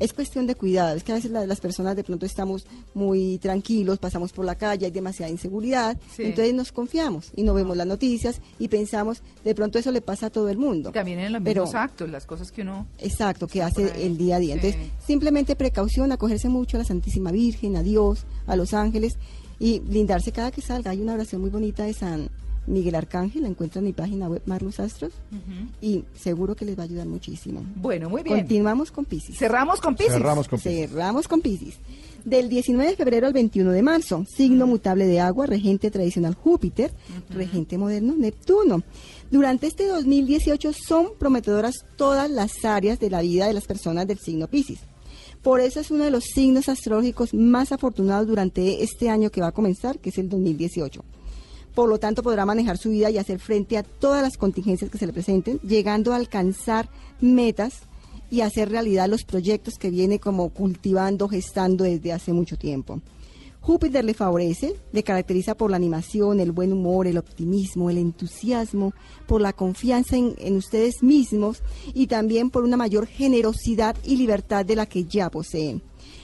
Es 0.00 0.12
cuestión 0.12 0.46
de 0.46 0.54
cuidado. 0.54 0.96
Es 0.96 1.02
que 1.04 1.12
a 1.12 1.16
veces 1.16 1.30
la- 1.30 1.46
las 1.46 1.60
personas 1.60 1.96
de 1.96 2.04
pronto 2.04 2.26
estamos 2.26 2.66
muy 2.94 3.38
tranquilos, 3.38 3.98
pasamos 3.98 4.32
por 4.32 4.44
la 4.44 4.54
calle, 4.54 4.86
hay 4.86 4.92
demasiada 4.92 5.30
inseguridad, 5.30 5.98
Sí. 6.14 6.24
entonces 6.24 6.54
nos 6.54 6.72
confiamos 6.72 7.30
y 7.36 7.42
no 7.42 7.54
vemos 7.54 7.76
las 7.76 7.86
noticias 7.86 8.40
y 8.58 8.68
pensamos, 8.68 9.22
de 9.44 9.54
pronto 9.54 9.78
eso 9.78 9.90
le 9.92 10.00
pasa 10.00 10.26
a 10.26 10.30
todo 10.30 10.48
el 10.48 10.58
mundo. 10.58 10.92
También 10.92 11.18
en 11.20 11.32
los 11.32 11.42
Pero- 11.42 11.64
mismos 11.64 11.74
actos, 11.80 12.08
las 12.10 12.26
cosas 12.26 12.52
que 12.52 12.62
uno... 12.62 12.86
Exacto, 12.98 13.46
que 13.46 13.62
hace 13.62 14.04
el 14.06 14.16
día 14.16 14.36
a 14.36 14.38
día. 14.38 14.54
Entonces, 14.54 14.80
simplemente 15.06 15.56
precaución, 15.56 16.12
acogerse 16.12 16.48
mucho 16.48 16.76
a 16.76 16.80
la 16.80 16.84
Santísima 16.84 17.30
Virgen, 17.32 17.76
a 17.76 17.82
Dios, 17.82 18.24
a 18.46 18.56
los 18.56 18.74
ángeles 18.74 19.16
y 19.58 19.78
blindarse 19.80 20.32
cada 20.32 20.50
que 20.50 20.60
salga. 20.62 20.90
Hay 20.90 21.00
una 21.00 21.14
oración 21.14 21.40
muy 21.40 21.50
bonita 21.50 21.84
de 21.84 21.92
San 21.94 22.28
Miguel 22.66 22.94
Arcángel, 22.94 23.42
la 23.42 23.48
encuentran 23.48 23.84
en 23.84 23.88
mi 23.88 23.92
página 23.92 24.28
web 24.28 24.42
Marlus 24.46 24.80
Astros 24.80 25.12
y 25.80 26.04
seguro 26.14 26.54
que 26.56 26.64
les 26.64 26.76
va 26.76 26.82
a 26.82 26.84
ayudar 26.84 27.06
muchísimo. 27.06 27.64
Bueno, 27.76 28.10
muy 28.10 28.22
bien. 28.22 28.38
Continuamos 28.38 28.90
con 28.90 29.04
Piscis. 29.04 29.38
Cerramos 29.38 29.80
con 29.80 29.94
Piscis. 29.94 30.14
Cerramos 30.14 30.48
con 30.48 30.58
Piscis. 30.58 30.90
Cerramos 30.90 31.28
con 31.28 31.40
Piscis. 31.40 31.78
Del 32.24 32.48
19 32.48 32.90
de 32.90 32.96
febrero 32.96 33.28
al 33.28 33.32
21 33.32 33.70
de 33.70 33.82
marzo, 33.82 34.24
signo 34.28 34.66
mutable 34.66 35.06
de 35.06 35.20
agua, 35.20 35.46
regente 35.46 35.92
tradicional 35.92 36.34
Júpiter, 36.34 36.90
regente 37.30 37.78
moderno 37.78 38.14
Neptuno. 38.16 38.82
Durante 39.30 39.68
este 39.68 39.86
2018 39.86 40.72
son 40.72 41.10
prometedoras 41.18 41.84
todas 41.96 42.28
las 42.28 42.64
áreas 42.64 42.98
de 42.98 43.10
la 43.10 43.20
vida 43.20 43.46
de 43.46 43.54
las 43.54 43.66
personas 43.66 44.08
del 44.08 44.18
signo 44.18 44.48
Piscis. 44.48 44.80
Por 45.42 45.60
eso 45.60 45.78
es 45.78 45.92
uno 45.92 46.02
de 46.02 46.10
los 46.10 46.24
signos 46.24 46.68
astrológicos 46.68 47.32
más 47.32 47.70
afortunados 47.70 48.26
durante 48.26 48.82
este 48.82 49.08
año 49.08 49.30
que 49.30 49.40
va 49.40 49.48
a 49.48 49.52
comenzar, 49.52 50.00
que 50.00 50.10
es 50.10 50.18
el 50.18 50.28
2018. 50.28 51.04
Por 51.76 51.90
lo 51.90 51.98
tanto, 51.98 52.22
podrá 52.22 52.46
manejar 52.46 52.78
su 52.78 52.88
vida 52.88 53.10
y 53.10 53.18
hacer 53.18 53.38
frente 53.38 53.76
a 53.76 53.82
todas 53.82 54.22
las 54.22 54.38
contingencias 54.38 54.90
que 54.90 54.96
se 54.96 55.06
le 55.06 55.12
presenten, 55.12 55.58
llegando 55.58 56.14
a 56.14 56.16
alcanzar 56.16 56.88
metas 57.20 57.80
y 58.30 58.40
hacer 58.40 58.70
realidad 58.70 59.10
los 59.10 59.24
proyectos 59.24 59.74
que 59.74 59.90
viene 59.90 60.18
como 60.18 60.48
cultivando, 60.48 61.28
gestando 61.28 61.84
desde 61.84 62.14
hace 62.14 62.32
mucho 62.32 62.56
tiempo. 62.56 63.02
Júpiter 63.60 64.06
le 64.06 64.14
favorece, 64.14 64.74
le 64.92 65.02
caracteriza 65.02 65.54
por 65.54 65.70
la 65.70 65.76
animación, 65.76 66.40
el 66.40 66.50
buen 66.50 66.72
humor, 66.72 67.06
el 67.06 67.18
optimismo, 67.18 67.90
el 67.90 67.98
entusiasmo, 67.98 68.94
por 69.26 69.42
la 69.42 69.52
confianza 69.52 70.16
en, 70.16 70.34
en 70.38 70.56
ustedes 70.56 71.02
mismos 71.02 71.62
y 71.92 72.06
también 72.06 72.48
por 72.48 72.64
una 72.64 72.78
mayor 72.78 73.06
generosidad 73.06 73.96
y 74.02 74.16
libertad 74.16 74.64
de 74.64 74.76
la 74.76 74.86
que 74.86 75.04
ya 75.04 75.28
poseen. 75.28 75.82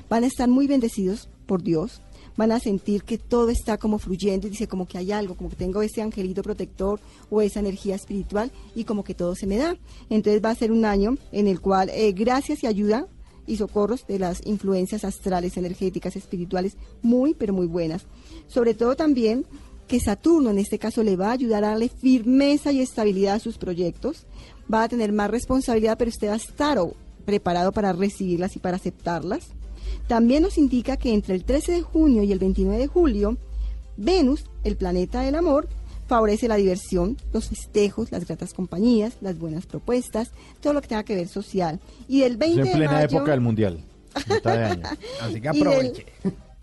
Van 0.08 0.24
a 0.24 0.28
estar 0.28 0.48
muy 0.48 0.66
bendecidos 0.66 1.28
por 1.44 1.62
Dios, 1.62 2.00
van 2.36 2.52
a 2.52 2.60
sentir 2.60 3.02
que 3.04 3.18
todo 3.18 3.48
está 3.48 3.78
como 3.78 3.98
fluyendo 3.98 4.46
y 4.46 4.50
dice 4.50 4.68
como 4.68 4.86
que 4.86 4.98
hay 4.98 5.12
algo, 5.12 5.34
como 5.34 5.50
que 5.50 5.56
tengo 5.56 5.82
ese 5.82 6.02
angelito 6.02 6.42
protector 6.42 7.00
o 7.30 7.40
esa 7.40 7.60
energía 7.60 7.94
espiritual 7.94 8.50
y 8.74 8.84
como 8.84 9.04
que 9.04 9.14
todo 9.14 9.34
se 9.34 9.46
me 9.46 9.56
da. 9.56 9.76
Entonces 10.10 10.42
va 10.44 10.50
a 10.50 10.54
ser 10.54 10.72
un 10.72 10.84
año 10.84 11.16
en 11.30 11.46
el 11.46 11.60
cual 11.60 11.90
eh, 11.90 12.12
gracias 12.12 12.62
y 12.62 12.66
ayuda 12.66 13.06
y 13.46 13.56
socorros 13.56 14.06
de 14.06 14.18
las 14.18 14.46
influencias 14.46 15.04
astrales, 15.04 15.56
energéticas, 15.56 16.16
espirituales, 16.16 16.76
muy, 17.02 17.34
pero 17.34 17.52
muy 17.52 17.66
buenas. 17.66 18.06
Sobre 18.46 18.74
todo 18.74 18.94
también 18.96 19.44
que 19.88 20.00
Saturno 20.00 20.50
en 20.50 20.58
este 20.58 20.78
caso 20.78 21.02
le 21.02 21.16
va 21.16 21.28
a 21.28 21.32
ayudar 21.32 21.64
a 21.64 21.70
darle 21.70 21.88
firmeza 21.88 22.72
y 22.72 22.80
estabilidad 22.80 23.34
a 23.34 23.40
sus 23.40 23.58
proyectos, 23.58 24.26
va 24.72 24.84
a 24.84 24.88
tener 24.88 25.12
más 25.12 25.30
responsabilidad, 25.30 25.98
pero 25.98 26.08
usted 26.08 26.28
va 26.28 26.34
a 26.34 26.36
estar 26.36 26.78
preparado 27.24 27.72
para 27.72 27.92
recibirlas 27.92 28.56
y 28.56 28.58
para 28.58 28.76
aceptarlas. 28.76 29.48
También 30.06 30.42
nos 30.42 30.58
indica 30.58 30.96
que 30.96 31.12
entre 31.12 31.34
el 31.34 31.44
13 31.44 31.72
de 31.72 31.82
junio 31.82 32.22
y 32.22 32.32
el 32.32 32.38
29 32.38 32.78
de 32.78 32.86
julio, 32.86 33.36
Venus, 33.96 34.44
el 34.64 34.76
planeta 34.76 35.20
del 35.20 35.34
amor, 35.34 35.68
favorece 36.06 36.48
la 36.48 36.56
diversión, 36.56 37.16
los 37.32 37.48
festejos, 37.48 38.12
las 38.12 38.26
gratas 38.26 38.52
compañías, 38.52 39.14
las 39.20 39.38
buenas 39.38 39.66
propuestas, 39.66 40.30
todo 40.60 40.72
lo 40.72 40.82
que 40.82 40.88
tenga 40.88 41.04
que 41.04 41.14
ver 41.14 41.28
social. 41.28 41.80
Y 42.08 42.20
del 42.20 42.36
20 42.36 42.60
en 42.60 42.66
de 42.66 42.72
plena 42.72 42.92
mayo, 42.92 43.04
época 43.06 43.30
del 43.30 43.40
mundial. 43.40 43.80
de 44.44 44.50
año. 44.50 44.82
Así 45.22 45.40
que 45.40 45.50
y 45.52 45.58
del, 45.58 45.62
aproveche. 45.62 46.06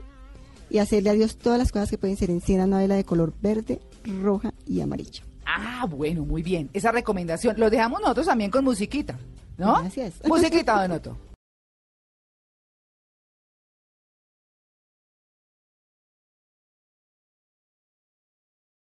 Y 0.70 0.78
hacerle 0.78 1.10
a 1.10 1.14
Dios 1.14 1.36
todas 1.36 1.58
las 1.58 1.72
cosas 1.72 1.90
que 1.90 1.98
pueden 1.98 2.16
ser 2.16 2.30
en 2.30 2.40
cena, 2.40 2.64
una 2.64 2.78
vela 2.78 2.94
de 2.94 3.04
color 3.04 3.32
verde, 3.40 3.80
roja 4.22 4.52
y 4.66 4.80
amarillo. 4.80 5.24
Ah, 5.46 5.86
bueno, 5.88 6.24
muy 6.24 6.42
bien. 6.42 6.70
Esa 6.72 6.90
recomendación. 6.90 7.54
Lo 7.58 7.70
dejamos 7.70 8.00
nosotros 8.00 8.26
también 8.26 8.50
con 8.50 8.64
musiquita, 8.64 9.18
¿no? 9.56 9.80
Gracias. 9.80 10.14
Musiquita, 10.24 10.80
Donoto. 10.82 11.16